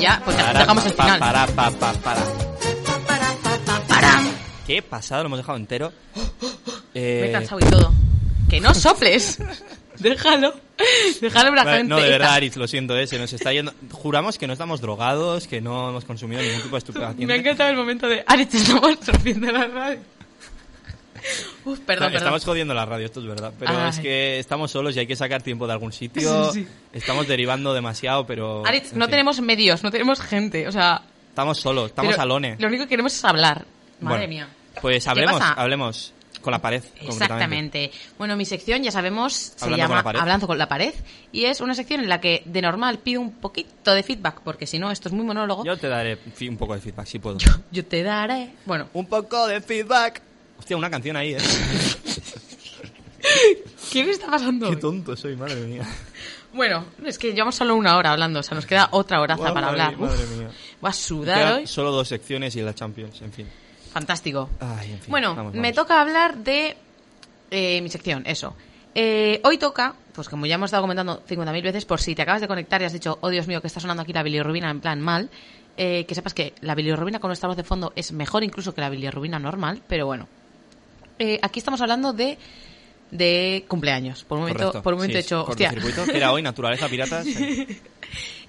[0.00, 1.18] Ya, pues ya para, dejamos el final.
[1.18, 2.20] Para, pa, pa, para.
[3.06, 4.20] Para, pa, pa, para.
[4.66, 5.92] Qué pasado, lo hemos dejado entero.
[6.14, 6.22] Me
[6.94, 7.92] Eh, he cansado y todo.
[8.48, 9.38] Que no soples.
[9.98, 10.54] Déjalo.
[11.20, 11.90] Déjalo la vale, gente.
[11.90, 12.34] no, de verdad.
[12.34, 13.72] Aris, lo siento, eh, se nos está yendo.
[13.90, 17.34] Juramos que no estamos drogados, que no hemos consumido ningún tipo de Me ha estupefaciente.
[17.34, 18.22] encantado el momento de.
[18.26, 19.98] Ari, te estamos rompiendo la radio.
[21.64, 22.16] Uf, perdón, No, perdón.
[22.16, 23.52] Estamos jodiendo la radio, esto es verdad.
[23.58, 23.90] Pero Ay.
[23.90, 26.52] es que estamos solos y hay que sacar tiempo de algún sitio.
[26.52, 26.68] Sí, sí.
[26.92, 28.66] Estamos derivando demasiado, pero.
[28.66, 29.10] Aritz, no fin.
[29.10, 31.02] tenemos medios, no tenemos gente, o sea...
[31.30, 32.56] Estamos solos, estamos pero alone.
[32.58, 33.64] Lo único que queremos es hablar.
[34.00, 34.48] Madre Bueno, mía.
[34.80, 36.82] Pues ¿Qué hablemos, hablemos con la pared.
[37.00, 37.90] Exactamente.
[38.16, 40.16] Bueno, mi sección, ya sabemos, se llama con.
[40.16, 40.94] Hablando con la pared.
[41.32, 44.66] Y es una sección en la que de normal pido un poquito de feedback, porque
[44.66, 45.64] si no, esto es muy monólogo.
[45.64, 46.18] Yo te daré
[46.48, 47.38] un poco de feedback, si puedo.
[47.70, 48.50] Yo te daré...
[48.64, 50.22] Bueno, Un poco de feedback.
[50.58, 51.38] Hostia, una canción ahí, ¿eh?
[53.92, 54.66] ¿qué me está pasando?
[54.68, 54.80] Qué hoy?
[54.80, 55.82] tonto soy, madre mía.
[56.52, 59.68] Bueno, es que llevamos solo una hora hablando, o sea, nos queda otra horaza para
[59.68, 59.96] hablar.
[59.96, 60.50] madre Uf, mía.
[60.84, 61.66] va a sudar hoy.
[61.66, 63.46] solo dos secciones y la Champions, en fin.
[63.92, 64.50] Fantástico.
[64.60, 65.10] Ay, en fin.
[65.10, 66.76] Bueno, vamos, me toca hablar de
[67.50, 68.54] eh, mi sección, eso.
[68.94, 72.40] Eh, hoy toca, pues como ya hemos estado comentando 50.000 veces, por si te acabas
[72.40, 74.80] de conectar y has dicho, oh Dios mío, que está sonando aquí la bilirrubina en
[74.80, 75.30] plan mal,
[75.76, 78.80] eh, que sepas que la bilirrubina con nuestra voz de fondo es mejor incluso que
[78.80, 80.26] la bilirrubina normal, pero bueno.
[81.18, 82.38] Eh, aquí estamos hablando de
[83.10, 84.24] de cumpleaños.
[84.24, 84.82] Por un momento, Correcto.
[84.82, 85.72] por un momento Sí, he hecho, hostia.
[86.12, 87.24] era hoy, naturaleza piratas.
[87.24, 87.66] sí.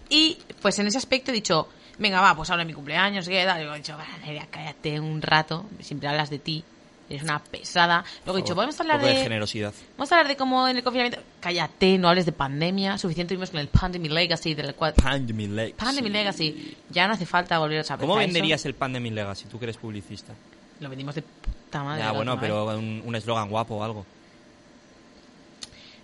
[0.09, 1.69] Y pues en ese aspecto he dicho,
[1.99, 3.27] venga, va, pues habla de mi cumpleaños.
[3.27, 3.45] Y he
[3.77, 6.63] dicho, va, Nerea, cállate un rato, siempre hablas de ti,
[7.09, 8.03] eres una pesada.
[8.25, 9.73] Luego he dicho, vamos a hablar de de, generosidad.
[9.97, 13.51] vamos a hablar de cómo en el confinamiento, cállate, no hables de pandemia, suficiente tuvimos
[13.51, 14.93] con el Pandemic Legacy, del cual...
[14.95, 15.73] Pandemic Legacy.
[15.73, 18.01] Pandemic Legacy, ya no hace falta volver a saber.
[18.07, 18.27] ¿Cómo eso.
[18.27, 19.45] venderías el Pandemic Legacy?
[19.45, 20.33] Tú que eres publicista.
[20.79, 22.01] Lo vendimos de puta madre.
[22.03, 22.65] Ya, bueno, última vez.
[22.67, 24.05] pero un un eslogan guapo o algo.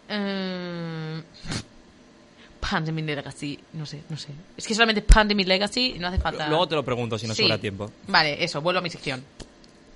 [0.09, 1.21] Eh,
[2.59, 4.29] Pandemic Legacy, no sé, no sé.
[4.57, 6.47] Es que solamente Pandemic Legacy no hace falta.
[6.49, 7.43] Luego te lo pregunto si Sí.
[7.43, 7.91] sobra tiempo.
[8.07, 9.23] Vale, eso, vuelvo a mi sección.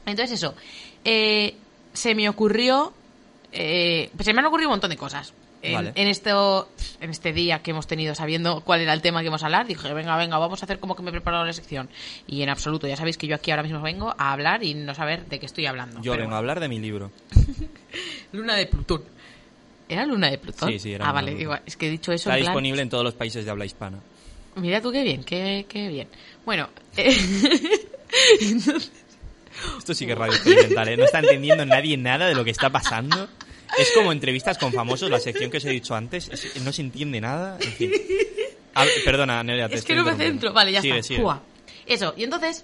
[0.05, 0.55] Entonces, eso.
[1.03, 1.55] eh,
[1.93, 2.93] se me ocurrió.
[3.51, 5.33] eh, pues se me han ocurrido un montón de cosas.
[5.61, 5.91] En, Vale.
[5.95, 6.69] en esto,
[7.01, 9.67] en este día que hemos tenido sabiendo cuál era el tema que íbamos a hablar,
[9.67, 11.89] dije, venga, venga, vamos a hacer como que me he preparado la sección.
[12.27, 14.95] Y en absoluto, ya sabéis que yo aquí ahora mismo vengo a hablar y no
[14.95, 16.01] saber de qué estoy hablando.
[16.01, 17.11] Yo vengo a hablar de mi libro.
[18.31, 19.03] Luna de Plutón.
[19.89, 20.69] ¿Era Luna de Plutón?
[20.69, 22.81] Sí, sí, era Ah, vale, igual, es que he dicho eso Está en plan- disponible
[22.81, 23.99] en todos los países de habla hispana.
[24.55, 26.07] Mira tú qué bien, qué, qué bien.
[26.45, 27.15] Bueno, eh,
[28.41, 28.91] entonces,
[29.77, 30.97] Esto sí que es radio experimental, ¿eh?
[30.97, 33.27] No está entendiendo nadie nada de lo que está pasando.
[33.77, 36.29] Es como entrevistas con famosos, la sección que os he dicho antes.
[36.29, 37.57] es- no se entiende nada.
[37.61, 37.91] En fin.
[38.75, 40.53] A perdona, Nerea, te es estoy que no me centro.
[40.53, 41.07] Vale, ya Sigue, está.
[41.07, 41.23] sigue.
[41.85, 42.63] Eso, y entonces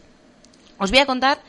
[0.77, 1.41] os voy a contar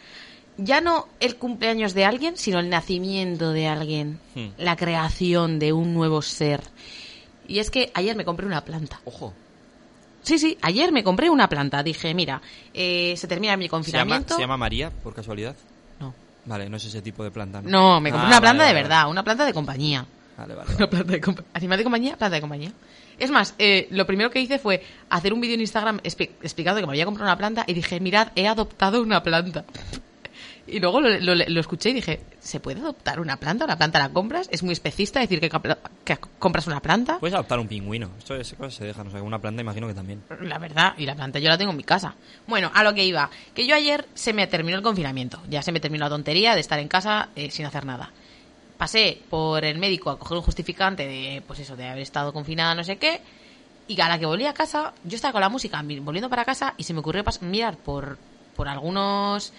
[0.59, 4.49] ya no el cumpleaños de alguien, sino el nacimiento de alguien, Hmm.
[4.59, 6.63] la creación de un nuevo ser.
[7.47, 9.01] Y es que ayer me compré una planta.
[9.05, 9.35] Ojo.
[10.23, 11.83] Sí, sí, ayer me compré una planta.
[11.85, 12.41] Dije, mira,
[12.75, 14.35] eh, se termina mi ¿Se llama, confinamiento.
[14.35, 15.55] ¿Se llama María, por casualidad?
[16.47, 17.61] Vale, no es ese tipo de planta.
[17.63, 20.07] No, No, me compré Ah, una planta vale, de vale, verdad, una planta de compañía.
[20.39, 20.75] Vale, vale.
[20.77, 22.73] Una planta de compa- Animal de compañía, planta de compañía.
[23.19, 26.81] Es más, eh, lo primero que hice fue hacer un vídeo en Instagram expli- explicando
[26.81, 29.65] que me había comprado una planta y dije, mirad, he adoptado una planta.
[30.69, 33.65] Y luego lo, lo- lo escuché y dije, ¿se puede adoptar una planta?
[33.65, 34.49] ¿Una planta la compras?
[34.51, 37.19] Es muy especista decir que, compra- que compras una planta.
[37.21, 38.11] Puedes adoptar un pingüino.
[38.19, 39.07] Esto esas cosas se dejan.
[39.07, 40.25] O sea, una planta imagino que también.
[40.43, 42.17] La verdad, y la planta yo la tengo en mi casa.
[42.49, 45.41] Bueno, a lo que iba, que yo ayer se me terminó el confinamiento.
[45.49, 48.11] Ya se me terminó la tontería de estar en casa eh, sin hacer nada.
[48.77, 52.75] Pasé por el médico a coger un justificante de, pues eso, de haber estado confinada,
[52.75, 53.21] no sé qué.
[53.89, 56.75] Y a la que volví a casa, yo estaba con la música volviendo para casa
[56.77, 58.19] y se me ocurrió mirar por,
[58.57, 59.53] por algunos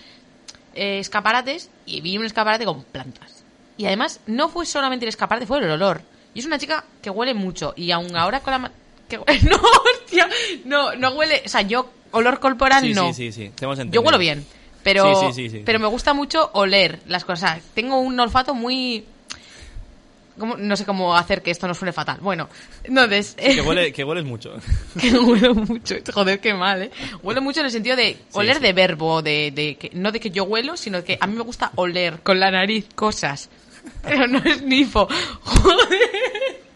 [0.77, 3.43] eh, escaparates y vi un escaparate con plantas.
[3.77, 6.01] Y además, no fue solamente el escaparate, fue el olor.
[6.33, 7.73] Y es una chica que huele mucho.
[7.75, 8.71] Y aún ahora con la...
[9.09, 9.57] Que, no,
[10.01, 10.29] hostia,
[10.65, 11.41] no, no huele...
[11.45, 13.13] O sea, yo, olor corporal, Sí, no.
[13.13, 13.51] sí, sí, sí.
[13.91, 14.45] Yo huelo bien,
[14.83, 15.63] pero, Sí, sí, sí, sí.
[15.65, 17.61] pero me gusta mucho oler las cosas.
[17.73, 19.05] Tengo un olfato muy...
[20.37, 20.57] ¿cómo?
[20.57, 22.17] No sé cómo hacer que esto no suene fatal.
[22.21, 22.49] Bueno,
[22.83, 23.35] entonces...
[23.35, 24.53] Que, huele, que hueles mucho.
[24.99, 25.95] que huelo mucho.
[26.13, 26.91] Joder, qué mal, ¿eh?
[27.23, 28.61] Huelo mucho en el sentido de oler sí.
[28.61, 31.43] de verbo, de, de que, no de que yo huelo, sino que a mí me
[31.43, 33.49] gusta oler con la nariz cosas.
[34.03, 35.07] Pero no es nifo.
[35.41, 36.67] Joder.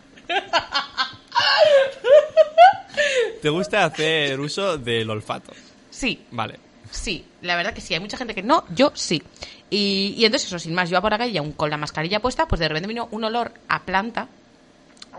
[3.41, 5.51] Te gusta hacer uso del olfato.
[5.89, 6.70] Sí, Vale.
[6.91, 7.93] Sí, la verdad que sí.
[7.93, 9.23] Hay mucha gente que no, yo sí.
[9.69, 12.19] Y, y entonces eso, sin más, yo iba por calle y aún con la mascarilla
[12.19, 14.27] puesta, pues de repente vino un olor a planta.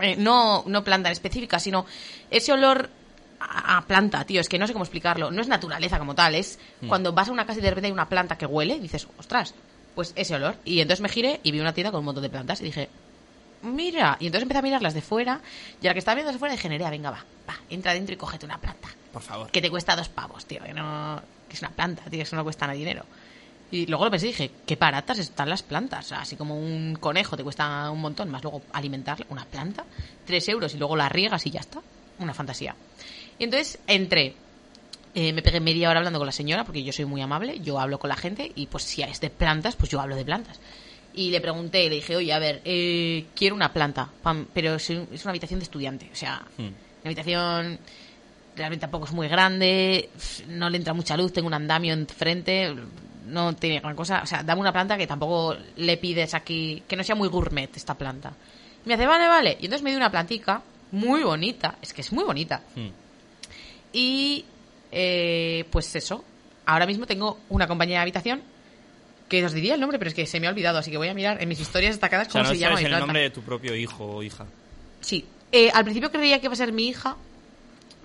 [0.01, 1.87] Eh, no, no planta en específica, sino
[2.31, 2.89] ese olor
[3.41, 4.41] a, planta, tío.
[4.41, 5.31] Es que no sé cómo explicarlo.
[5.31, 7.93] No es naturaleza como tal, es cuando vas a una casa y de repente hay
[7.93, 9.55] una planta que huele y dices, ostras,
[9.95, 10.57] pues ese olor.
[10.65, 12.89] Y entonces me giré y vi una tienda con un montón de plantas y dije,
[13.63, 14.17] mira.
[14.21, 15.41] Y entonces empecé a mirarlas de fuera
[15.81, 18.15] y a la que estaba viendo de fuera dije, Nerea, venga, va, va, entra dentro
[18.15, 19.51] y cógete una planta Por favor.
[19.51, 21.21] que te cuesta dos pavos, tío, que no
[21.53, 23.05] que es una planta, tío, eso no cuesta nada dinero.
[23.71, 26.05] Y luego lo pensé y dije, qué baratas están las plantas.
[26.07, 29.85] O sea, así como un conejo te cuesta un montón, más luego alimentarla, una planta,
[30.27, 31.81] tres euros y luego la riegas y ya está.
[32.19, 32.75] Una fantasía.
[33.39, 34.35] Y entonces entré,
[35.15, 37.81] eh, me pegué media hora hablando con la señora, porque yo soy muy amable, yo
[37.81, 40.61] hablo con la gente y pues si es de plantas, pues yo hablo de plantas.
[41.15, 44.11] Y le pregunté, le dije, oye, a ver, eh, quiero una planta,
[44.53, 46.63] pero es un- es una habitación de estudiante, o sea, Hmm.
[46.63, 46.75] una
[47.05, 47.79] habitación
[48.63, 50.09] realmente tampoco es muy grande,
[50.47, 52.73] no le entra mucha luz, tengo un andamio enfrente,
[53.27, 54.21] no tiene gran cosa.
[54.23, 57.77] O sea, dame una planta que tampoco le pides aquí, que no sea muy gourmet
[57.77, 58.33] esta planta.
[58.85, 59.57] Y me hace, vale, vale.
[59.61, 60.63] Y entonces me dio una plantica
[60.93, 62.63] muy bonita, es que es muy bonita.
[62.77, 62.91] Hmm.
[63.93, 64.45] Y
[64.93, 66.25] eh, pues eso,
[66.65, 68.43] ahora mismo tengo una compañía de habitación
[69.29, 71.09] que os diría el nombre, pero es que se me ha olvidado, así que voy
[71.09, 73.07] a mirar en mis historias destacadas O sea, cómo no se llama el planta.
[73.07, 74.47] nombre de tu propio hijo o hija.
[75.01, 75.25] Sí.
[75.51, 77.17] Eh, al principio creía que iba a ser mi hija,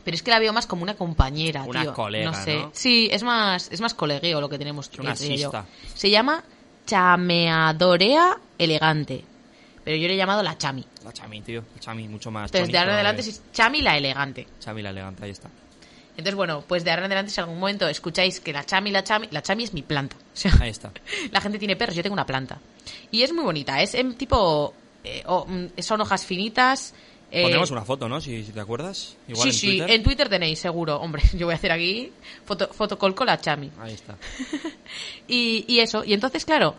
[0.08, 1.94] pero es que la veo más como una compañera, Una tío.
[1.94, 2.60] colega, no sé.
[2.60, 2.72] ¿no?
[2.74, 4.90] Sí, es más, es más colegueo lo que tenemos.
[4.98, 5.52] una entre yo.
[5.96, 6.46] Se llama
[6.86, 9.22] Chameadorea Elegante.
[9.84, 10.86] Pero yo le he llamado la Chami.
[11.04, 11.62] La Chami, tío.
[11.76, 12.46] La Chami, mucho más.
[12.46, 13.30] Entonces, de ahora en adelante eh.
[13.32, 14.48] es Chami la Elegante.
[14.62, 15.50] Chami la elegante, ahí está.
[16.12, 18.92] Entonces, bueno, pues de ahora en adelante, si en algún momento escucháis que la Chami,
[18.92, 20.16] la Chami, la Chami es mi planta.
[20.16, 20.90] O sea, Ahí está.
[21.32, 22.58] la gente tiene perros, yo tengo una planta.
[23.12, 24.74] Y es muy bonita, es en tipo.
[25.04, 26.94] eh, oh, mm, son hojas finitas.
[27.32, 28.22] Eh, Ponemos una foto, ¿no?
[28.22, 29.18] Si, si te acuerdas.
[29.28, 30.98] Igual sí, en sí, en Twitter tenéis, seguro.
[31.02, 32.12] Hombre, yo voy a hacer aquí
[32.46, 33.72] foto, fotocall con la Chami.
[33.80, 34.16] Ahí está.
[35.28, 36.74] Y, y eso, y entonces, claro,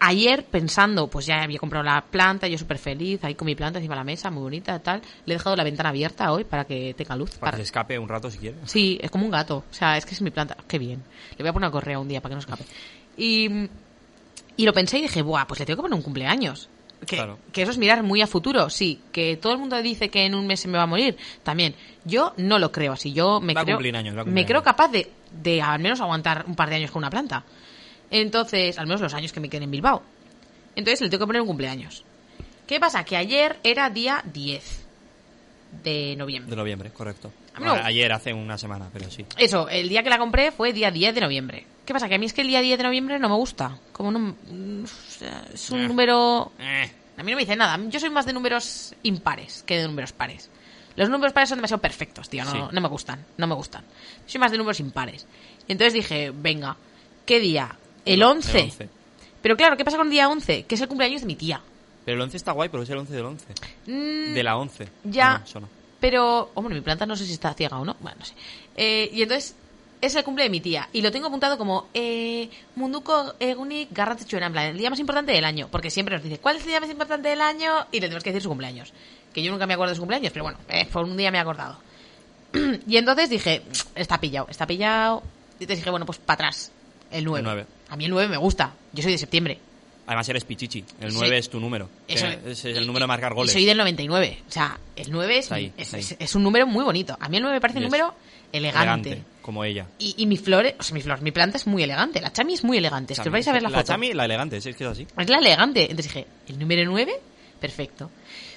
[0.00, 3.78] ayer pensando, pues ya había comprado la planta, yo súper feliz, ahí con mi planta
[3.78, 5.00] encima de la mesa, muy bonita, tal.
[5.24, 7.30] Le he dejado la ventana abierta hoy para que tenga luz.
[7.30, 8.58] Para para- que se escape un rato si quieres.
[8.64, 9.58] Sí, es como un gato.
[9.70, 10.56] O sea, es que es mi planta.
[10.66, 11.02] Qué bien.
[11.36, 12.64] Le voy a poner una correa un día para que no escape.
[13.16, 13.48] Y,
[14.56, 16.68] y lo pensé y dije, buah, pues le tengo que poner un cumpleaños.
[17.06, 17.38] Que, Claro.
[17.52, 19.00] que eso es mirar muy a futuro, sí.
[19.12, 21.74] Que todo el mundo dice que en un mes se me va a morir, también.
[22.04, 23.12] Yo no lo creo así.
[23.12, 26.00] Yo me Va creo, cumplir años, va a me creo capaz de, de al menos
[26.00, 27.44] aguantar un par de años con una planta.
[28.10, 30.02] Entonces, al menos los años que me queden en Bilbao.
[30.74, 32.04] Entonces le tengo que poner un cumpleaños.
[32.66, 33.04] ¿Qué pasa?
[33.04, 34.85] Que ayer era día 10
[35.82, 36.50] de noviembre.
[36.50, 37.32] De noviembre, correcto.
[37.60, 37.72] No.
[37.72, 39.24] Ayer, hace una semana, pero sí.
[39.38, 41.66] Eso, el día que la compré fue día 10 de noviembre.
[41.84, 42.08] ¿Qué pasa?
[42.08, 43.78] Que a mí es que el día 10 de noviembre no me gusta.
[43.92, 44.18] Como no...
[44.18, 44.84] mm,
[45.54, 45.88] Es un Eh.
[45.88, 46.52] número...
[46.58, 46.90] Eh.
[47.18, 47.78] A mí no me dice nada.
[47.88, 50.50] Yo soy más de números impares que de números pares.
[50.96, 52.44] Los números pares son demasiado perfectos, tío.
[52.44, 52.58] No, Sí.
[52.72, 53.24] no me gustan.
[53.38, 53.84] No me gustan.
[54.26, 55.26] Soy más de números impares.
[55.66, 56.76] Y entonces dije, venga,
[57.24, 57.74] ¿qué día?
[58.04, 58.58] El 11.
[58.58, 58.88] El 11.
[59.40, 60.64] Pero claro, ¿qué pasa con el día 11?
[60.64, 61.60] Que es el cumpleaños de mi tía.
[62.06, 63.46] Pero el 11 está guay, porque es el 11 del 11.
[63.86, 64.88] Mm, De la 11.
[65.04, 65.34] Ya.
[65.34, 65.68] Ah, no, no.
[66.00, 67.96] Pero, hombre, mi planta no sé si está ciega o no.
[68.00, 68.34] Bueno, no sé.
[68.76, 69.56] Eh, y entonces,
[70.00, 70.88] es el cumple de mi tía.
[70.92, 75.32] Y lo tengo apuntado como eh, Munduko Egunik Garrantzitsuena, en plan, el día más importante
[75.32, 75.68] del año.
[75.70, 77.72] Porque siempre nos dice, ¿cuál es el día más importante del año?
[77.90, 78.92] Y le tenemos que decir su cumpleaños.
[79.34, 81.38] que yo nunca me acuerdo de su cumpleaños, pero bueno, eh, por un día me
[81.38, 81.78] he acordado.
[82.86, 83.62] y entonces dije,
[83.96, 85.24] está pillado, está pillado.
[85.58, 86.70] Y entonces dije, bueno, pues para atrás,
[87.10, 87.40] el 9.
[87.40, 87.66] El nueve.
[87.88, 89.58] A mí el 9 me gusta, yo soy de septiembre.
[90.06, 90.84] Además eres pichichi.
[91.00, 91.16] El Sí.
[91.18, 91.88] 9 es tu número.
[92.06, 93.52] Eso- Que es el número de marcar Y goles.
[93.52, 94.42] soy del 99.
[94.48, 97.16] O sea, el 9 es, ahí, es, es- es un número muy bonito.
[97.20, 98.14] A mí el 9 me parece un número
[98.52, 99.10] elegante.
[99.10, 99.86] Elegante, como ella.
[99.98, 102.20] Y, y mi flor, o sea, mi flor, mi planta es muy elegante.
[102.20, 103.14] La chami es muy elegante.
[103.14, 103.88] Es que os vais a ver la, la foto.
[103.92, 105.06] chami, la elegante, es que es así.
[105.18, 105.82] Es la elegante.
[105.90, 107.12] Entonces dije, el número 9,
[107.60, 108.10] perfecto.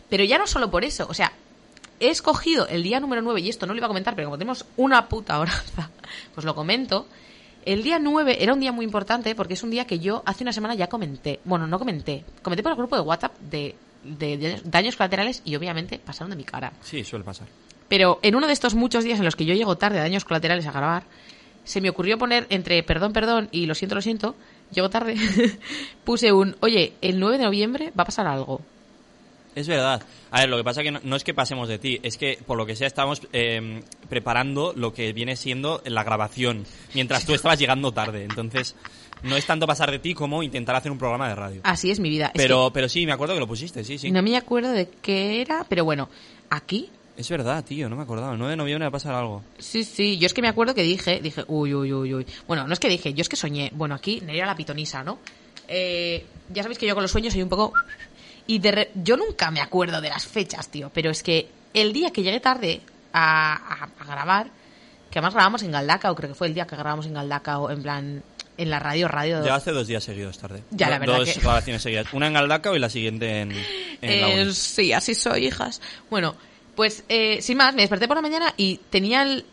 [0.08, 1.32] Pero ya no solo por eso, o sea,
[2.00, 4.38] he escogido el día número 9, y esto no lo iba a comentar, pero como
[4.38, 5.90] tenemos una puta horaza,
[6.36, 7.08] pues lo comento.
[7.72, 10.44] El día 9 era un día muy importante porque es un día que yo hace
[10.44, 11.40] una semana ya comenté.
[11.46, 12.24] Bueno, no comenté.
[12.41, 16.36] Comenté por el grupo de WhatsApp de, de- de daños colaterales y obviamente pasaron de
[16.36, 16.74] mi cara.
[16.82, 17.48] Sí, suele pasar.
[17.88, 20.26] Pero en uno de estos muchos días en los que yo llego tarde a daños
[20.26, 21.04] colaterales a grabar,
[21.64, 24.36] se me ocurrió poner entre perdón, perdón y lo siento, lo siento,
[24.72, 25.16] llego tarde,
[26.04, 28.62] puse un, oye, el 9 de noviembre va a pasar algo.
[29.56, 30.02] Es verdad.
[30.32, 32.40] A ver, lo que pasa que no, no es que pasemos de ti, es que
[32.46, 37.34] por lo que sea estamos eh, preparando lo que viene siendo la grabación, mientras tú
[37.34, 38.24] estabas llegando tarde.
[38.24, 38.76] Entonces,
[39.24, 41.62] no es tanto pasar de ti como intentar hacer un programa de radio.
[41.64, 42.28] Así es mi vida.
[42.28, 44.12] Es Pero, pero sí, me acuerdo que lo pusiste, sí, sí.
[44.12, 46.10] no me acuerdo de qué era, pero bueno,
[46.50, 48.32] aquí, Es verdad, tío, no me acordaba.
[48.32, 49.44] El 9 de noviembre va a pasar algo.
[49.58, 52.26] sí, sí, yo es que me acuerdo que dije, dije, uy, uy, uy, uy.
[52.48, 53.72] Bueno, no es que dije, yo es que soñé.
[53.74, 55.20] Bueno, aquí Nerea la pitonisa, ¿no?
[55.68, 57.74] Eh, ya sabéis que yo con los sueños soy un poco...
[58.50, 61.94] Y de re- yo nunca me acuerdo de las fechas, tío, pero es que el
[61.94, 62.82] día que llegué tarde
[63.14, 64.48] a, a- a grabar,
[65.12, 67.84] que además grabamos en Galdacao, creo que fue el día que grabamos en Galdacao, en
[67.84, 68.24] plan,
[68.58, 69.46] en la radio, radio...
[69.46, 70.64] Ya hace dos días seguidos tarde.
[70.72, 72.08] Ya, la verdad Dos que- grabaciones seguidas.
[72.12, 73.52] Una en Galdacao y la siguiente en,
[74.02, 74.54] en la Eh, uni.
[74.54, 75.80] sí, así soy, hijas.
[76.10, 76.36] Bueno,
[76.76, 79.46] pues eh, sin más, me desperté por la mañana y tenía el...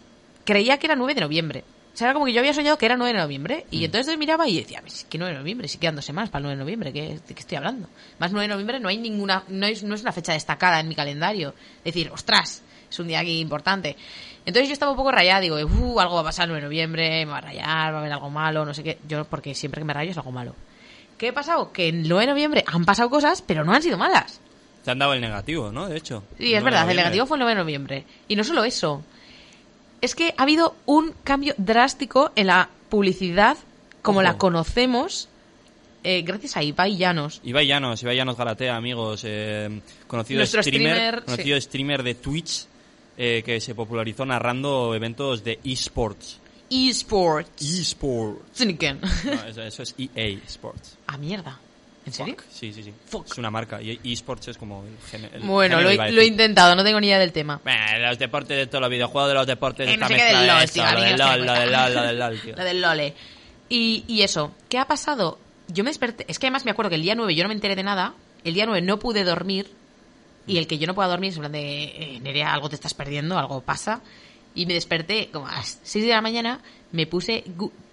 [0.45, 1.65] Creía que era 9 de noviembre.
[1.97, 3.65] O sea, era como que yo había soñado que era 9 de noviembre.
[3.71, 3.75] Mm.
[3.75, 5.67] Y entonces miraba y decía, "Pues, ¿qué 9 de noviembre?
[5.67, 7.89] Si quedan dos semanas para el 9 de noviembre, ¿qué, ¿de qué estoy hablando?
[8.19, 9.45] Más 9 de noviembre no hay ninguna...
[9.49, 11.55] No es, no es una fecha destacada en mi calendario.
[11.79, 13.97] Es decir, ostras, es un día aquí importante.
[14.45, 16.67] Entonces yo estaba un poco rayada, digo, uh, algo va a pasar el 9 de
[16.67, 18.99] noviembre, me va a rayar, va a haber algo malo, no sé qué.
[19.09, 20.55] Yo, porque siempre que me rayo es algo malo.
[21.17, 21.73] ¿Qué ha pasado?
[21.73, 24.43] Que el 9 de noviembre han pasado cosas, pero no han sido malas.
[24.85, 25.89] Te han dado el negativo, ¿no?
[25.89, 26.25] De hecho.
[26.37, 28.05] Sí, es 9 de verdad, el negativo fue el 9 de noviembre.
[28.29, 29.03] Y no solo eso.
[30.01, 33.57] Es que ha habido un cambio drástico en la publicidad
[34.03, 34.25] como Ojo.
[34.25, 35.29] la conocemos
[36.09, 37.41] eh, gracias a Ibai Llanos.
[37.43, 42.67] Ibai Llanos, Ibai Llanos Galatea, amigos, eh, conocido Nuestro streamer, streamer, conocido streamer de Twitch,
[43.19, 46.39] eh, que se popularizó narrando eventos de esports.
[46.71, 47.61] eSports.
[47.61, 48.65] eSports.
[49.25, 50.97] No, eso, eso es EA Sports.
[51.09, 51.59] ah, mierda.
[52.07, 52.37] ¿En serio?
[52.37, 52.45] Fuck.
[52.51, 52.95] Sí, sí, sí.
[53.07, 53.27] Fuck.
[53.27, 53.83] Es una marca.
[53.83, 57.33] Y esports es como el Bueno, lo, lo he intentado, no tengo ni idea del
[57.33, 57.61] tema.
[57.67, 60.41] Eh, los deportes de todos los videojuegos de los deportes Eh, no sé qué del
[60.41, 61.73] de LOL, tío, lo del LOL, lo del.
[61.73, 62.57] LOL, lo del LOL, tío.
[62.57, 63.15] Lo del Lole.
[63.69, 65.39] Y, y eso, ¿qué ha pasado?
[65.69, 67.55] Yo me desperté, es que además me acuerdo que el día 9 yo no me
[67.55, 68.15] enteré de nada,
[68.45, 69.69] el día 9 no pude dormir,
[70.47, 72.77] y el que yo no pueda dormir es en plan de, eh, Nerea, algo te
[72.77, 74.01] estás perdiendo, algo pasa,
[74.55, 76.61] y me desperté como a las 6 de la mañana,
[76.93, 77.43] me puse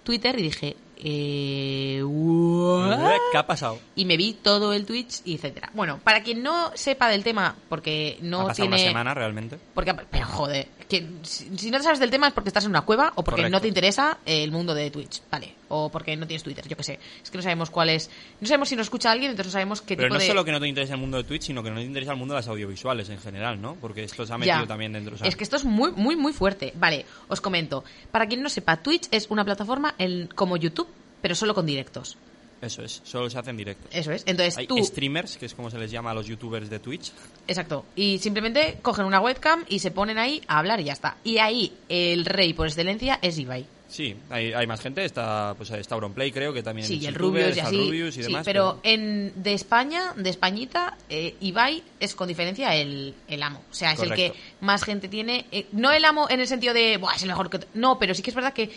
[0.04, 0.76] Twitter y dije,
[1.06, 2.98] eh, what?
[3.30, 3.78] ¿Qué ha pasado?
[3.94, 5.70] y me vi todo el Twitch y etcétera.
[5.74, 8.82] Bueno, para quien no sepa del tema, porque no ha pasado tiene...
[8.82, 9.58] una semana realmente.
[9.74, 10.68] Porque, pero joder,
[11.00, 13.22] que si, si no te sabes del tema es porque estás en una cueva o
[13.24, 13.56] porque Correcto.
[13.56, 16.82] no te interesa el mundo de Twitch, vale, o porque no tienes Twitter, yo qué
[16.82, 16.98] sé.
[17.22, 18.10] Es que no sabemos cuál es,
[18.40, 20.44] no sabemos si nos escucha alguien, entonces no sabemos qué Pero tipo no de solo
[20.44, 22.34] que no te interesa el mundo de Twitch, sino que no te interesa el mundo
[22.34, 23.74] de las audiovisuales en general, ¿no?
[23.80, 24.66] Porque esto se ha metido Ya.
[24.66, 25.16] también dentro.
[25.22, 26.72] Es que esto es muy, muy, muy fuerte.
[26.76, 27.84] Vale, os comento.
[28.10, 30.88] Para quien no sepa, Twitch es una plataforma en- como YouTube,
[31.20, 32.16] pero solo con directos.
[32.64, 33.88] Eso es, solo se hacen directos.
[33.92, 34.22] Eso es.
[34.26, 37.12] Entonces Hay tú, streamers, que es como se les llama a los youtubers de Twitch.
[37.46, 41.16] exacto, y simplemente cogen una webcam y se ponen ahí a hablar y ya está.
[41.24, 43.66] Y ahí el rey por excelencia es Ibai.
[43.86, 47.14] Sí, hay, hay más gente, está pues está Auronplay creo que también Sí, y el
[47.14, 47.76] Rubius y así.
[47.76, 52.74] Rubius y sí, demás, pero en de España, de Españita, eh, Ibai es con diferencia
[52.74, 53.62] el, el amo.
[53.70, 55.46] O sea, es el que más gente tiene.
[55.52, 57.60] eh, no el amo en el sentido de, Buah, es el mejor que.
[57.60, 57.68] t-".
[57.74, 58.70] No, pero sí que es verdad que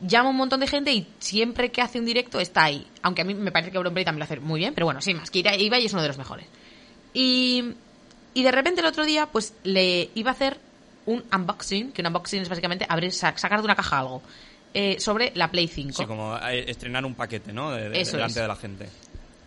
[0.00, 2.86] llama un montón de gente y siempre que hace un directo está ahí.
[3.02, 5.16] Aunque a mí me parece que Auronplay también lo hace muy bien, pero bueno, sin
[5.16, 6.46] más, que Ibai es uno de los mejores.
[7.14, 7.64] Y,
[8.34, 10.58] y de repente el otro día, pues le iba a hacer
[11.06, 14.22] un unboxing, que un unboxing es básicamente abrir, sa- sacar de una caja algo,
[14.74, 15.92] eh, sobre la Play 5.
[15.94, 17.70] Sí, como eh, estrenar un paquete, ¿no?
[17.72, 18.42] De, de- Eso delante es.
[18.42, 18.88] de la gente.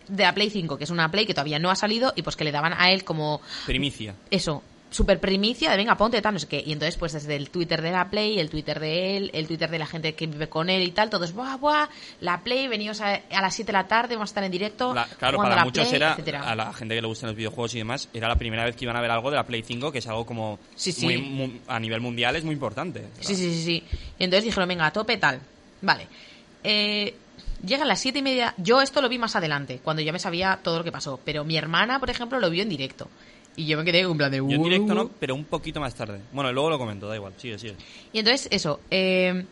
[0.08, 2.34] de la Play 5, que es una Play que todavía no ha salido y pues
[2.36, 4.14] que le daban a él como Primicia.
[4.30, 4.62] eso,
[4.92, 6.62] super primicia de venga, ponte tal, no sé qué.
[6.64, 9.68] Y entonces pues desde el Twitter de la Play, el Twitter de él, el Twitter
[9.68, 11.88] de la gente que vive con él y tal, todos, buah, buah,
[12.20, 14.94] la Play, veníos a, a las 7 de la tarde, vamos a estar en directo.
[14.94, 16.42] La- claro, para a la muchos Play, era, etcétera.
[16.48, 18.84] a la gente que le gustan los videojuegos y demás, era la primera vez que
[18.84, 21.06] iban a ver algo de la Play 5, que es algo como Sí, sí.
[21.06, 23.06] muy- mu- a nivel mundial es muy importante.
[23.20, 23.84] Sí, sí, sí, sí.
[24.18, 25.40] Y entonces dijeron, venga, a tope, tal.
[25.80, 26.06] Vale.
[26.64, 27.14] Eh,
[27.64, 28.54] llegan las siete y media.
[28.58, 31.18] Yo esto lo vi más adelante, cuando ya me sabía todo lo que pasó.
[31.24, 33.08] Pero mi hermana, por ejemplo, lo vio en directo.
[33.56, 34.38] Y yo me quedé en plan de...
[34.38, 36.20] Yo directo no, pero un poquito más tarde.
[36.32, 37.76] Bueno, luego lo comento, da igual, sigue, sigue.
[38.12, 39.44] Y entonces, eso, eh,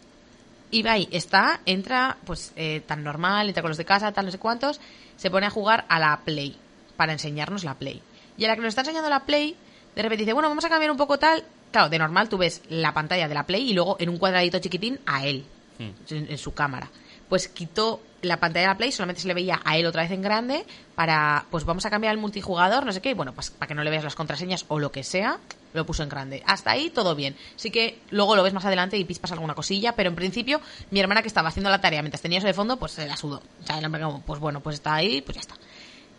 [0.70, 4.39] Ibai está, entra, pues eh, tan normal, entra con los de casa, tal, no sé
[4.39, 4.81] cuántos,
[5.16, 6.56] se pone a jugar a la Play,
[6.97, 8.01] para enseñarnos la Play.
[8.39, 9.55] Y a la que nos está enseñando la Play,
[9.94, 11.44] de repente dice, bueno, vamos a cambiar un poco tal.
[11.70, 14.59] Claro, de normal tú ves la pantalla de la Play y luego en un cuadradito
[14.60, 15.44] chiquitín a él,
[15.81, 15.93] Hmm.
[16.10, 16.90] en, en su cámara.
[17.28, 20.10] Pues quitó la pantalla de la Play, solamente se le veía a él otra vez
[20.10, 20.64] en grande
[20.94, 23.74] para, pues vamos a cambiar el multijugador, no sé qué, y bueno, pues para que
[23.74, 25.38] no le veas las contraseñas o lo que sea,
[25.72, 26.42] lo puso en grande.
[26.47, 27.36] Hasta ahí todo bien.
[27.56, 30.60] Sí que luego lo ves más adelante y pispas alguna cosilla, pero en principio
[30.90, 33.16] mi hermana que estaba haciendo la tarea mientras tenía eso de fondo, pues se la
[33.16, 33.42] sudó.
[33.62, 35.55] O sea, era como, pues bueno, pues está ahí, pues ya está.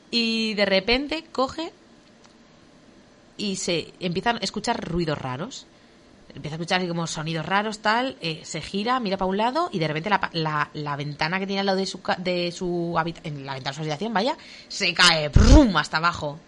[0.10, 1.72] Y de repente coge
[3.38, 5.66] y se empiezan a escuchar ruidos raros.
[6.36, 9.80] Empieza a escuchar como sonidos raros, tal, eh, se gira, mira para un lado y
[9.80, 13.46] de repente la, la, la ventana que tiene al lado de su, de su en
[13.46, 14.38] la ventana de su habitación, vaya,
[14.68, 15.76] se cae, ¡prum!
[15.78, 16.40] hasta abajo.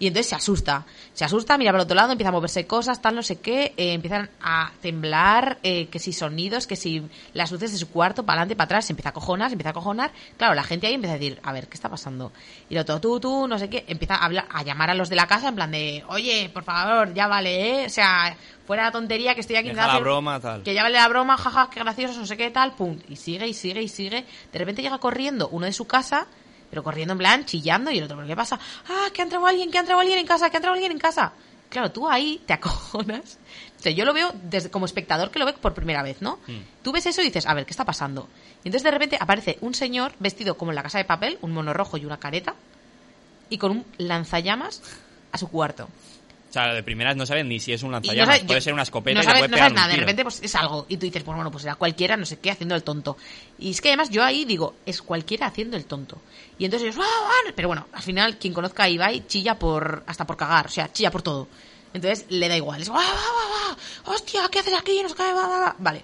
[0.00, 0.84] Y entonces se asusta.
[1.12, 3.74] Se asusta, mira para el otro lado, empieza a moverse cosas, tal, no sé qué.
[3.76, 7.02] eh, empiezan a temblar, eh, que si sonidos, que si
[7.34, 9.70] las luces de su cuarto, para adelante, para atrás, se empieza a cojonar, se empieza
[9.70, 10.12] a cojonar.
[10.36, 12.32] Claro, la gente ahí empieza a decir, a ver, ¿qué está pasando?
[12.70, 13.84] Y el otro, tú, tú, no sé qué.
[13.88, 16.62] Empieza a, hablar, a llamar a los de la casa en plan de, oye, por
[16.62, 17.86] favor, ya vale, ¿eh?
[17.86, 20.62] O sea, fuera la tontería que estoy aquí Deja la hacer- broma, tal.
[20.62, 22.98] que ya vale la broma, jaja, qué gracioso, no sé qué, tal, pum.
[23.08, 24.24] Y sigue y sigue y sigue.
[24.52, 26.26] De repente llega corriendo uno de su casa,
[26.70, 28.58] pero corriendo en plan, chillando, y el otro, ¿pero qué pasa?
[28.88, 30.92] Ah, que ha entrado alguien, que ha entrado alguien en casa, que ha entrado alguien
[30.92, 31.32] en casa.
[31.68, 33.38] Claro, tú ahí te acojonas.
[33.78, 36.38] O sea, yo lo veo desde, como espectador que lo ve por primera vez, ¿no?
[36.82, 38.28] Tú ves eso y dices, a ver, ¿qué está pasando?
[38.64, 41.52] Y entonces de repente aparece un señor vestido como en la casa de papel, un
[41.52, 42.54] mono rojo y una careta,
[43.50, 44.82] y con un lanzallamas
[45.30, 45.88] a su cuarto.
[46.48, 48.72] O sea, de primeras no saben ni si es un no lanzallamas, puede yo- ser
[48.72, 50.86] una escopeta no sabes, puede no pegar sabes un nada, de repente pues es algo.
[50.88, 53.18] Y tú dices, pues bueno, pues era cualquiera, no sé qué, haciendo el tonto.
[53.58, 56.18] Y es que además yo ahí digo, es cualquiera haciendo el tonto.
[56.58, 57.52] Y entonces yo, ¡ah, ah!
[57.54, 60.90] pero bueno, al final quien conozca a Ibai chilla por hasta por cagar, o sea,
[60.90, 61.48] chilla por todo.
[61.92, 63.14] Entonces le da igual, es, ¡ah, ah,
[63.70, 63.76] ah!
[64.06, 65.00] hostia, ¿qué haces aquí?
[65.02, 65.76] No sé qué, va, va, va".
[65.78, 66.02] Vale.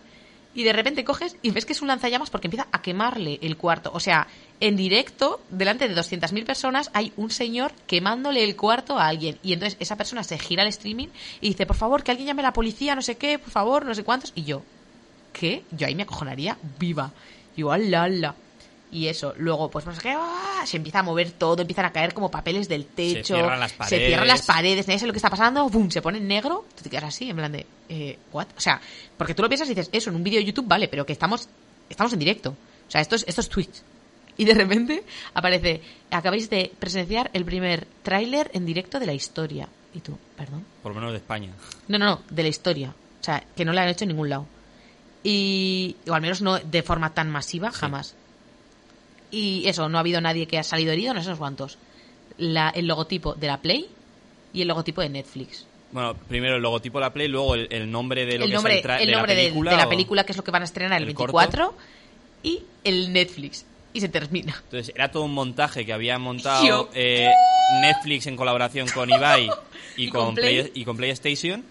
[0.55, 3.57] Y de repente coges y ves que es un lanzallamas porque empieza a quemarle el
[3.57, 3.91] cuarto.
[3.93, 4.29] O sea,
[4.61, 9.39] en directo, delante de 200.000 personas, hay un señor quemándole el cuarto a alguien.
[9.43, 11.09] Y entonces esa persona se gira al streaming
[11.41, 13.85] y dice, por favor, que alguien llame a la policía, no sé qué, por favor,
[13.85, 14.33] no sé cuántos.
[14.35, 14.63] Y yo,
[15.33, 15.65] ¿qué?
[15.73, 17.13] Yo ahí me acojonaría viva.
[17.57, 18.35] Yo, ala, ala.
[18.95, 20.63] Y eso, luego, pues sé qué, ¡ah!
[20.65, 23.35] se empieza a mover todo, empiezan a caer como papeles del techo.
[23.35, 24.07] cierran las Se paredes.
[24.07, 25.91] cierran las paredes, nadie sabe lo que está pasando, ¡bum!
[25.91, 28.47] Se pone en negro, tú te quedas así, en plan de, eh, ¿what?
[28.57, 28.81] O sea,
[29.19, 31.13] porque tú lo piensas y dices, eso, en un vídeo de YouTube, vale, pero que
[31.13, 31.49] estamos,
[31.91, 32.51] estamos en directo.
[32.51, 33.83] O sea, esto es, esto es Twitch.
[34.37, 35.03] Y de repente
[35.35, 39.69] aparece, acabáis de presenciar el primer tráiler en directo de la historia.
[39.93, 40.65] Y tú, perdón.
[40.85, 41.51] Por lo menos de España.
[41.89, 42.95] No, no, no, de la historia.
[43.21, 44.47] O sea, que no la han hecho en ningún lado.
[45.25, 48.15] Y, o al menos no de forma tan masiva, jamás.
[49.35, 51.79] Y eso, no ha habido nadie que ha salido herido, no sé cuántos.
[52.39, 53.87] La, el logotipo de la Play
[54.53, 55.67] y el logotipo de Netflix.
[55.93, 58.55] Bueno, primero el logotipo de la Play, luego el, el nombre de lo el que
[58.55, 59.71] nombre, es el, de nombre la de- película.
[59.73, 61.37] de, la o- película, que es lo que van a estrenar el, el corto.
[61.37, 61.75] 24,
[62.45, 63.67] y el Netflix.
[63.93, 64.55] Y se termina.
[64.65, 67.29] Entonces, era todo un montaje que había montado eh,
[67.81, 69.49] Netflix en colaboración con Ibai
[69.97, 70.73] y, Y con, con Play- Play.
[70.75, 71.65] y con PlayStation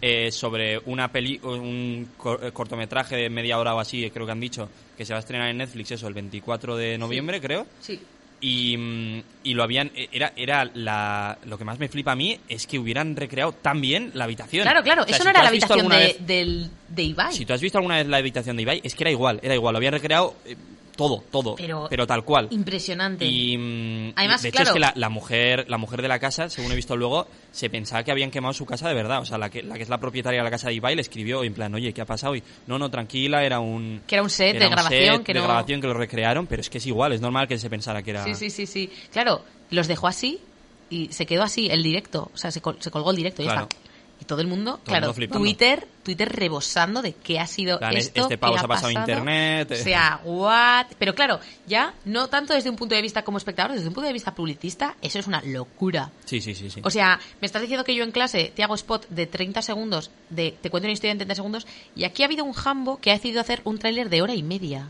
[0.00, 4.26] eh, sobre una peli un cor- eh, cortometraje de media hora o así, eh, creo
[4.26, 7.40] que han dicho, que se va a estrenar en Netflix, eso, el 24 de noviembre,
[7.40, 7.66] creo.
[7.80, 8.00] Sí.
[8.40, 12.14] Y, mm, y lo habían eh, era era la lo que más me flipa a
[12.14, 15.24] mí es que hubieran recreado tan bien la habitación Claro, claro, O sea, eso si
[15.24, 17.32] no era la habitación de, vez- del, de Ibai.
[17.34, 19.56] si tú has visto alguna vez la habitación de Ibai es que era igual era
[19.56, 20.54] igual lo habían recreado eh,
[20.98, 23.24] todo todo Pero- tal cual Impresionante.
[23.24, 24.68] y mm, Además, de hecho claro.
[24.70, 27.70] es que la, la mujer la mujer de la casa según he visto luego se
[27.70, 29.88] pensaba que habían quemado su casa de verdad o sea la que la que es
[29.88, 32.34] la propietaria de la casa de Ibai le escribió en plan oye qué ha pasado
[32.34, 35.24] y no no tranquila era un Que era un set era de un grabación set
[35.24, 37.56] que de no- grabación que lo recrearon pero es que es igual es normal que
[37.58, 38.90] se pensara que era Sí, sí, sí, sí.
[39.12, 40.40] Claro, los dejó así
[40.90, 42.30] y se quedó así el directo.
[42.34, 43.68] O sea, se, col- se colgó el directo y ya Claro.
[43.70, 43.87] está.
[44.20, 45.38] Y todo el mundo, claro, mundo.
[45.38, 48.22] Twitter, Twitter rebosando de qué ha sido plan, esto.
[48.22, 49.00] este pavo se ha pasado pasado.
[49.00, 49.70] internet.
[49.72, 50.86] O sea, what.
[50.98, 54.06] Pero claro, ya no tanto desde un punto de vista como espectador, desde un punto
[54.06, 56.10] de vista publicista, eso es una locura.
[56.24, 58.74] sí sí sí sí O sea, me estás diciendo que yo en clase te hago
[58.74, 62.26] spot de 30 segundos, de te cuento una historia en 30 segundos, y aquí ha
[62.26, 64.88] habido un jambo que ha decidido hacer un tráiler de hora y media.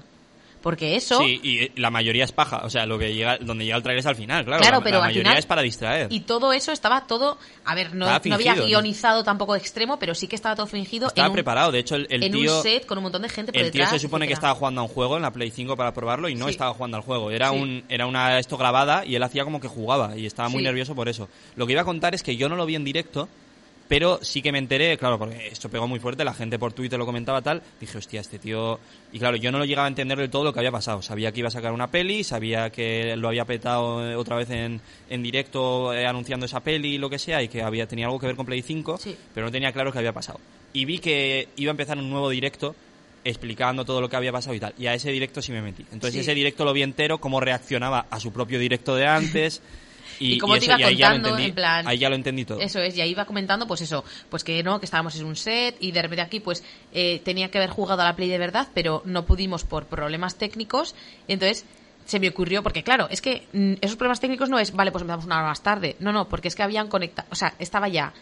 [0.62, 1.20] Porque eso...
[1.20, 2.62] Sí, y eh, la mayoría es paja.
[2.64, 4.60] O sea, lo que llega, donde llega el trailer es al final, claro.
[4.60, 6.08] Claro, la, pero la al mayoría final- es para distraer.
[6.12, 10.26] Y todo eso estaba todo, a ver, no, no había guionizado tampoco extremo, pero sí
[10.26, 11.70] que estaba todo fingido Estaba en, un, preparado.
[11.72, 12.56] De hecho, el, el en tío.
[12.56, 14.80] un set con un montón de gente por el tío se supone que estaba jugando
[14.80, 16.50] a un juego en la Play 5 para probarlo y no Sí.
[16.50, 17.30] estaba jugando al juego.
[17.30, 17.56] Era Sí.
[17.56, 20.64] un era una esto grabada y él hacía como que jugaba y estaba muy Sí.
[20.64, 21.28] nervioso por eso.
[21.56, 23.28] Lo que iba a contar es que yo no lo vi en directo
[23.88, 26.98] Pero sí que me enteré, claro, porque esto pegó muy fuerte, la gente por Twitter
[26.98, 28.78] lo comentaba tal, dije, hostia, este tío...
[29.12, 31.00] Y claro, yo no lo llegaba a entender del todo lo que había pasado.
[31.00, 34.50] Sabía que iba a sacar una peli, sabía que lo había petado eh, otra vez
[34.50, 38.04] en, en directo eh, anunciando esa peli y lo que sea, y que había tenía
[38.06, 39.16] algo que ver con Play 5, Sí.
[39.32, 40.38] pero no tenía claro qué había pasado.
[40.74, 42.74] Y vi que iba a empezar un nuevo directo
[43.24, 44.74] explicando todo lo que había pasado y tal.
[44.78, 45.82] Y a ese directo sí me metí.
[45.92, 46.20] Entonces Sí.
[46.20, 49.62] ese directo lo vi entero, cómo reaccionaba a su propio directo de antes.
[50.20, 51.48] Y, Y cómo te eso, iba contando, entendí.
[51.50, 52.60] en plan- Ahí ya lo entendí todo.
[52.60, 55.36] Eso es, y ahí iba comentando, pues eso, pues que no, que estábamos en un
[55.36, 56.62] set y de repente aquí, pues
[56.92, 60.36] eh, tenía que haber jugado a la Play de verdad, pero no pudimos por problemas
[60.36, 60.94] técnicos.
[61.26, 61.64] Y entonces
[62.06, 65.02] se me ocurrió, porque claro, es que mm, esos problemas técnicos no es, vale, pues
[65.02, 65.96] empezamos una hora más tarde.
[66.00, 68.12] No, no, porque es que habían conectado, o sea, estaba ya.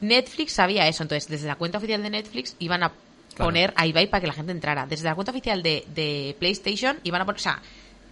[0.00, 2.92] Netflix sabía eso, entonces desde la cuenta oficial de Netflix iban a
[3.34, 3.44] Claro.
[3.50, 4.86] poner a Ibai para que la gente entrara.
[4.86, 7.62] Desde la cuenta oficial de, de PlayStation iban a poner, o sea,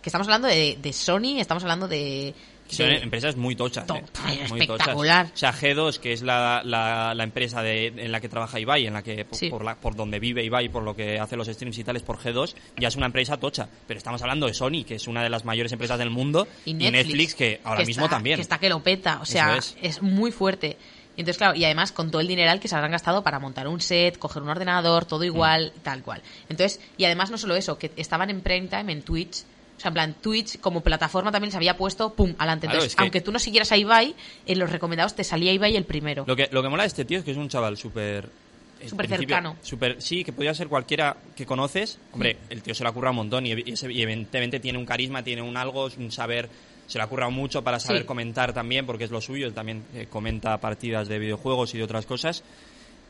[0.01, 2.35] que estamos hablando de, de Sony, estamos hablando de...
[2.77, 3.87] Son empresas muy tochas.
[3.87, 4.05] To- eh.
[4.51, 5.27] Muy espectacular.
[5.29, 5.35] tochas.
[5.35, 8.87] O sea, G2, que es la, la, la empresa de, en la que trabaja Ibai,
[8.87, 9.49] en la que por, Sí.
[9.51, 12.03] por, la- por donde vive Ibai, por lo que hace los streams y tal, es
[12.03, 13.69] por G2, ya es una empresa tocha.
[13.87, 16.71] Pero estamos hablando de Sony, que es una de las mayores empresas del mundo, y
[16.71, 18.37] y Netflix, que ahora mismo está- también.
[18.37, 20.03] Que está que lo peta, o sea, es.
[20.03, 20.77] muy fuerte.
[21.17, 23.67] Y entonces, claro, y además con todo el dineral que se habrán gastado para montar
[23.67, 25.81] un set, coger un ordenador, todo igual, Mm.
[25.81, 26.23] tal cual.
[26.49, 29.43] Entonces, y además no solo eso, que estaban en prime time en Twitch.
[29.79, 32.67] O sea, en plan, Twitch como plataforma también se había puesto, pum, adelante.
[32.67, 34.15] Claro, Entonces, es que- aunque tú no siguieras a Ibai,
[34.45, 36.25] en los recomendados te salía Ibai el primero.
[36.27, 38.29] Lo que, lo que mola de este tío es que es un chaval súper...
[38.87, 39.57] Súper cercano.
[39.63, 41.99] súper- sí, que podría ser cualquiera que conoces.
[42.13, 44.79] Hombre, el tío se le ha currado un montón y, y ese- y evidentemente tiene
[44.79, 46.49] un carisma, tiene un algo, un saber...
[46.87, 48.07] Se le ha currado mucho para saber Sí.
[48.07, 49.47] comentar también, porque es lo suyo.
[49.47, 52.43] Él también eh, comenta partidas de videojuegos y de otras cosas.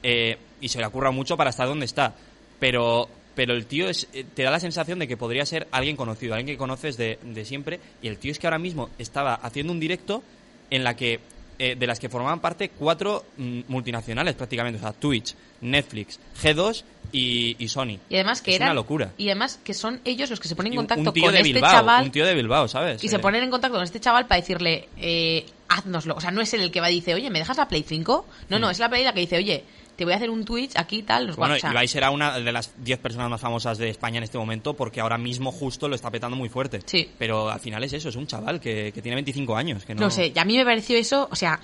[0.02, 2.14] Eh, y se le ha currado mucho para estar donde está.
[2.58, 3.08] Pero,
[3.38, 6.34] pero el tío es, eh, te da la sensación de que podría ser alguien conocido,
[6.34, 7.78] alguien que conoces de, de siempre.
[8.02, 10.24] Y el tío es que ahora mismo estaba haciendo un directo
[10.70, 11.20] en la que
[11.60, 16.82] eh, de las que formaban parte cuatro mm, multinacionales prácticamente, o sea, Twitch, Netflix, G2
[17.12, 17.98] y, y Sony.
[18.08, 19.12] Y además que es eran, una locura.
[19.16, 21.32] Y además que son ellos los que se ponen en un- contacto un tío con
[21.32, 22.04] de este Bilbao, chaval.
[22.06, 23.04] un tío de Bilbao, ¿sabes?
[23.04, 26.14] Y se Eh, ponen en contacto con este chaval para decirle, eh, haznoslo.
[26.16, 27.84] O sea, no es él el que va y dice, oye, ¿me dejas la Play
[27.86, 28.26] 5?
[28.50, 29.64] No, no, es la Play la que dice, oye,
[29.98, 31.32] te voy a hacer un Twitch aquí tal.
[31.32, 31.36] Hmm.
[31.36, 34.74] Bueno, Ibai será una de las 10 personas más famosas de España en este momento
[34.74, 36.80] porque ahora mismo justo lo está petando muy fuerte.
[36.86, 37.10] Sí.
[37.18, 39.84] Pero al final es eso, es un chaval que, que tiene 25 años.
[39.84, 41.58] Que no, no sé, y a mí me pareció eso, o sea,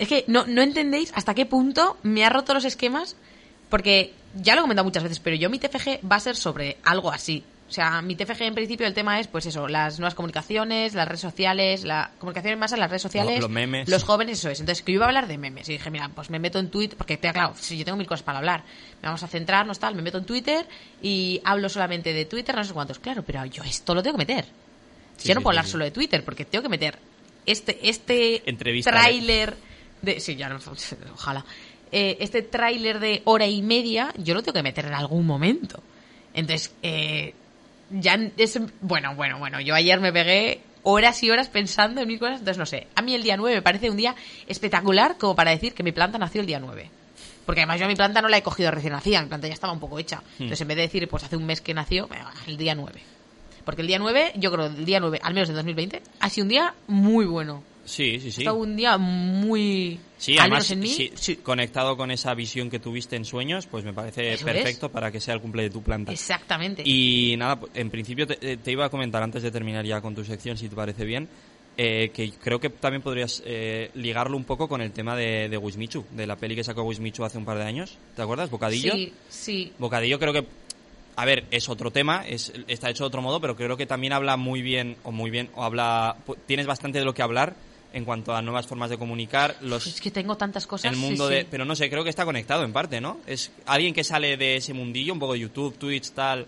[0.00, 3.16] es que no, no entendéis hasta qué punto me ha roto los esquemas,
[3.68, 6.78] porque ya lo he comentado muchas veces, pero yo mi TFG va a ser sobre
[6.82, 7.44] algo así.
[7.68, 11.08] O sea, mi TFG en principio el tema es, pues eso, las nuevas comunicaciones, las
[11.08, 13.88] redes sociales, la comunicación en masa, las redes sociales, Los memes.
[13.88, 14.60] los jóvenes, eso es.
[14.60, 15.68] Entonces, que yo iba a hablar de memes.
[15.68, 18.22] Y dije, mira, pues me meto en Twitter, porque claro, si yo tengo mil cosas
[18.22, 18.62] para hablar,
[19.02, 20.64] me vamos a centrarnos, tal, me meto en Twitter
[21.02, 23.00] y hablo solamente de Twitter, no sé cuántos.
[23.00, 24.44] Claro, pero yo esto lo tengo que meter.
[25.16, 25.72] Sí, yo no puedo sí, hablar sí.
[25.72, 26.96] solo de Twitter, porque tengo que meter
[27.46, 29.56] este, este Entrevista de- tráiler
[30.02, 30.20] de...
[30.20, 30.60] Sí, ya no,
[31.14, 31.44] ojalá.
[31.90, 35.82] Eh, este tráiler de hora y media, yo lo tengo que meter en algún momento.
[36.32, 37.34] Entonces, eh,
[37.90, 38.58] ya es...
[38.80, 42.58] Bueno, bueno, bueno, yo ayer me pegué horas y horas pensando en mil cosas, entonces
[42.58, 42.86] no sé.
[42.94, 44.14] A mí el día 9 me parece un día
[44.46, 46.90] espectacular como para decir que mi planta nació el día 9.
[47.44, 49.54] Porque además yo a mi planta no la he cogido recién nacida, mi planta ya
[49.54, 50.22] estaba un poco hecha.
[50.34, 52.08] Entonces en vez de decir, pues hace un mes que nació,
[52.46, 53.00] el día 9.
[53.64, 56.44] Porque el día 9, yo creo, el día 9, al menos de 2020, ha sido
[56.44, 57.62] un día muy bueno.
[57.86, 58.42] Sí, sí, sí.
[58.42, 59.98] estado un día muy...
[60.18, 61.36] Sí, además, en mí, sí, sí.
[61.36, 65.20] conectado con esa visión que tuviste en sueños, pues me parece Eso perfecto para que
[65.20, 66.12] sea el cumple de tu planta.
[66.12, 66.82] Exactamente.
[66.84, 70.24] Y nada, en principio te, te iba a comentar antes de terminar ya con tu
[70.24, 71.28] sección, si te parece bien,
[71.76, 75.58] eh, que creo que también podrías eh, ligarlo un poco con el tema de, de
[75.58, 77.98] Wismichu, de la peli que sacó Wismichu hace un par de años.
[78.14, 78.50] ¿Te acuerdas?
[78.50, 78.94] Bocadillo.
[78.94, 79.72] Sí, sí.
[79.78, 80.46] Bocadillo creo que,
[81.16, 84.14] a ver, es otro tema, es, está hecho de otro modo, pero creo que también
[84.14, 87.54] habla muy bien, o muy bien, o habla, tienes bastante de lo que hablar
[87.92, 90.92] en cuanto a nuevas formas de comunicar, los, Es que tengo tantas cosas.
[90.92, 91.34] el mundo sí.
[91.34, 91.44] de...
[91.46, 93.18] Pero no sé, creo que está conectado en parte, ¿no?
[93.26, 96.46] Es alguien que sale de ese mundillo, un poco de YouTube, Twitch, tal,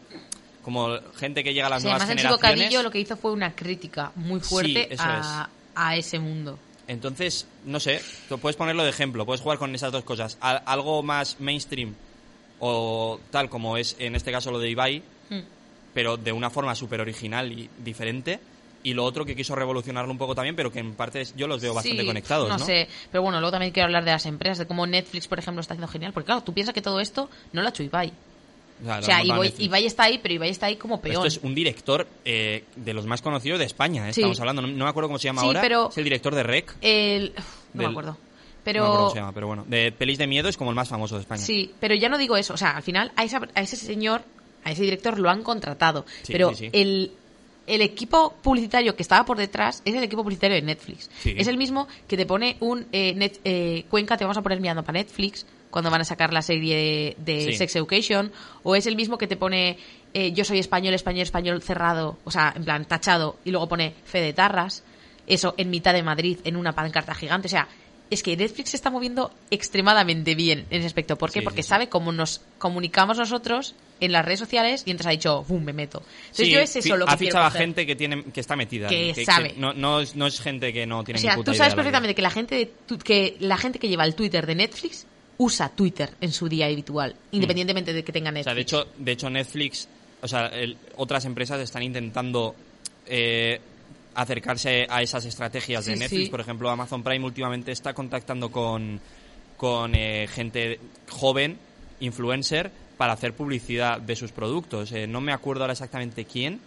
[0.62, 2.56] como gente que llega a las Sí, nuevas además generaciones.
[2.58, 6.58] bocadillo lo que hizo fue una crítica muy fuerte Sí, a, a ese mundo.
[6.86, 10.36] Entonces, no sé, tú puedes ponerlo de ejemplo, puedes jugar con esas dos cosas.
[10.40, 11.94] Al- algo más mainstream
[12.60, 15.40] o tal como es en este caso lo de Ibai, Hmm.
[15.94, 18.40] pero de una forma súper original y diferente.
[18.82, 21.60] Y lo otro que quiso revolucionarlo un poco también, pero que en parte yo los
[21.60, 22.58] veo bastante Sí, conectados, ¿no?
[22.58, 25.38] No sé, pero bueno, luego también quiero hablar de las empresas, de cómo Netflix, por
[25.38, 26.12] ejemplo, está haciendo genial.
[26.12, 28.12] Porque claro, tú piensas que todo esto no lo ha hecho Ibai.
[28.80, 29.52] O sea, O sea, Ibai.
[29.58, 31.26] Ibai está ahí, pero Ibai está ahí como Pero peón.
[31.26, 34.12] Esto es un director eh, de los más conocidos de España, ¿eh?
[34.12, 34.20] Sí.
[34.20, 34.62] estamos hablando.
[34.62, 35.60] No, no me acuerdo cómo se llama Sí, ahora.
[35.60, 36.76] pero- Es el director de Rec.
[36.80, 37.32] El...
[37.34, 38.10] No Del- me acuerdo.
[38.12, 38.86] No me Pero...
[38.86, 39.64] cómo se llama, pero bueno.
[39.66, 41.42] De pelis de miedo es como el más famoso de España.
[41.42, 42.54] Sí, pero ya no digo eso.
[42.54, 44.22] O sea, al final a, esa- a ese señor,
[44.62, 46.04] a ese director lo han contratado.
[46.22, 46.70] Sí, pero sí, sí.
[46.72, 47.10] el
[47.68, 51.10] el equipo publicitario que estaba por detrás es el equipo publicitario de Netflix.
[51.20, 51.34] Sí.
[51.36, 54.60] Es el mismo que te pone un eh, net- eh, Cuenca, te vamos a poner
[54.60, 57.52] mirando para Netflix cuando van a sacar la serie de, Sí.
[57.54, 58.32] Sex Education.
[58.62, 59.76] O es el mismo que te pone
[60.14, 63.94] eh, Yo soy español, español, español cerrado, o sea, en plan tachado, y luego pone
[64.04, 64.82] Fe de Tarras.
[65.26, 67.46] Eso en mitad de Madrid, en una pancarta gigante.
[67.48, 67.68] O sea,
[68.10, 71.16] es que Netflix se está moviendo extremadamente bien en ese aspecto.
[71.16, 71.40] ¿Por qué?
[71.40, 75.10] Sí, Porque sí, sabe cómo nos comunicamos nosotros en las redes sociales y entonces ha
[75.10, 75.62] dicho, ¡bum!
[75.62, 75.98] me meto.
[76.22, 78.56] Entonces Sí, yo es eso lo que ha fichado a gente que tiene que está
[78.56, 79.54] metida Que ahí, sabe.
[79.58, 82.14] no, no, es, no es gente que no tiene O sea, puta tú sabes perfectamente
[82.14, 85.06] que la gente de tu- que la gente que lleva el Twitter de Netflix
[85.36, 88.34] usa Twitter en su día habitual, independientemente de que tenga Mm.
[88.34, 88.44] O Netflix.
[88.44, 89.88] sea, de hecho, de hecho Netflix,
[90.22, 92.54] o sea, el- otras empresas están intentando
[93.10, 93.60] eh,
[94.20, 96.24] acercarse a esas estrategias de Netflix.
[96.24, 96.30] sí.
[96.30, 99.00] Por ejemplo, Amazon Prime últimamente está contactando con,
[99.56, 101.56] con eh, gente joven,
[102.00, 104.90] influencer, para hacer publicidad de sus productos.
[104.92, 106.58] Eh, no me acuerdo ahora exactamente quién.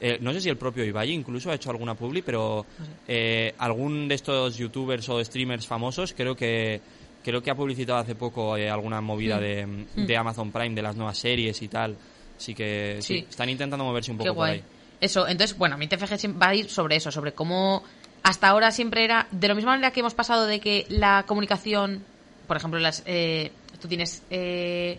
[0.00, 2.64] Eh, no sé si el propio Ibai incluso ha hecho alguna publi, pero
[3.06, 6.80] eh, algún de estos youtubers o streamers famosos creo que
[7.22, 9.40] creo que ha publicitado hace poco alguna movida Mm.
[9.40, 11.94] de, de Amazon Prime, de las nuevas series y tal.
[12.36, 14.62] Así que sí, están intentando moverse un Qué poco por ahí.
[15.00, 17.82] Eso, entonces, bueno, mi TFG va a ir sobre eso, sobre cómo
[18.22, 22.04] hasta ahora siempre era, de la misma manera que hemos pasado de que la comunicación,
[22.46, 23.50] por ejemplo, las, eh,
[23.80, 24.98] tú tienes eh,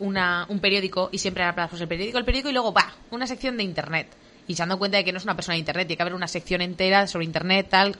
[0.00, 3.26] una, un periódico y siempre era pues, el periódico, el periódico y luego va, una
[3.26, 4.08] sección de internet.
[4.48, 6.02] Y se han dado cuenta de que no es una persona de internet, tiene que
[6.02, 7.96] haber una sección entera sobre internet, tal,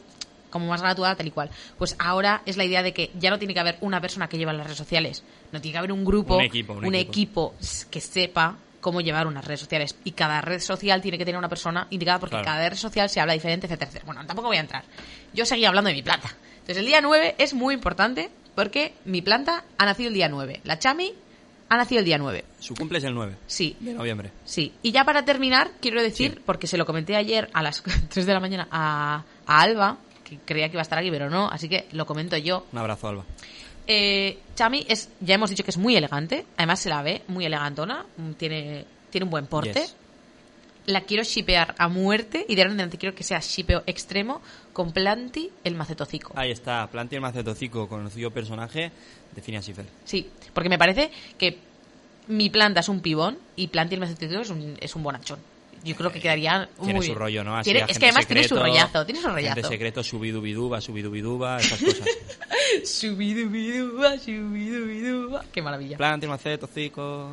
[0.51, 1.48] como más natural, tal y cual.
[1.78, 4.36] Pues ahora es la idea de que ya no tiene que haber una persona que
[4.36, 7.55] lleva las redes sociales, no tiene que haber un grupo, Un equipo, un equipo.
[7.55, 9.94] equipo que sepa cómo llevar unas redes sociales.
[10.05, 12.44] Y cada red social tiene que tener una persona indicada porque Claro.
[12.47, 14.07] cada red social se habla diferente, etcétera, etcétera.
[14.07, 14.85] Bueno, tampoco voy a entrar.
[15.32, 16.28] Yo seguía hablando de mi planta.
[16.55, 20.61] Entonces el día 9 es muy importante porque mi planta ha nacido el día 9.
[20.65, 21.12] La Chami
[21.69, 22.44] ha nacido el día 9.
[22.59, 23.77] Su cumple es el 9 Sí.
[23.81, 24.32] de noviembre.
[24.44, 26.43] Sí, y ya para terminar, quiero decir, Sí.
[26.44, 30.39] porque se lo comenté ayer a las 3 de la mañana a, a Alba, que
[30.44, 32.66] creía que iba a estar aquí, pero no, así que lo comento yo.
[32.73, 33.24] Un abrazo, Alba.
[33.92, 37.44] Eh, Chami es, ya hemos dicho que es muy elegante, además se la ve muy
[37.44, 39.80] elegantona, mm, tiene, tiene un buen porte.
[39.80, 39.96] Yes.
[40.86, 44.42] La quiero shipear a muerte y de ahora en adelante quiero que sea shipeo extremo
[44.72, 46.32] con Planty el macetocico.
[46.36, 48.92] Ahí está, Planti el Macetocico, conocido personaje
[49.34, 49.86] de Phineas y Fer.
[50.04, 51.58] Sí, porque me parece que
[52.28, 55.40] mi planta es un pibón y Planty el macetocico es un, es un bonachón.
[55.82, 57.18] Yo creo que quedaría Tiene muy su bien.
[57.18, 57.56] rollo, ¿no?
[57.56, 59.68] Así Tiene- es que además tiene su rollazo, tiene su rollazo.
[59.68, 62.06] secreto, subidubiduba, subidubiduba, esas cosas.
[62.84, 65.44] Shubidubiduba, shubidubiduba.
[65.52, 65.97] Qué maravilla.
[65.97, 67.28] Planti el Macetocico...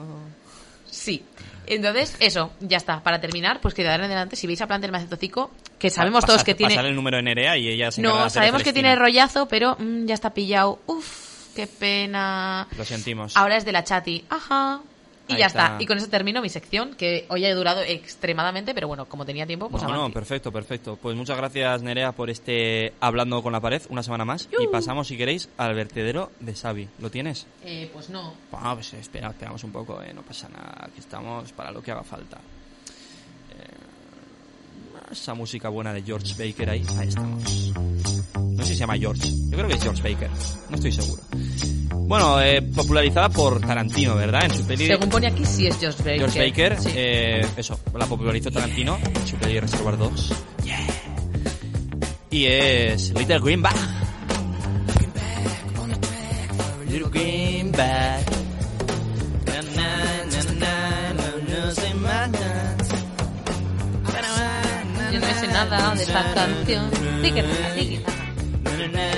[0.90, 1.24] Sí.
[1.66, 3.04] Entonces, eso, ya está.
[3.04, 5.90] Para terminar, pues que de ahora en adelante, si veis a Planta el macetocico, que
[5.90, 6.76] sabemos todos que tiene...
[6.76, 10.14] El número de Nerea y ella se No, sabemos que tiene rollazo, pero mm, ya
[10.14, 10.80] está pillado.
[10.88, 12.68] Uf, qué pena.
[12.78, 13.36] Lo sentimos.
[13.36, 14.24] Ahora es de la chati.
[14.30, 14.82] Ajá.
[15.28, 15.66] Y Ahí ya está.
[15.66, 15.84] está.
[15.84, 19.46] Y con eso termino mi sección, que hoy ha durado extremadamente, pero bueno, como tenía
[19.46, 20.14] tiempo, pues no, no, avancé.
[20.14, 20.98] perfecto, perfecto.
[21.02, 24.48] Pues muchas gracias, Nerea, por este Hablando con la pared, una semana más.
[24.60, 26.88] Y pasamos, si queréis, al vertedero de Xavi.
[27.00, 27.46] ¿Lo tienes?
[27.64, 28.34] Eh, pues no.
[28.52, 30.86] Bueno, pues espera, esperamos un poco, eh, no pasa nada.
[30.86, 32.38] Aquí estamos para lo que haga falta.
[32.38, 37.74] Eh, esa música buena de George Baker ahí, ahí estamos.
[38.36, 40.30] No sé si se llama George, yo creo que es George Baker,
[40.70, 41.22] no estoy seguro.
[42.08, 44.46] Bueno, eh, popularizada por Tarantino, ¿verdad?
[44.46, 44.88] En su peli...
[44.88, 46.20] Según pone aquí, sí es George Baker.
[46.20, 46.90] George Baker, Sí.
[46.96, 50.34] eh, eso, la popularizó Tarantino en su peli Reservoir 2.
[52.32, 53.76] Y es Little Greenback.
[56.90, 58.26] Little Greenback.
[65.12, 66.90] Yo no sé nada de esta canción.
[67.22, 69.18] Dígala, dígala.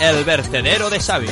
[0.00, 1.26] El vertedero de Xavi.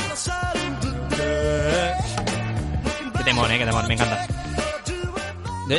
[3.17, 4.27] Qué temón, eh, qué temón, me encanta.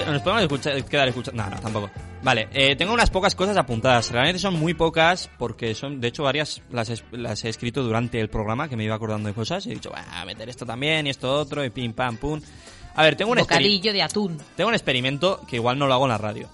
[0.06, 1.42] ¿Nos podemos escuchar, quedar escuchando?
[1.42, 1.90] No, no, tampoco.
[2.22, 4.10] Vale, eh, tengo unas pocas cosas apuntadas.
[4.10, 8.20] Realmente son muy pocas porque son, de hecho, varias las, he- las he escrito durante
[8.20, 9.66] el programa que me iba acordando de cosas.
[9.66, 12.40] Y he dicho, "Bah, a meter esto también y esto otro y pim, pam, pum.
[12.94, 14.38] A ver, tengo un, experi- Bocadillo de atún.
[14.56, 16.48] tengo un experimento que igual no lo hago en la radio.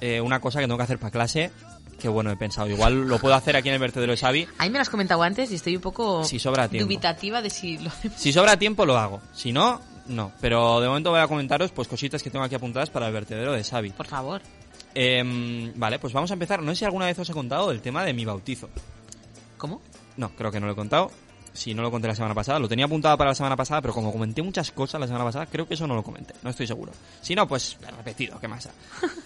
[0.00, 1.50] Eh, una cosa que tengo que hacer para clase
[1.98, 4.46] que bueno, he pensado, igual lo puedo hacer aquí en el vertedero de Xavi.
[4.58, 6.86] Ahí me lo has comentado antes y estoy un poco Si sobra tiempo.
[6.86, 7.90] dubitativa de si lo.
[8.16, 10.32] Si sobra tiempo lo hago, si no, no.
[10.40, 13.52] Pero de momento voy a comentaros pues cositas que tengo aquí apuntadas para el vertedero
[13.52, 13.90] de Xavi.
[13.90, 14.40] Por favor.
[14.94, 16.62] Em, vale, pues vamos a empezar.
[16.62, 18.68] No sé si alguna vez os he contado el tema de mi bautizo.
[19.56, 19.80] ¿Cómo?
[20.16, 21.10] No, creo que no lo he contado.
[21.52, 23.92] Si no lo conté la semana pasada, lo tenía apuntado para la semana pasada, pero
[23.92, 26.34] como comenté muchas cosas la semana pasada, creo que eso no lo comenté.
[26.42, 26.92] No estoy seguro.
[27.20, 28.68] Si no, pues repetido, ¿qué más?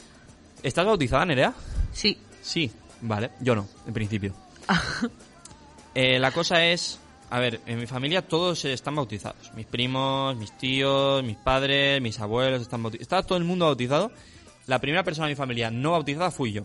[0.62, 1.53] ¿Estás bautizada, Nerea?
[1.93, 2.16] Sí.
[2.43, 2.70] Sí,
[3.01, 3.31] vale.
[3.40, 4.32] Yo no, en principio.
[5.94, 6.98] Eh, la cosa es...
[7.28, 9.52] A ver, en mi familia todos están bautizados.
[9.55, 13.02] Mis primos, mis tíos, mis padres, mis abuelos están bautizados.
[13.02, 14.10] Está todo el mundo bautizado.
[14.66, 16.64] La primera persona de mi familia no bautizada fui yo.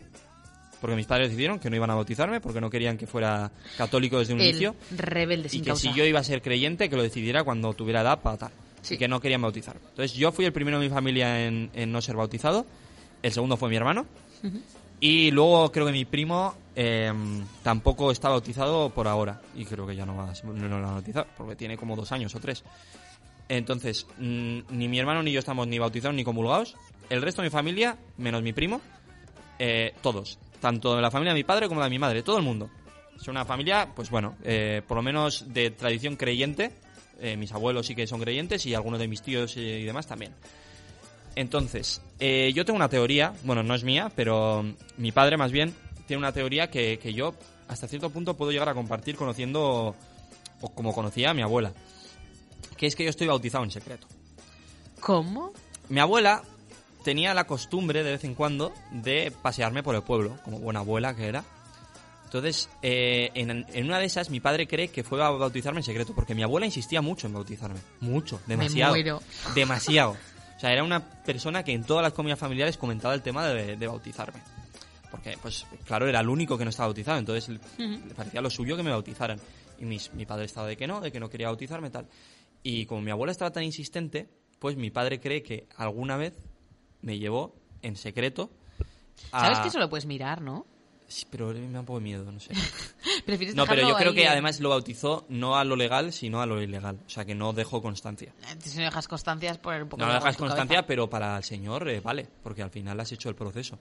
[0.82, 4.20] Porque mis padres decidieron que no iban a bautizarme porque no querían que fuera católico
[4.20, 4.76] desde un El inicio.
[4.92, 5.82] rebelde Y que causa.
[5.82, 8.52] si yo iba a ser creyente, que lo decidiera cuando tuviera edad para tal.
[8.82, 8.94] Sí.
[8.96, 9.82] Y que no querían bautizarme.
[9.90, 12.66] Entonces yo fui el primero de mi familia en, en no ser bautizado.
[13.24, 14.06] El segundo fue mi hermano.
[15.00, 17.12] Y luego creo que mi primo eh,
[17.64, 19.42] tampoco está bautizado por ahora.
[19.56, 22.12] Y creo que ya no va no lo va a bautizar porque tiene como dos
[22.12, 22.64] años o tres.
[23.50, 26.76] Entonces, mm, ni mi hermano ni yo estamos ni bautizados ni comulgados.
[27.10, 28.82] El resto de mi familia, menos mi primo,
[29.60, 30.40] eh, todos.
[30.60, 32.70] Tanto de la familia de mi padre como de mi madre, todo el mundo.
[33.16, 36.72] Es una familia, pues bueno, eh, por lo menos de tradición creyente.
[37.20, 40.34] Eh, mis abuelos sí que son creyentes y algunos de mis tíos y demás también.
[41.38, 44.66] Entonces, eh, yo tengo una teoría, bueno, no es mía, pero
[44.98, 45.72] mi padre más bien
[46.08, 47.36] tiene una teoría que, que yo
[47.68, 49.96] hasta cierto punto puedo llegar a compartir conociendo,
[50.62, 51.74] o como conocía a mi abuela,
[52.76, 54.08] que es que yo estoy bautizado en secreto.
[55.00, 55.54] ¿Cómo?
[55.90, 56.42] Mi abuela
[57.04, 61.16] tenía la costumbre de vez en cuando de pasearme por el pueblo, como buena abuela
[61.16, 61.44] que era.
[62.26, 65.84] Entonces, eh, en, en una de esas, mi padre cree que fue a bautizarme en
[65.84, 67.80] secreto, porque mi abuela insistía mucho en bautizarme.
[68.00, 68.94] Mucho, demasiado.
[68.94, 69.22] muero.
[69.54, 70.18] Demasiado.
[70.58, 73.76] O sea, era una persona que en todas las comidas familiares comentaba el tema de,
[73.78, 74.42] de bautizarme.
[75.12, 78.50] Porque, pues, claro, era el único que no estaba bautizado, entonces le- le parecía lo
[78.50, 79.40] suyo que me bautizaran.
[79.80, 82.08] Y mis- mi padre estaba de que no, de que no quería bautizarme, tal.
[82.64, 84.28] Y como mi abuela estaba tan insistente,
[84.60, 86.34] pues mi padre cree que alguna vez
[87.02, 88.50] me llevó en secreto
[89.32, 89.42] a...
[89.42, 90.66] ¿Sabes que eso lo puedes mirar, no?
[91.08, 92.52] Sí, pero me da un poco de miedo, no sé.
[93.26, 96.42] Prefieres No, pero yo creo ahí que además lo bautizó no a lo legal, sino
[96.42, 97.00] a lo ilegal.
[97.06, 98.34] O sea, que no dejó constancia.
[98.44, 100.88] Eh, Si no dejas constancias, poner un poco No de agua dejas constancia, cabeza.
[100.88, 103.80] pero para el señor eh, vale, porque al final has hecho el proceso.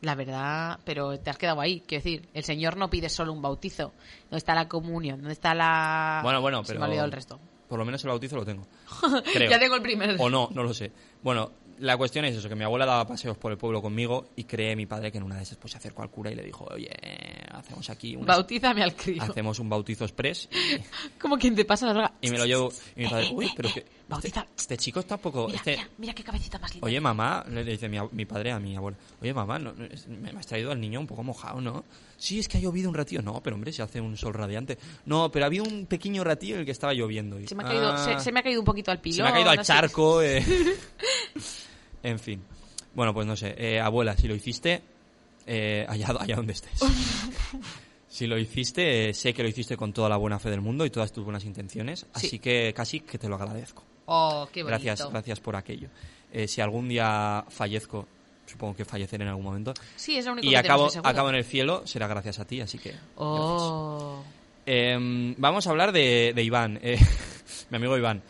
[0.00, 1.80] La verdad, pero te has quedado ahí.
[1.86, 3.94] Quiero decir, el Señor no pide solo un bautizo.
[4.24, 5.20] ¿Dónde está la comunión?
[5.20, 6.20] ¿Dónde está la...?
[6.22, 6.80] Bueno, bueno, Se pero...
[6.80, 7.40] me ha olvidado el resto.
[7.66, 8.66] Por lo menos el bautizo lo tengo.
[9.32, 9.50] Creo.
[9.50, 10.16] Ya tengo el primer.
[10.20, 10.92] O no, no lo sé.
[11.22, 14.44] Bueno, la cuestión es eso, que mi abuela daba paseos por el pueblo conmigo y
[14.44, 16.42] cree mi padre que en una de esas pues se acercó al cura y le
[16.42, 16.90] dijo, oye,
[17.50, 19.22] hacemos aquí un, Bautízame al crío.
[19.22, 20.48] hacemos un bautizo express
[21.20, 22.12] Como quien te pasa la droga.
[22.20, 24.40] y me lo llevo y mi padre, uy, pero que bautiza.
[24.40, 25.46] este, este chico está un poco...
[25.46, 26.86] Mira, este, mira, mira qué cabecita más linda.
[26.86, 30.30] Oye, mamá, le dice mi, padre a mi abuela, oye, mamá, no- no, es- me
[30.30, 31.84] has traído al niño un poco mojado, ¿no?
[32.16, 33.20] Sí, es que ha llovido un ratillo.
[33.22, 34.78] No, pero hombre, se hace un sol radiante.
[35.04, 37.38] No, pero había un pequeño ratillo en el que estaba lloviendo.
[37.40, 37.98] Y, se, me ha caído, "Ah".
[37.98, 39.16] se, se me ha caído un poquito al pilón.
[39.16, 40.22] Se me ha caído al no charco.
[40.22, 40.44] eh.
[42.02, 42.42] en fin.
[42.94, 43.54] Bueno, pues no sé.
[43.58, 44.82] eh, abuela, si lo hiciste,
[45.46, 46.80] eh, allá, allá donde estés.
[48.16, 50.90] si lo hiciste, sé que lo hiciste con toda la buena fe del mundo y
[50.90, 52.06] todas tus buenas intenciones.
[52.14, 52.38] Así Sí.
[52.38, 53.82] que casi que te lo agradezco.
[54.06, 54.82] Oh, qué bonito.
[54.82, 55.88] Gracias, gracias por aquello.
[56.32, 58.06] Eh, si algún día fallezco,
[58.46, 61.28] supongo que falleceré en algún momento, Sí, es lo único y que acabo, tenemos acabo
[61.28, 62.94] en el cielo, será gracias a ti, así que...
[63.16, 64.22] Oh.
[64.64, 66.98] Eh, vamos a hablar de, de Iván, eh,
[67.70, 68.22] mi amigo Iván.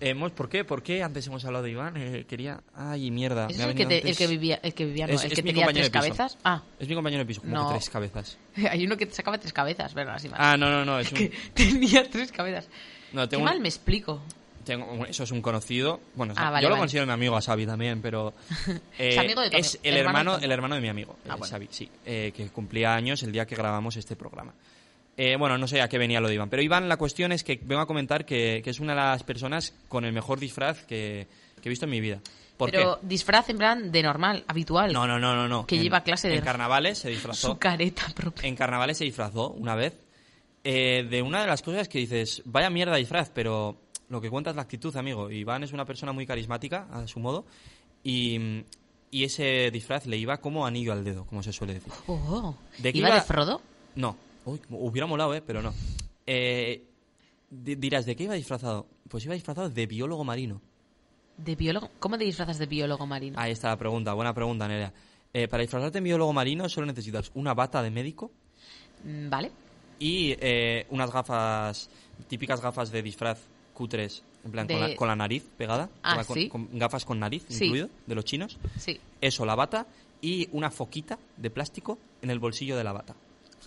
[0.00, 0.64] Hemos, ¿Por qué?
[0.64, 1.94] ¿Por qué antes hemos hablado de Iván?
[1.96, 2.60] Eh, quería...
[2.74, 3.46] Ay, mierda.
[3.48, 5.32] ¿Ese me es el que, te- el que vivía, el que vivía, no, Es- el
[5.32, 6.38] es que tenía tres cabezas?
[6.42, 7.68] Ah, Es mi compañero de piso, como No.
[7.68, 8.38] que tres cabezas.
[8.70, 10.14] hay uno que te sacaba tres cabezas, ¿verdad?
[10.14, 10.30] Así.
[10.32, 11.18] Ah, no, no, no, es un...
[11.18, 12.68] que tenía tres cabezas.
[13.12, 14.22] No, Qué tengo un- mal me explico.
[14.64, 16.00] tengo- eso es un conocido.
[16.14, 16.80] Bueno, Ah, vale, yo lo vale.
[16.82, 18.32] considero mi amigo a Xavi también, pero
[18.98, 21.36] eh, Es amigo de es el hermano hermano, el hermano de mi amigo, Ah, eh,
[21.38, 21.46] bueno.
[21.46, 24.54] Xavi, sí, eh, que cumplía años el día que grabamos este programa.
[25.22, 27.44] Eh, bueno, no sé a qué venía lo de Iván, pero Iván, la cuestión es
[27.44, 30.84] que vengo a comentar que, que es una de las personas con el mejor disfraz
[30.84, 31.26] que,
[31.60, 32.20] que he visto en mi vida.
[32.56, 33.06] ¿Por Pero qué?
[33.06, 34.94] disfraz en plan de normal, habitual.
[34.94, 35.66] No, no, no, no, no.
[35.66, 37.48] Que En- lleva clase de- En carnavales se disfrazó.
[37.48, 38.48] Su careta propia.
[38.48, 39.94] En carnavales se disfrazó una vez
[40.64, 43.76] eh, de una de las cosas que dices, vaya mierda disfraz, pero
[44.08, 45.30] lo que cuenta es la actitud, amigo.
[45.30, 47.44] Iván es una persona muy carismática, a su modo,
[48.02, 48.62] y,
[49.10, 51.92] y ese disfraz le iba como anillo al dedo, como se suele decir.
[52.06, 53.16] Oh, ¿De qué ¿Iba iba?
[53.16, 53.60] de Frodo?
[53.96, 55.42] No, Uy, hubiera molado, ¿eh?
[55.46, 55.72] Pero no.
[56.26, 56.84] Eh,
[57.50, 58.86] di- dirás, ¿de qué iba disfrazado?
[59.08, 60.60] Pues iba disfrazado de biólogo marino.
[61.36, 61.90] ¿De biólogo?
[61.98, 63.38] ¿Cómo te disfrazas de biólogo marino?
[63.40, 64.92] Ahí está la pregunta, buena pregunta, Nerea.
[65.32, 68.30] Eh, para disfrazarte en biólogo marino solo necesitas una bata de médico
[69.04, 69.50] Mm, Vale.
[69.98, 71.88] y eh, unas gafas,
[72.28, 73.38] típicas gafas de disfraz
[73.72, 75.88] cutres, en plan, con, De- la, con la nariz pegada.
[76.02, 76.48] Ah, con, ¿sí?
[76.50, 77.64] con gafas con nariz Sí.
[77.64, 78.58] incluido, de los chinos.
[78.78, 79.00] Sí.
[79.22, 79.86] Eso, la bata
[80.20, 83.14] y una foquita de plástico en el bolsillo de la bata.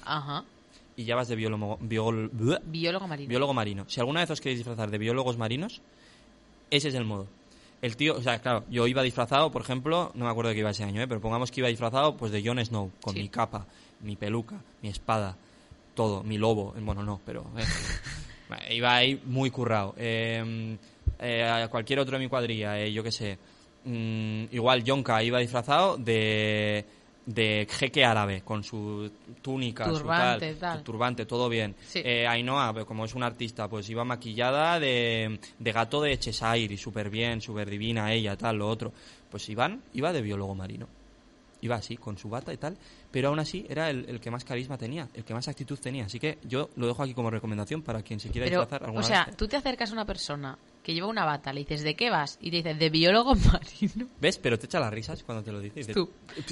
[0.06, 0.44] Ajá.
[0.96, 3.30] Y ya vas de biólogo, biol- bleh, Biólogo marino.
[3.30, 3.86] biólogo marino.
[3.88, 5.82] Si alguna vez os queréis disfrazar de biólogos marinos,
[6.70, 7.28] ese es el modo.
[7.82, 10.60] El tío, o sea, claro, yo iba disfrazado, por ejemplo, no me acuerdo de qué
[10.62, 11.08] iba ese año, ¿eh?
[11.08, 13.22] pero pongamos que iba disfrazado pues de Jon Snow, con Sí.
[13.22, 13.66] mi capa,
[14.02, 15.36] mi peluca, mi espada,
[15.96, 17.66] todo, mi lobo, bueno, no, pero eh,
[18.76, 19.96] iba ahí muy currado.
[19.98, 20.78] Eh,
[21.20, 23.38] eh, a cualquier otro de mi cuadrilla, eh, yo qué sé,
[23.84, 26.86] mm, igual Jonka iba disfrazado de
[27.26, 29.10] de jeque árabe, con su
[29.42, 30.78] túnica, Turbante, su tal, tal.
[30.80, 31.76] su turbante, todo bien.
[31.88, 32.02] Sí.
[32.04, 36.78] Eh, Ainhoa, como es una artista, pues iba maquillada de, de gato de Cheshire y
[36.78, 38.92] súper bien, súper divina ella, tal, lo otro.
[39.30, 40.88] Pues Iván iba de biólogo marino.
[41.62, 42.78] Iba así, con su bata y tal,
[43.10, 46.06] pero aún así era el, el que más carisma tenía, el que más actitud tenía.
[46.06, 49.06] Así que yo lo dejo aquí como recomendación para quien se quiera Pero, disfrazar alguna
[49.06, 49.38] o sea, vez.
[49.38, 52.38] tú te acercas a una persona que lleva una bata, le dices, ¿de qué vas?
[52.42, 54.08] Y te dices, de biólogo marino.
[54.20, 54.38] ¿Ves?
[54.38, 55.88] Pero te echa las risas cuando te lo dices.
[55.88, 56.10] Tú.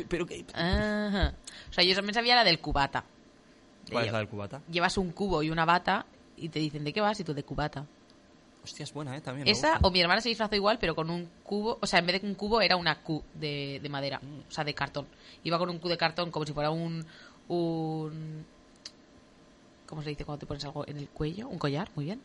[0.08, 0.46] ¿Pero qué?
[0.54, 1.34] Ajá.
[1.70, 3.04] O sea, yo también sabía la del cubata.
[3.92, 4.62] ¿Cuál es la del cubata?
[4.72, 6.06] Llevas un cubo y una bata
[6.38, 7.20] y te dicen, ¿de qué vas?
[7.20, 7.86] Y tú, de cubata.
[8.64, 9.22] Hostia, es buena, ¿eh?
[9.22, 9.48] También.
[9.48, 12.22] Esa, o mi hermana se disfrazó igual, pero con un cubo, o sea, en vez
[12.22, 14.48] de un cubo era una Q de, de madera, Mm.
[14.48, 15.08] o sea, de cartón.
[15.44, 17.04] Iba con un Q de cartón como si fuera un,
[17.48, 18.46] un...
[19.88, 21.50] ¿Cómo se dice cuando te pones algo en el cuello?
[21.50, 22.22] Un collar, muy bien.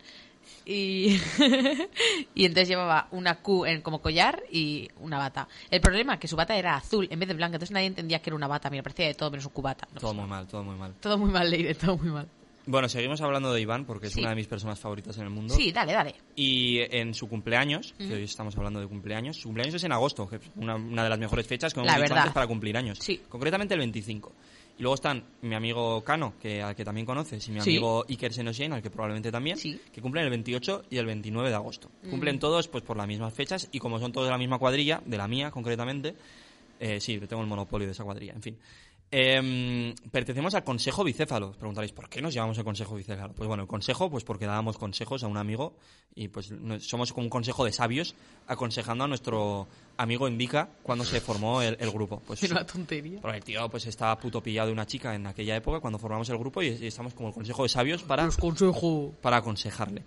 [0.64, 1.20] Y,
[2.35, 5.48] y entonces llevaba una Q en, como collar y una bata.
[5.70, 8.20] El problema es que su bata era azul en vez de blanca, entonces nadie entendía
[8.20, 8.68] que era una bata.
[8.70, 9.86] Mira, parecía de todo menos un cubata.
[9.94, 10.94] No Todo muy mal, todo muy mal.
[11.01, 12.28] Todo muy mal, Leire, todo muy mal.
[12.68, 14.20] Bueno, seguimos hablando de Iván porque es Sí.
[14.20, 15.55] una de mis personas favoritas en el mundo.
[15.55, 16.16] Sí, dale, dale.
[16.35, 20.28] Y en su cumpleaños, que hoy estamos hablando de cumpleaños, su cumpleaños es en agosto,
[20.28, 22.98] que es una, una de las mejores fechas que hemos dicho antes para cumplir años.
[23.01, 23.20] Sí.
[23.28, 24.32] Concretamente el 25.
[24.78, 27.70] Y luego están mi amigo Cano, que al que también conoces, y mi Sí.
[27.70, 29.81] amigo Iker Senosien, al que probablemente también, Sí.
[29.93, 31.90] que cumplen el 28 y el 29 de agosto.
[32.03, 32.11] Mm.
[32.11, 35.03] Cumplen todos pues por las mismas fechas y como son todos de la misma cuadrilla,
[35.07, 36.15] de la mía concretamente,
[36.78, 38.59] eh, sí, tengo el monopolio de esa cuadrilla, en fin.
[39.10, 41.50] Em, pertenecemos al Consejo Bicéfalo.
[41.50, 43.34] Os preguntaréis, ¿por qué nos llamamos el Consejo Bicéfalo?
[43.34, 45.76] Pues bueno, el Consejo, pues porque dábamos consejos a un amigo
[46.14, 48.14] y pues somos como un consejo de sabios
[48.48, 52.20] aconsejando a nuestro amigo Indica cuando se formó el, el grupo.
[52.26, 53.20] Pues Una tontería.
[53.20, 56.28] porque el tío pues estaba puto pillado de una chica en aquella época cuando formamos
[56.30, 58.36] el grupo y, y estamos como el Consejo de Sabios para Los
[59.20, 60.02] para aconsejarle.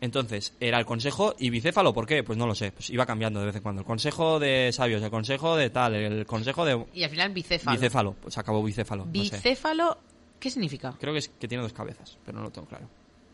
[0.00, 2.22] Entonces, era el consejo y bicéfalo, ¿por qué?
[2.22, 3.80] Pues no lo sé, pues iba cambiando de vez en cuando.
[3.80, 7.76] El consejo de sabios, el consejo de tal, el consejo de Y al final bicéfalo.
[7.76, 9.36] bicéfalo, pues acabó bicéfalo, no sé.
[9.36, 9.98] Bicéfalo,
[10.38, 10.94] ¿qué significa?
[11.00, 12.86] Creo que es que tiene dos cabezas, pero no lo tengo claro.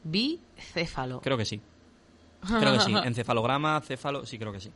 [0.04, 1.20] Bicéfalo.
[1.20, 1.60] Creo que sí.
[2.46, 2.94] Creo que sí.
[3.04, 4.70] Encefalograma, céfalo, sí creo que sí.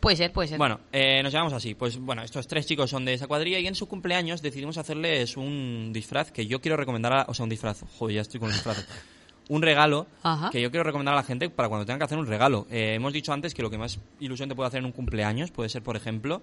[0.00, 0.58] Puede ser, puede ser.
[0.58, 1.74] Bueno, eh, nos llamamos así.
[1.74, 5.36] Pues bueno, estos tres chicos son de esa cuadrilla y en su cumpleaños decidimos hacerles
[5.36, 7.24] un disfraz que yo quiero recomendar a...
[7.28, 7.82] O sea, un disfraz.
[7.98, 8.86] Joder, ya estoy con los disfraces.
[9.50, 10.48] Un regalo Ajá.
[10.50, 12.68] que yo quiero recomendar a la gente para cuando tengan que hacer un regalo.
[12.70, 15.50] Eh, hemos dicho antes que lo que más ilusión te puede hacer en un cumpleaños
[15.50, 16.40] puede ser, por ejemplo,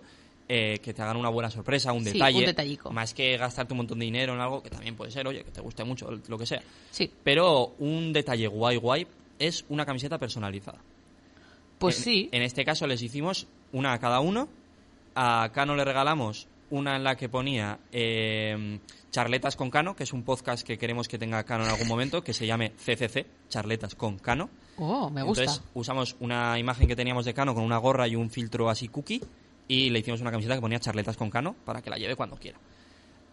[0.49, 2.39] eh, que te hagan una buena sorpresa, un Sí, detalle.
[2.39, 2.91] un detallico.
[2.91, 5.51] Más que gastarte un montón de dinero en algo que también puede ser, oye, que
[5.51, 6.61] te guste mucho, lo que sea.
[6.91, 7.09] Sí.
[7.23, 9.07] Pero un detalle guay, guay,
[9.39, 10.79] es una camiseta personalizada.
[11.79, 12.29] Pues En- sí.
[12.33, 14.49] En este caso les hicimos una a cada uno.
[15.15, 18.79] A Cano le regalamos una en la que ponía eh,
[19.17, 22.23] Charletas con Cano, que es un podcast que queremos que tenga Cano en algún momento,
[22.23, 24.47] que se llame CCC, Charletas con Cano.
[24.77, 25.41] Oh, me gusta.
[25.41, 28.89] Entonces usamos una imagen que teníamos de Cano con una gorra y un filtro así
[28.89, 29.19] cookie
[29.67, 32.35] y le hicimos una camiseta que ponía Charletas con Cano para que la lleve cuando
[32.35, 32.59] quiera.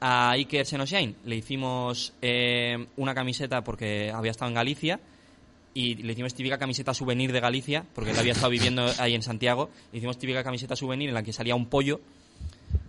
[0.01, 5.01] A Iker Senosiain le hicimos eh, una camiseta porque había estado en Galicia
[5.75, 9.21] y le hicimos típica camiseta souvenir de Galicia porque él había estado viviendo ahí en
[9.21, 9.69] Santiago.
[9.93, 12.01] Le hicimos típica camiseta souvenir en la que salía un pollo.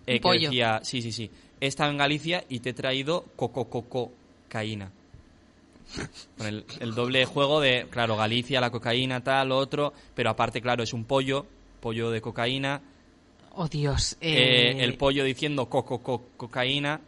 [0.07, 1.29] Eh, que decía, sí, sí, sí,
[1.59, 4.11] he estado en Galicia y te he traído coco coco
[4.49, 4.91] caína.
[6.37, 10.61] Con el, el doble juego de, claro, Galicia, la cocaína, tal, lo otro, pero aparte,
[10.61, 11.45] claro, es un pollo,
[11.79, 12.81] pollo de cocaína,
[13.57, 14.17] Oh, Dios.
[14.19, 16.99] eh, Eh, el pollo diciendo coco coco cocaína,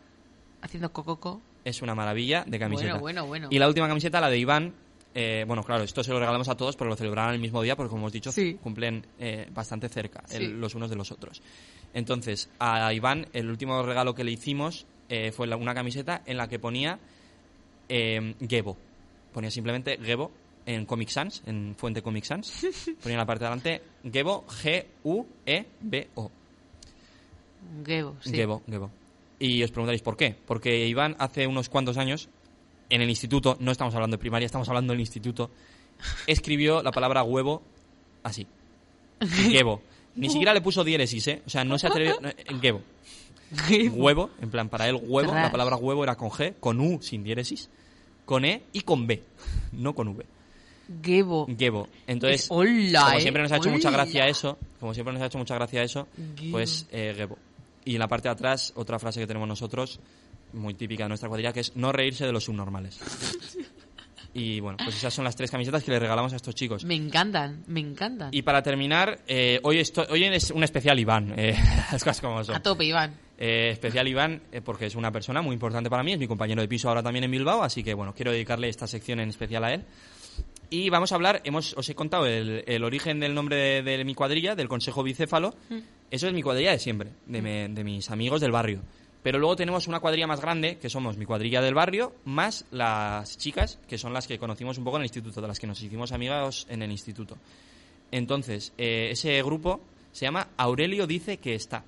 [0.61, 1.41] Haciendo cococo.
[1.65, 2.91] es una maravilla de camiseta.
[2.93, 3.47] Bueno, bueno, bueno.
[3.51, 4.73] Y la última camiseta, la de Iván,
[5.19, 7.75] eh, bueno, claro, esto se lo regalamos a todos, pero lo celebrarán el mismo día
[7.75, 8.53] porque, como hemos dicho, Sí.
[8.61, 11.41] cumplen eh, bastante cerca el- los unos de los otros.
[11.93, 16.37] Entonces, a Iván, el último regalo que le hicimos eh, fue la- una camiseta en
[16.37, 16.99] la que ponía
[17.89, 18.77] eh, Gebo.
[19.33, 20.29] Ponía simplemente Gebo
[20.65, 22.51] en Comic Sans, en Fuente Comic Sans.
[23.01, 23.81] Ponía en la parte de adelante
[24.11, 26.31] Gebo, G-U-E-B-O.
[27.85, 28.31] Gebo, sí.
[28.35, 28.91] Gebo, Gebo.
[29.39, 30.35] Y os preguntaréis por qué.
[30.45, 32.27] Porque Iván hace unos cuantos años,
[32.89, 35.49] en el instituto, no estamos hablando de primaria, estamos hablando del instituto,
[36.25, 37.61] escribió la palabra huevo
[38.23, 38.47] así.
[39.21, 39.81] Gebo.
[40.15, 41.41] Ni siquiera le puso diéresis, ¿eh?
[41.45, 42.17] O sea, no se atrevió...
[42.21, 42.29] no,
[42.61, 42.81] Gebo.
[43.93, 47.23] Huevo, en plan, para él huevo, la palabra huevo era con G, con U sin
[47.23, 47.69] diéresis,
[48.25, 49.23] con E y con B,
[49.71, 50.25] no con V.
[51.01, 51.47] Gebo.
[51.57, 51.87] Gebo.
[52.07, 55.21] Entonces, Es- hola, como eh, siempre nos ha hecho mucha gracia eso, como siempre nos
[55.23, 56.51] ha hecho mucha gracia eso, Gebo.
[56.51, 57.37] pues eh, Gebo.
[57.85, 60.01] Y en la parte de atrás, otra frase que tenemos nosotros,
[60.53, 62.99] muy típica de nuestra cuadrilla, que es no reírse de los subnormales.
[64.33, 66.85] Y bueno, pues esas son las tres camisetas que le regalamos a estos chicos.
[66.85, 68.29] Me encantan, me encantan.
[68.31, 71.55] Y para terminar, eh, hoy, esto, hoy es un especial Iván, eh,
[71.91, 72.55] las cosas como son.
[72.55, 73.15] A tope, Iván.
[73.39, 76.61] Eh, especial Iván, eh, porque es una persona muy importante para mí, es mi compañero
[76.61, 79.63] de piso ahora también en Bilbao, así que bueno, quiero dedicarle esta sección en especial
[79.63, 79.85] a él.
[80.69, 84.03] Y vamos a hablar, hemos, os he contado el, el origen del nombre de, de
[84.05, 85.55] mi cuadrilla, del Consejo Bicéfalo.
[86.11, 88.81] Eso es mi cuadrilla de siempre, de, me- de mis amigos del barrio.
[89.27, 93.37] Pero luego tenemos una cuadrilla más grande, que somos mi cuadrilla del barrio, más las
[93.37, 95.83] chicas, que son las que conocimos un poco en el instituto, de las que nos
[95.83, 97.37] hicimos amigos en el instituto.
[98.09, 99.81] Entonces, eh, ese grupo
[100.13, 101.83] se llama Aurelio dice que está.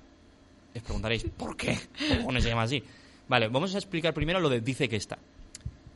[0.76, 1.78] os preguntaréis, ¿por qué?
[2.22, 2.84] ¿Por se llama así?
[3.26, 5.16] Vale, vamos a explicar primero lo de dice que está.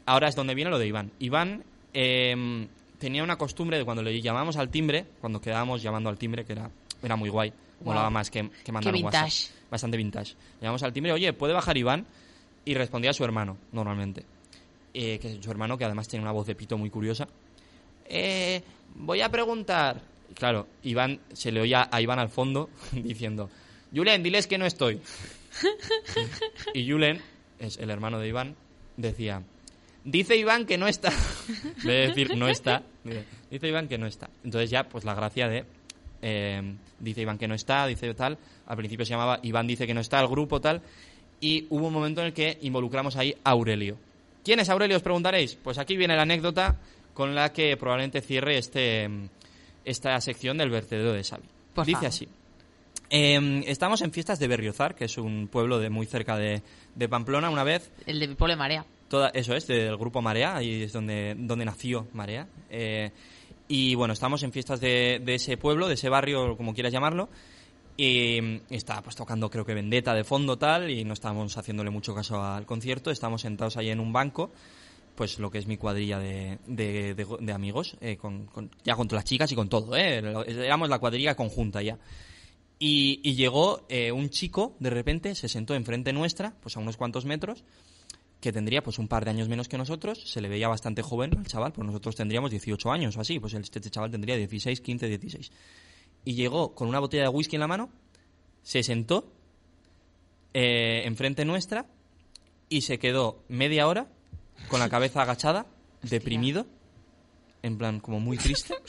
[0.06, 1.10] Ahora es donde viene lo de Iván.
[1.18, 1.62] Iván
[1.92, 2.66] eh,
[2.98, 6.54] tenía una costumbre de cuando le llamábamos al timbre, cuando quedábamos llamando al timbre, que
[6.54, 6.70] era,
[7.02, 7.52] era muy guay,
[7.84, 9.24] molaba más que, que mandar Qué un WhatsApp.
[9.24, 9.50] vintage.
[9.70, 10.34] Bastante vintage.
[10.60, 12.06] Llamamos al timbre, oye, ¿puede bajar Iván?
[12.64, 14.24] Y respondía su hermano, normalmente.
[14.94, 17.28] Eh, que es su hermano, que además tiene una voz de pito muy curiosa.
[18.06, 18.62] Eh,
[18.94, 20.00] voy a preguntar.
[20.30, 23.50] Y Claro, Iván se le oía a Iván al fondo diciendo,
[23.94, 25.00] Julen, diles que no estoy.
[26.74, 27.20] y Julen,
[27.58, 28.56] es el hermano de Iván,
[28.96, 29.42] decía,
[30.04, 31.12] dice Iván que no está.
[31.48, 32.82] En vez de decir no está,
[33.50, 34.30] dice Iván que no está.
[34.42, 35.64] Entonces ya, pues la gracia de,
[36.26, 38.38] eh, dice Iván que no está, dice tal.
[38.66, 40.80] Al principio se llamaba Iván dice que no está, el grupo tal.
[41.40, 43.98] Y hubo un momento en el que involucramos ahí a Aurelio.
[44.42, 44.96] ¿Quién es Aurelio?
[44.96, 45.54] Os preguntaréis.
[45.56, 46.76] Pues aquí viene la anécdota
[47.12, 49.08] con la que probablemente cierre este,
[49.84, 51.44] esta sección del vertedero de Xavi.
[51.74, 52.08] Por Dice favor.
[52.08, 52.28] así.
[53.10, 56.62] Eh, estamos en fiestas de Berriozar, que es un pueblo de muy cerca de,
[56.94, 57.50] de Pamplona.
[57.50, 58.86] Una vez El de Pueblo de Marea.
[59.08, 62.48] Toda, eso es, del grupo Marea, ahí es donde, donde nació Marea.
[62.70, 63.10] Eh,
[63.68, 67.28] y bueno, estamos en fiestas de, de ese pueblo, de ese barrio, como quieras llamarlo.
[67.96, 72.12] Y está pues tocando creo que Vendetta de fondo tal y no estábamos haciéndole mucho
[72.12, 74.50] caso al concierto, estamos sentados ahí en un banco,
[75.14, 78.96] pues lo que es mi cuadrilla de, de, de- de amigos, eh, con, con- ya
[78.96, 80.16] con las chicas y con todo, ¿eh?
[80.48, 81.96] éramos la cuadrilla conjunta ya.
[82.80, 86.96] Y, y llegó eh, un chico, de repente, se sentó enfrente nuestra, pues a unos
[86.96, 87.62] cuantos metros,
[88.44, 91.34] que tendría pues un par de años menos que nosotros, se le veía bastante joven
[91.38, 95.08] al chaval, pues nosotros tendríamos 18 años o así, pues este chaval tendría 16, 15,
[95.08, 95.50] 16.
[96.26, 97.88] Y llegó con una botella de whisky en la mano,
[98.62, 99.32] se sentó
[100.52, 101.86] eh, enfrente nuestra
[102.68, 104.08] y se quedó media hora
[104.68, 105.66] con la cabeza agachada,
[106.02, 106.66] deprimido,
[107.62, 108.74] en plan como muy triste.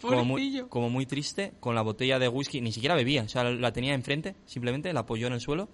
[0.00, 3.42] Como muy, como muy triste, con la botella de whisky, ni siquiera bebía, o sea,
[3.44, 5.70] la tenía enfrente, simplemente la apoyó en el suelo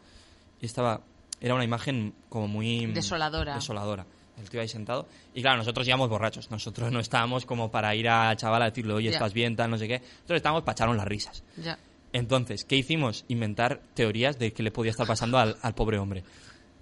[0.61, 1.02] y estaba,
[1.41, 2.87] era una imagen como muy...
[2.87, 3.55] Desoladora.
[3.55, 4.07] Desoladora.
[4.41, 5.07] El tío ahí sentado.
[5.35, 8.95] Y claro, nosotros íbamos borrachos, nosotros no estábamos como para ir al chaval a decirle,
[8.95, 9.99] oye, estás bien, tal, no sé qué.
[9.99, 11.45] Nosotros estábamos para echarnos las risas.
[11.57, 11.79] Ya.
[12.12, 13.25] Entonces, ¿qué hicimos?
[13.29, 16.25] Inventar teorías de qué le podía estar pasando al, al pobre hombre.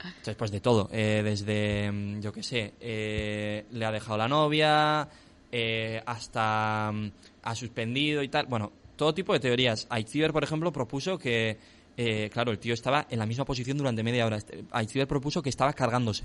[0.05, 0.89] Entonces, pues de todo.
[0.93, 5.09] Eh, desde, mm, yo qué sé, eh, le ha dejado la novia,
[5.51, 7.11] eh, hasta mm,
[7.43, 8.47] ha suspendido y tal.
[8.47, 9.87] Bueno, todo tipo de teorías.
[9.91, 11.59] Aitziber, por ejemplo, propuso que,
[12.01, 14.37] eh, claro, el tío estaba en la misma posición durante media hora.
[14.37, 16.25] Este- Aitziber propuso que estaba cargándose.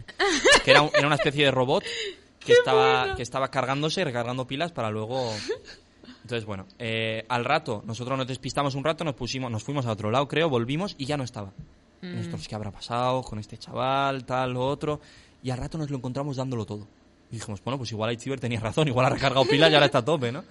[0.63, 1.83] Que era, un- era una especie de robot
[2.39, 5.33] que estaba, que estaba cargándose y recargando pilas para luego...
[6.21, 9.91] Entonces, bueno, eh, al rato nosotros nos despistamos un rato, nos pusimos, nos fuimos a
[9.91, 11.51] otro lado, creo, volvimos y ya no estaba.
[12.01, 14.99] Y Nosotros, ¿qué habrá pasado con este chaval, tal, lo otro?
[15.41, 16.87] Y al rato nos lo encontramos dándolo todo.
[17.31, 19.97] Y dijimos, bueno, pues igual Aitziber tenía razón, igual ha recargado pilas y ahora está
[19.99, 20.43] a tope, ¿no?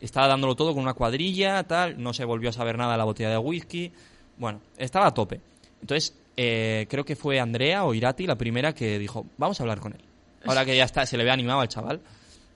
[0.00, 3.04] Estaba dándolo todo con una cuadrilla, tal, no se volvió a saber nada de la
[3.04, 3.92] botella de whisky.
[4.38, 5.40] Bueno, estaba a tope.
[5.80, 9.80] Entonces, eh, creo que fue Andrea o Irati la primera que dijo, vamos a hablar
[9.80, 10.00] con él.
[10.44, 12.00] Ahora que ya está, se le ve animado al chaval.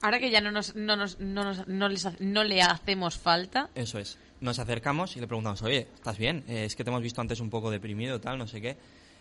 [0.02, 3.68] Ahora que ya no, nos, no, nos, no, nos- no les no le hacemos falta,
[3.74, 4.18] Eso es.
[4.40, 6.44] Nos acercamos y le preguntamos, oye, ¿estás bien?
[6.48, 8.76] Eh, es que te hemos visto antes un poco deprimido, tal, no sé qué.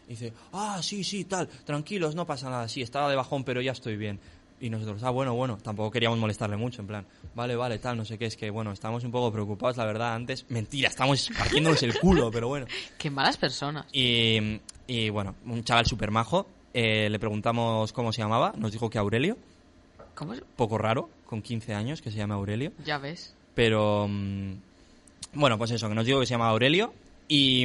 [0.08, 3.62] Y dice, ah, sí, sí, tal, tranquilos, no pasa nada, sí, estaba de bajón, pero
[3.62, 4.20] ya estoy bien.
[4.62, 8.04] Y nosotros, ah, bueno, bueno, tampoco queríamos molestarle mucho, en plan, vale, vale, tal, no
[8.04, 10.46] sé qué, es que, bueno, estamos un poco preocupados, la verdad, antes.
[10.50, 12.66] Mentira, estamos partiéndonos el culo, pero bueno.
[12.98, 13.86] qué malas personas.
[13.94, 18.90] Y, y, bueno, un chaval súper majo, eh, le preguntamos cómo se llamaba, nos dijo
[18.90, 19.38] que Aurelio,
[20.14, 20.42] ¿Cómo es?
[20.58, 22.74] poco raro, con 15 años, que se llama Aurelio.
[22.84, 23.34] Ya ves.
[23.56, 24.54] Pero mm,
[25.34, 26.94] bueno, pues eso, que nos digo que se llama Aurelio.
[27.32, 27.62] Y,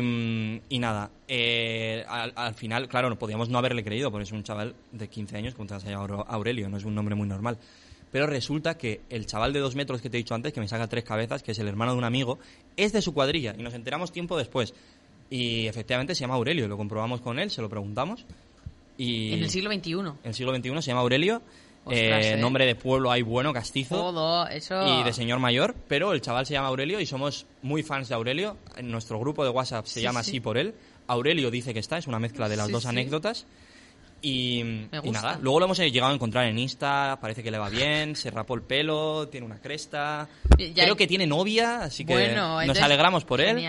[0.69, 4.43] y nada, eh, al, al final, claro, no podíamos no haberle creído, porque es un
[4.45, 7.57] chaval de 15 años, como te llamar Aure- Aurelio, no es un nombre muy normal.
[8.13, 10.69] Pero resulta que el chaval de dos metros que te he dicho antes, que me
[10.69, 12.39] saca tres cabezas, que es el hermano de un amigo,
[12.77, 13.55] es de su cuadrilla.
[13.59, 14.75] Y nos enteramos tiempo después.
[15.31, 18.27] Y efectivamente se llama Aurelio, lo comprobamos con él, se lo preguntamos.
[18.99, 19.93] Y En el siglo XXI.
[19.93, 21.41] en el siglo XXI se llama Aurelio.
[21.85, 22.37] Ostras, eh, eh.
[22.37, 25.01] Nombre de pueblo hay bueno, castizo Todo, eso...
[25.01, 28.15] y de señor mayor, pero el chaval se llama Aurelio y somos muy fans de
[28.15, 28.57] Aurelio.
[28.77, 30.31] En nuestro grupo de WhatsApp se Sí, llama sí.
[30.31, 30.75] así por él.
[31.07, 33.47] Aurelio dice que está, es una mezcla de las Sí, dos anécdotas.
[34.23, 34.61] Y,
[35.03, 38.17] y nada, luego lo hemos llegado a encontrar en Insta, parece que le va bien,
[38.17, 40.27] se rapó el pelo, tiene una cresta.
[40.59, 43.63] Ya- Creo que tiene novia, así que Bueno, nos entonces, alegramos por él.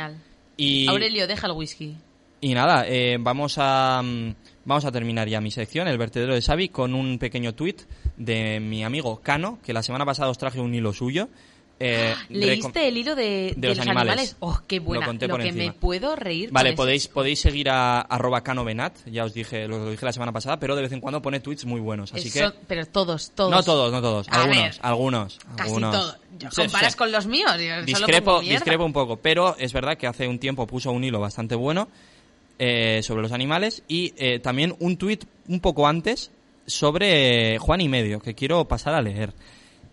[0.56, 1.98] Y, Aurelio, deja el whisky.
[2.40, 4.34] y nada, eh, vamos a mm,
[4.66, 7.82] vamos a terminar ya mi sección, el vertedero de Xavi, con un pequeño tuit
[8.18, 11.30] de mi amigo Cano, que la semana pasada os traje un hilo suyo.
[11.78, 14.38] Eh, ¿Leíste el hilo de, de los animales.
[14.40, 15.06] Oh, qué buena.
[15.06, 15.66] Lo conté Lo por que encima.
[15.66, 16.50] me puedo reír.
[16.52, 16.78] Vale, con eso.
[16.84, 20.58] podéis, podéis seguir a arroba canovenat, ya os dije, lo, lo dije la semana pasada,
[20.58, 22.50] pero de vez en cuando pone tweets muy buenos, así que...
[22.68, 23.52] Pero todos, todos.
[23.52, 25.92] No todos, no todos, A algunos, ver, algunos, Casi algunos.
[25.92, 26.18] todos.
[26.56, 26.98] Comparas sí.
[26.98, 27.52] con los míos.
[27.60, 31.20] yo Discrepo, discrepo un poco, pero es verdad que hace un tiempo puso un hilo
[31.20, 31.90] bastante bueno
[32.60, 36.32] eh, sobre los animales y eh, también un tuit un poco antes
[36.66, 39.34] sobre eh, Juan y medio, que quiero pasar a leer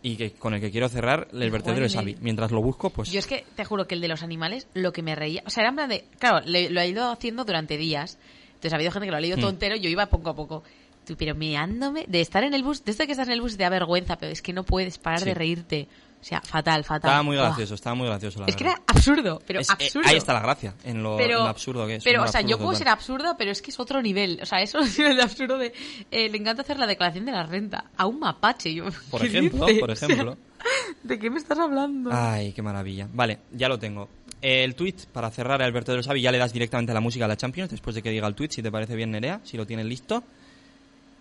[0.03, 2.17] y que con el que quiero cerrar el vertedero de Xavi.
[2.21, 3.11] Mientras lo busco, pues...
[3.13, 5.43] Yo es que te juro que el de los animales, lo que me reía.
[5.47, 6.05] O sea, era en plan de.
[6.19, 8.19] Claro, le- lo ha ido haciendo durante días.
[8.55, 9.55] Entonces ha habido gente que lo ha leído todo Hmm.
[9.55, 9.77] entero.
[9.77, 10.65] Yo iba poco a poco.
[11.07, 12.05] Tú, pero meándome.
[12.09, 12.85] De estar en el bus.
[12.85, 15.21] Desde que estás en el bus te da vergüenza, pero es que no puedes parar
[15.21, 15.27] Sí.
[15.27, 15.89] de reírte.
[16.23, 17.11] O sea, fatal, fatal.
[17.11, 20.09] Estaba muy gracioso, estaba muy gracioso, la Es que era absurdo, pero Es- eh, absurdo.
[20.09, 22.05] ahí está la gracia, en lo, pero, en lo absurdo que es.
[22.05, 24.39] Pero, o sea, yo puedo ser absurda, pero es que es otro nivel.
[24.41, 25.73] O sea, eso es el de absurdo de.
[26.13, 28.73] eh, le encanta hacer la declaración de la renta a un mapache.
[28.73, 30.37] Yo, Por ¿qué ejemplo, por O sea, ejemplo.
[31.03, 32.11] ¿De qué me estás hablando?
[32.13, 33.09] Ay, qué maravilla.
[33.13, 34.09] Vale, ya lo tengo.
[34.41, 37.29] El tweet, para cerrar el vertedero Xavi, ya le das directamente a la música a
[37.29, 39.67] la Champions, después de que diga el tweet, si te parece bien, Nerea, si lo
[39.67, 40.23] tienes listo.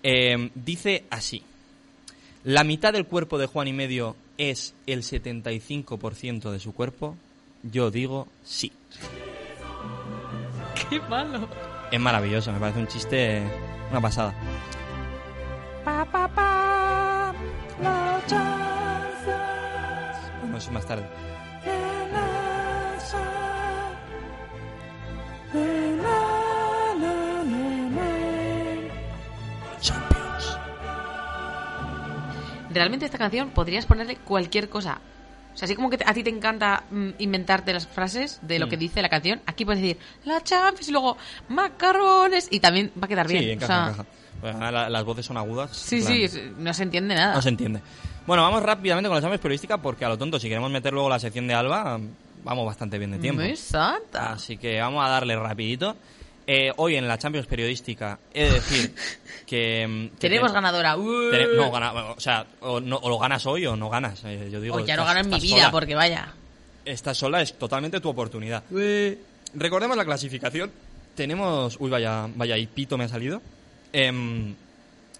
[0.03, 1.41] Eh, dice así.
[2.43, 4.15] La mitad del cuerpo de Juan y medio
[4.49, 7.15] es el 75% de su cuerpo.
[7.61, 8.71] Yo digo sí.
[10.89, 11.47] Qué malo.
[11.91, 13.43] Es maravilloso, me parece un chiste,
[13.91, 14.33] una pasada.
[20.41, 21.07] Bueno, eso más tarde.
[32.73, 34.99] Realmente esta canción podrías ponerle cualquier cosa.
[35.53, 38.67] O sea, así como que a ti te encanta mm, inventarte las frases de lo
[38.67, 38.69] Mm.
[38.69, 41.17] que dice la canción, aquí puedes decir la Champions y luego
[41.49, 43.43] macarrones y también va a quedar bien.
[43.43, 44.05] Sí, O encaja, sea, encaja.
[44.39, 45.75] Pues, la- las voces son agudas.
[45.75, 47.35] Sí, plan, sí, no se entiende nada.
[47.35, 47.81] No se entiende.
[48.25, 51.09] Bueno, vamos rápidamente con la Champions periodística porque a lo tonto, si queremos meter luego
[51.09, 51.99] la sección de Alba,
[52.43, 53.41] vamos bastante bien de tiempo.
[53.41, 54.31] Muy santa.
[54.33, 55.95] Así que vamos a darle rapidito.
[56.53, 58.93] Eh, hoy en la Champions periodística he de decir
[59.47, 59.87] que...
[59.87, 60.95] mm, que Tenemos te- ganadora.
[60.97, 64.21] no, gana- o sea, o, no- o lo ganas hoy o no ganas.
[64.25, 65.71] Eh, yo digo, o ya no en mi vida, sola.
[65.71, 66.33] porque vaya.
[66.83, 68.63] Esta sola es totalmente tu oportunidad.
[69.53, 70.71] Recordemos la clasificación.
[71.15, 71.77] Tenemos...
[71.79, 73.41] Uy, vaya, vaya, y pito me ha salido.
[73.93, 74.53] Em,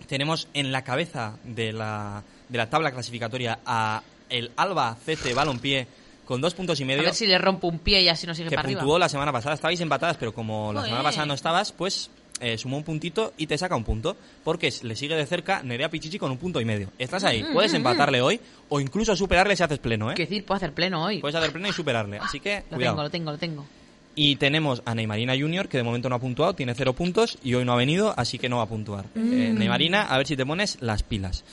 [0.07, 5.87] tenemos en la cabeza de la, de la tabla clasificatoria a el Alba CT Balompié
[6.25, 8.33] con dos puntos y A medio ver si le rompo un pie y así no
[8.33, 8.81] sigue que para arriba.
[8.81, 9.55] puntuó la semana pasada.
[9.55, 10.89] Estabais empatadas, pero como la Joder.
[10.91, 14.15] semana pasada no estabas, pues eh, sumó un puntito y te saca un punto.
[14.43, 16.89] Porque le sigue de cerca Nerea Pichichi con un punto y medio.
[16.97, 18.39] Estás ahí, puedes empatarle hoy
[18.69, 20.15] o incluso superarle si haces pleno, ¿eh?
[20.15, 21.19] Que decir, puedo hacer pleno hoy.
[21.19, 22.17] Puedes hacer pleno y superarle.
[22.17, 22.95] Así que, lo cuidado.
[22.95, 23.65] tengo, lo tengo, lo tengo.
[24.13, 27.53] Y tenemos a Neymarina Junior, que de momento no ha puntuado, tiene cero puntos y
[27.53, 29.05] hoy no ha venido, así que no va a puntuar.
[29.15, 29.33] Mm.
[29.33, 31.45] Eh, Neymarina, a ver si te pones las pilas.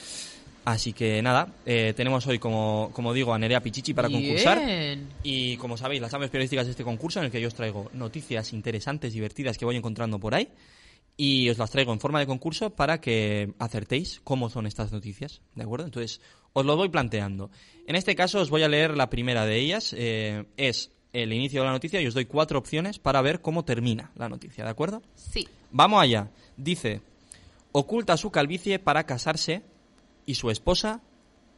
[0.69, 4.63] Así que nada, eh, tenemos hoy, como, como digo, a Nerea Pichichi para concursar.
[4.63, 5.09] Bien.
[5.23, 7.91] Y como sabéis, las aves periodísticas de este concurso en el que yo os traigo
[7.95, 10.51] noticias interesantes, divertidas que voy encontrando por ahí.
[11.17, 15.41] Y os las traigo en forma de concurso para que acertéis cómo son estas noticias,
[15.55, 15.87] ¿de acuerdo?
[15.87, 16.21] Entonces,
[16.53, 17.51] os lo voy planteando.
[17.87, 19.95] En este caso, os voy a leer la primera de ellas.
[19.97, 23.65] eh, es el inicio de la noticia y os doy cuatro opciones para ver cómo
[23.65, 25.01] termina la noticia, ¿de acuerdo?
[25.15, 25.49] Sí.
[25.71, 26.29] Vamos allá.
[26.59, 27.01] Dice,
[27.73, 29.63] oculta su calvicie para casarse
[30.29, 31.01] y su esposa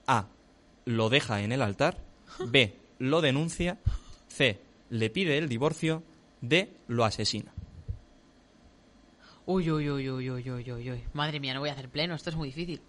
[0.07, 0.29] A.
[0.85, 1.99] Lo deja en el altar.
[2.47, 2.79] B.
[3.01, 3.79] Lo denuncia.
[4.29, 4.61] C.
[4.91, 6.05] Le pide el divorcio.
[6.41, 6.73] D.
[6.87, 7.53] Lo asesina.
[9.45, 11.05] Uy, uy, uy, uy, uy, uy, uy, uy.
[11.15, 12.81] Madre mía, no voy a hacer pleno, esto es muy difícil.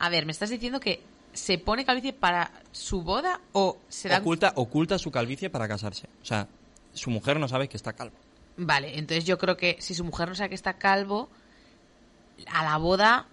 [0.00, 1.00] A ver, ¿me estás diciendo que
[1.32, 4.18] se pone calvicie para su boda o se da...
[4.18, 6.08] Oculta, oculta su calvicie para casarse.
[6.20, 6.48] O sea,
[6.92, 8.16] su mujer no sabe que está calvo.
[8.56, 11.28] Vale, entonces yo creo que si su mujer no sabe que está calvo,
[12.48, 13.28] a la boda...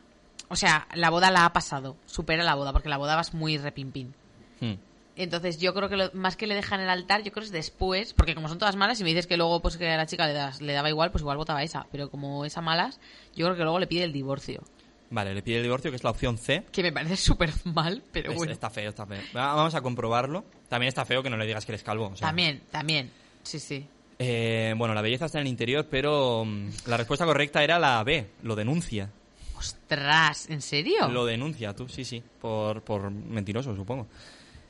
[0.49, 3.57] O sea, la boda la ha pasado, supera la boda, porque la boda vas muy
[3.57, 4.13] repimpín.
[4.61, 4.73] Hmm.
[5.15, 7.47] Entonces yo creo que lo, más que le dejan en el altar, yo creo que
[7.47, 9.97] es después, porque como son todas malas, y me dices que luego pues que a
[9.97, 11.87] la chica le, das- le daba igual, pues igual votaba esa.
[11.91, 12.99] Pero como es a malas,
[13.35, 14.63] yo creo que luego le pide el divorcio.
[15.09, 16.65] Vale, le pide el divorcio, que es la opción C.
[16.71, 18.53] Que me parece súper mal, pero Es- bueno.
[18.53, 19.21] Está feo, está feo.
[19.35, 20.45] Va- Vamos a comprobarlo.
[20.69, 22.07] También está feo que no le digas que eres calvo.
[22.13, 22.27] o sea.
[22.27, 23.11] También, también.
[23.43, 23.87] Sí, sí.
[24.19, 28.03] Eh, bueno, la belleza está en el interior, pero mm, la respuesta correcta era la
[28.03, 28.29] B.
[28.43, 29.09] Lo denuncia.
[29.57, 31.07] Ostras, ¿en serio?
[31.09, 32.21] Lo denuncia tú, sí, sí.
[32.41, 34.07] Por, por mentiroso, supongo.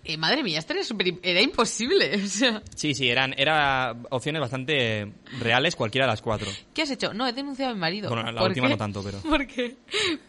[0.04, 2.16] Eh, madre mía, esto era, súper- era imposible.
[2.24, 6.50] O sea, Sí, sí, eran era opciones bastante reales, cualquiera de las cuatro.
[6.74, 7.14] ¿qué has hecho?
[7.14, 8.08] No, he denunciado a mi marido.
[8.10, 8.74] Bueno, la ¿Por última qué?
[8.74, 9.76] no tanto, pero- ¿Por qué?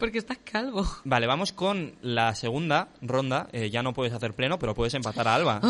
[0.00, 0.84] Porque estás calvo.
[1.04, 3.48] Vale, vamos con la segunda ronda.
[3.52, 5.60] Eh, ya no puedes hacer pleno, pero puedes empatar a Alba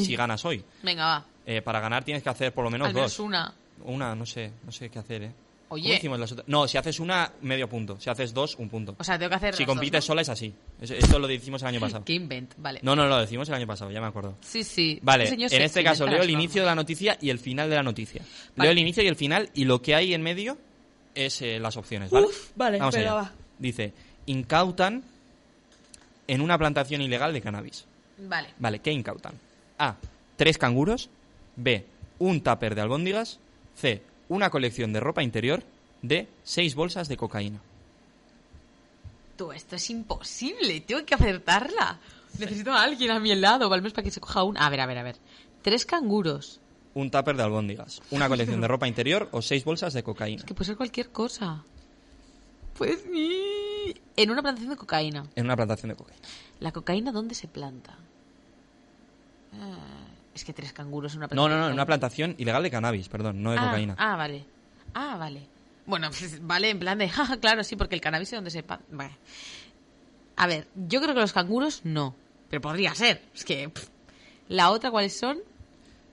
[0.00, 0.64] si ganas hoy.
[0.82, 1.26] Venga, va.
[1.44, 3.26] Eh, para ganar tienes que hacer por lo menos Al menos dos.
[3.26, 3.52] una.
[3.84, 5.32] Una, no sé, no sé qué hacer, ¿eh?
[5.70, 6.48] ¿Cómo Oye, hicimos las otras?
[6.48, 7.96] No, si haces una, medio punto.
[8.00, 8.96] Si haces dos, un punto.
[8.98, 9.54] o sea, tengo que hacer.
[9.54, 10.06] si las dos, compites ¿no?
[10.06, 10.52] sola es así.
[10.80, 12.04] Es- Esto lo decimos el año pasado.
[12.04, 12.80] Qué invent, vale.
[12.82, 14.36] No, no, lo decimos el año pasado, ya me acuerdo.
[14.40, 14.98] Sí, sí.
[15.02, 17.38] Vale, señor en se- este caso inventa leo el inicio de la noticia y el
[17.38, 18.20] final de la noticia.
[18.56, 18.66] Vale.
[18.66, 20.58] Leo el inicio y el final y lo que hay en medio
[21.14, 22.26] es eh, las opciones, ¿vale?
[22.26, 23.22] Uf, vale, Vamos venga, allá.
[23.22, 23.32] va.
[23.58, 23.92] Dice,
[24.26, 25.04] incautan
[26.26, 27.84] en una plantación ilegal de cannabis.
[28.18, 28.48] Vale.
[28.58, 29.34] Vale, ¿qué incautan?
[29.78, 29.96] A,
[30.36, 31.10] tres canguros.
[31.56, 31.84] B,
[32.18, 33.38] un tupper de albóndigas.
[33.76, 35.62] C, una colección de ropa interior.
[36.00, 37.60] D, seis bolsas de cocaína.
[39.36, 40.80] Tú, esto es imposible.
[40.80, 41.98] Tengo que acertarla.
[42.38, 44.56] Necesito a alguien a mi lado, o al menos para que se coja un.
[44.56, 45.16] A ver, a ver, a ver.
[45.62, 46.60] Tres canguros.
[46.94, 48.00] Un tupper de albóndigas.
[48.10, 50.44] Una colección de ropa interior o seis bolsas de cocaína.
[50.44, 51.64] Que puede ser cualquier cosa.
[52.78, 53.94] Pues sí.
[54.16, 55.26] En una plantación de cocaína.
[55.34, 56.22] En una plantación de cocaína.
[56.60, 57.96] ¿La cocaína dónde se planta?
[59.54, 60.09] Ah,
[60.40, 61.50] es que tres canguros en una No, plantación.
[61.50, 63.94] no, no, de en una plantación ilegal de cannabis, perdón, no de ah, cocaína.
[63.98, 64.44] Ah, vale.
[64.94, 65.42] Ah, vale.
[65.86, 67.08] Bueno, pues, vale, en plan de.
[67.10, 68.62] jaja, claro, sí, porque el cannabis es donde se.
[68.62, 69.16] Vale.
[70.36, 72.14] A ver, yo creo que los canguros no.
[72.48, 73.22] Pero podría ser.
[73.34, 73.68] Es que.
[73.68, 73.88] pff.
[74.48, 75.38] La otra, ¿cuáles son?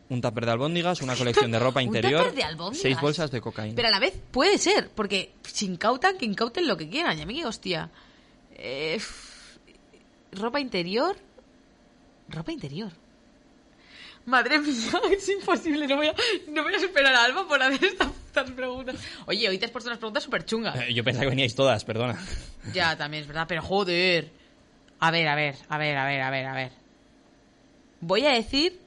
[0.09, 2.81] Un tupper de albóndigas, una colección de ropa Un interior, tupper de albóndigas.
[2.81, 3.75] seis bolsas de cocaína.
[3.75, 7.17] Pero a la vez puede ser, porque si incautan, que incauten lo que quieran.
[7.17, 7.89] Y a mí, hostia.
[8.51, 8.99] Eh,
[10.33, 11.15] ropa interior.
[12.29, 12.91] Ropa interior.
[14.27, 14.73] Madre mía,
[15.11, 15.87] es imposible.
[15.87, 16.15] No voy a,
[16.49, 18.97] no voy a superar a Alba por hacer estas, preguntas.
[19.25, 20.75] Oye, hoy te has puesto unas preguntas súper chungas.
[20.75, 22.19] Eh, Yo pensaba que veníais todas, perdona.
[22.73, 24.29] Ya, también es verdad, pero joder.
[24.99, 26.71] A ver, a ver, a ver, a ver, a ver, a ver.
[28.01, 28.77] Voy a decir.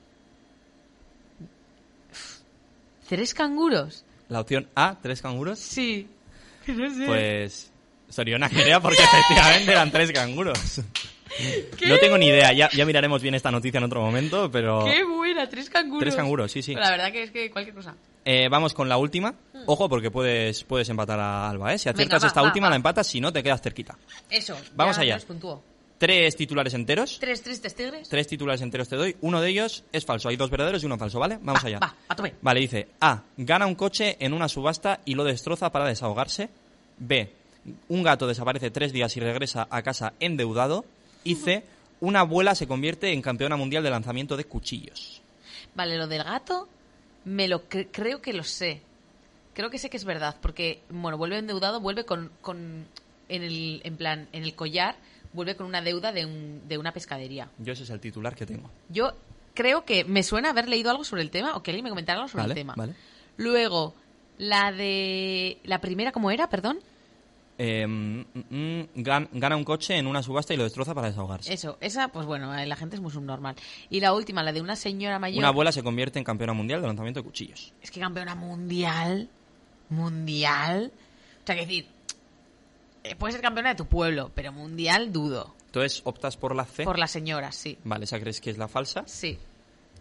[3.08, 4.04] ¿Tres canguros?
[4.28, 6.06] La opción A, tres canguros, Sí.
[6.66, 7.06] No sé.
[7.06, 7.72] pues...
[8.10, 10.82] Soriona quería porque efectivamente eran tres canguros.
[11.86, 14.84] No tengo ni idea, ya, ya miraremos bien esta noticia en otro momento, pero...
[14.84, 15.48] ¡Qué buena!
[15.48, 16.00] Tres canguros.
[16.00, 16.74] Tres canguros, sí, sí.
[16.74, 17.94] Pero la verdad que es que cualquier cosa.
[18.24, 19.34] Eh, vamos con la última.
[19.66, 21.78] Ojo, porque puedes, puedes empatar a Alba, ¿eh?
[21.78, 22.70] Si aciertas Venga, va, esta va, última, va.
[22.70, 23.96] la empatas, si no, te quedas cerquita.
[24.28, 24.56] Eso.
[24.74, 25.18] Vamos allá.
[25.98, 27.18] Tres titulares enteros.
[27.20, 28.08] Tres tristes tigres.
[28.08, 29.16] Tres titulares enteros te doy.
[29.20, 30.30] Uno de ellos es falso.
[30.30, 31.38] Hay dos verdaderos y uno falso, ¿vale?
[31.42, 31.78] Vamos Va, allá.
[31.78, 32.34] Va, a tope.
[32.40, 33.22] Vale, dice A.
[33.36, 36.48] Gana un coche en una subasta y lo destroza para desahogarse.
[36.98, 37.30] B.
[37.88, 40.86] Un gato desaparece tres días y regresa a casa endeudado.
[41.24, 41.64] Y C.
[42.00, 45.20] Una abuela se convierte en campeona mundial de lanzamiento de cuchillos.
[45.74, 46.68] Vale, lo del gato,
[47.26, 48.80] me lo cre- creo que lo sé.
[49.52, 52.86] Creo que sé que es verdad, porque, bueno, vuelve endeudado, vuelve con, con
[53.28, 54.96] en el, en plan, en el collar,
[55.34, 57.48] vuelve con una deuda de, un- de una pescadería.
[57.58, 58.70] Yo ese es el titular que tengo.
[58.88, 59.12] Yo
[59.54, 62.18] creo que me suena haber leído algo sobre el tema, o que alguien me comentara
[62.20, 62.74] algo sobre Vale, el tema.
[62.76, 62.94] vale.
[63.36, 63.94] Luego,
[64.38, 65.58] la de...
[65.64, 66.48] La primera, ¿cómo era?
[66.48, 66.78] Perdón.
[67.62, 71.52] Eh, mm, mm, gan- gana un coche en una subasta y lo destroza para desahogarse.
[71.52, 73.54] Eso, esa, pues bueno, eh, la gente es muy subnormal.
[73.90, 75.38] Y la última, la de una señora mayor...
[75.40, 77.74] Una abuela se convierte en campeona mundial de lanzamiento de cuchillos.
[77.82, 79.28] Es que campeona mundial.
[79.90, 80.90] Mundial.
[81.42, 81.86] O sea, que decir.
[83.04, 85.54] eh, puedes ser campeona de tu pueblo, pero mundial dudo.
[85.66, 86.84] Entonces optas por la C.
[86.84, 87.76] Por la señora, sí.
[87.84, 89.02] Vale, ¿esa crees que es la falsa?
[89.06, 89.38] Sí.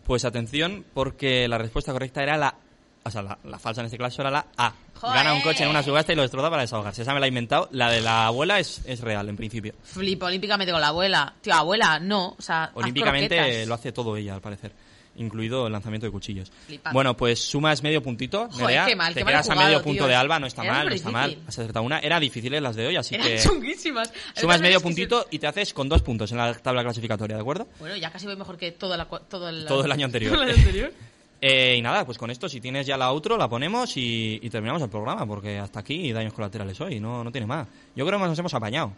[0.05, 2.55] Pues atención, porque la respuesta correcta era la...
[3.03, 4.73] O sea, la, la falsa en este caso era la A.
[4.99, 5.15] ¡Joder!
[5.15, 7.01] Gana un coche en una subasta y lo destroza para desahogarse.
[7.01, 7.69] Esa me la he inventado.
[7.71, 9.73] La de la abuela es, es real, en principio.
[9.83, 11.33] Flipo olímpicamente con la abuela.
[11.41, 12.35] Tío, abuela, no.
[12.37, 14.73] O sea, Olímpicamente lo hace todo ella, al parecer.
[15.15, 16.51] Incluido el lanzamiento de cuchillos.
[16.67, 16.93] Flipante.
[16.93, 18.85] Bueno, pues sumas medio puntito, Joder, Nerea.
[18.85, 19.83] qué mal, Te qué mal he quedas a medio tío.
[19.83, 21.37] punto de Alba, no está Era mal, no está mal.
[21.47, 21.99] Has acertado una.
[21.99, 24.13] Era difíciles las de hoy, así Eran que chunguísimas.
[24.35, 27.67] sumas medio puntito y te haces con dos puntos en la tabla clasificatoria, ¿de acuerdo?
[27.79, 30.31] Bueno, ya casi voy mejor que toda la, todo, el, Todo el año anterior.
[30.35, 30.93] todo el año anterior.
[31.41, 34.49] Eh, y nada, pues con esto, si tienes ya la outro, la ponemos y, y
[34.49, 37.67] terminamos el programa, porque hasta aquí daños colaterales hoy, no, no tiene más.
[37.95, 38.91] Yo creo que nos hemos apañado.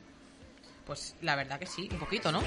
[0.86, 2.42] Pues la verdad que sí, un poquito, ¿no?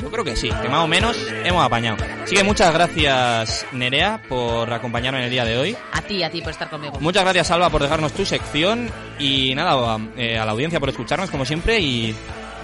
[0.00, 1.96] Yo creo que sí, que más o menos hemos apañado.
[2.22, 5.76] Así que muchas gracias, Nerea, por acompañarme en el día de hoy.
[5.92, 6.98] A ti, a ti por estar conmigo.
[7.00, 8.88] Muchas gracias, Alba, por dejarnos tu sección.
[9.18, 11.80] Y nada, eh, a la audiencia por escucharnos, como siempre.
[11.80, 12.14] Y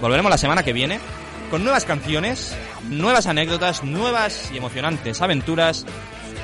[0.01, 0.99] volveremos la semana que viene
[1.51, 2.57] con nuevas canciones,
[2.89, 5.85] nuevas anécdotas, nuevas y emocionantes aventuras.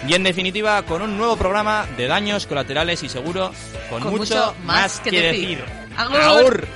[0.08, 3.52] Y en definitiva, con un nuevo programa de daños colaterales y seguro,
[3.90, 5.64] con, mucho, más que, decir.
[5.64, 6.68] decir.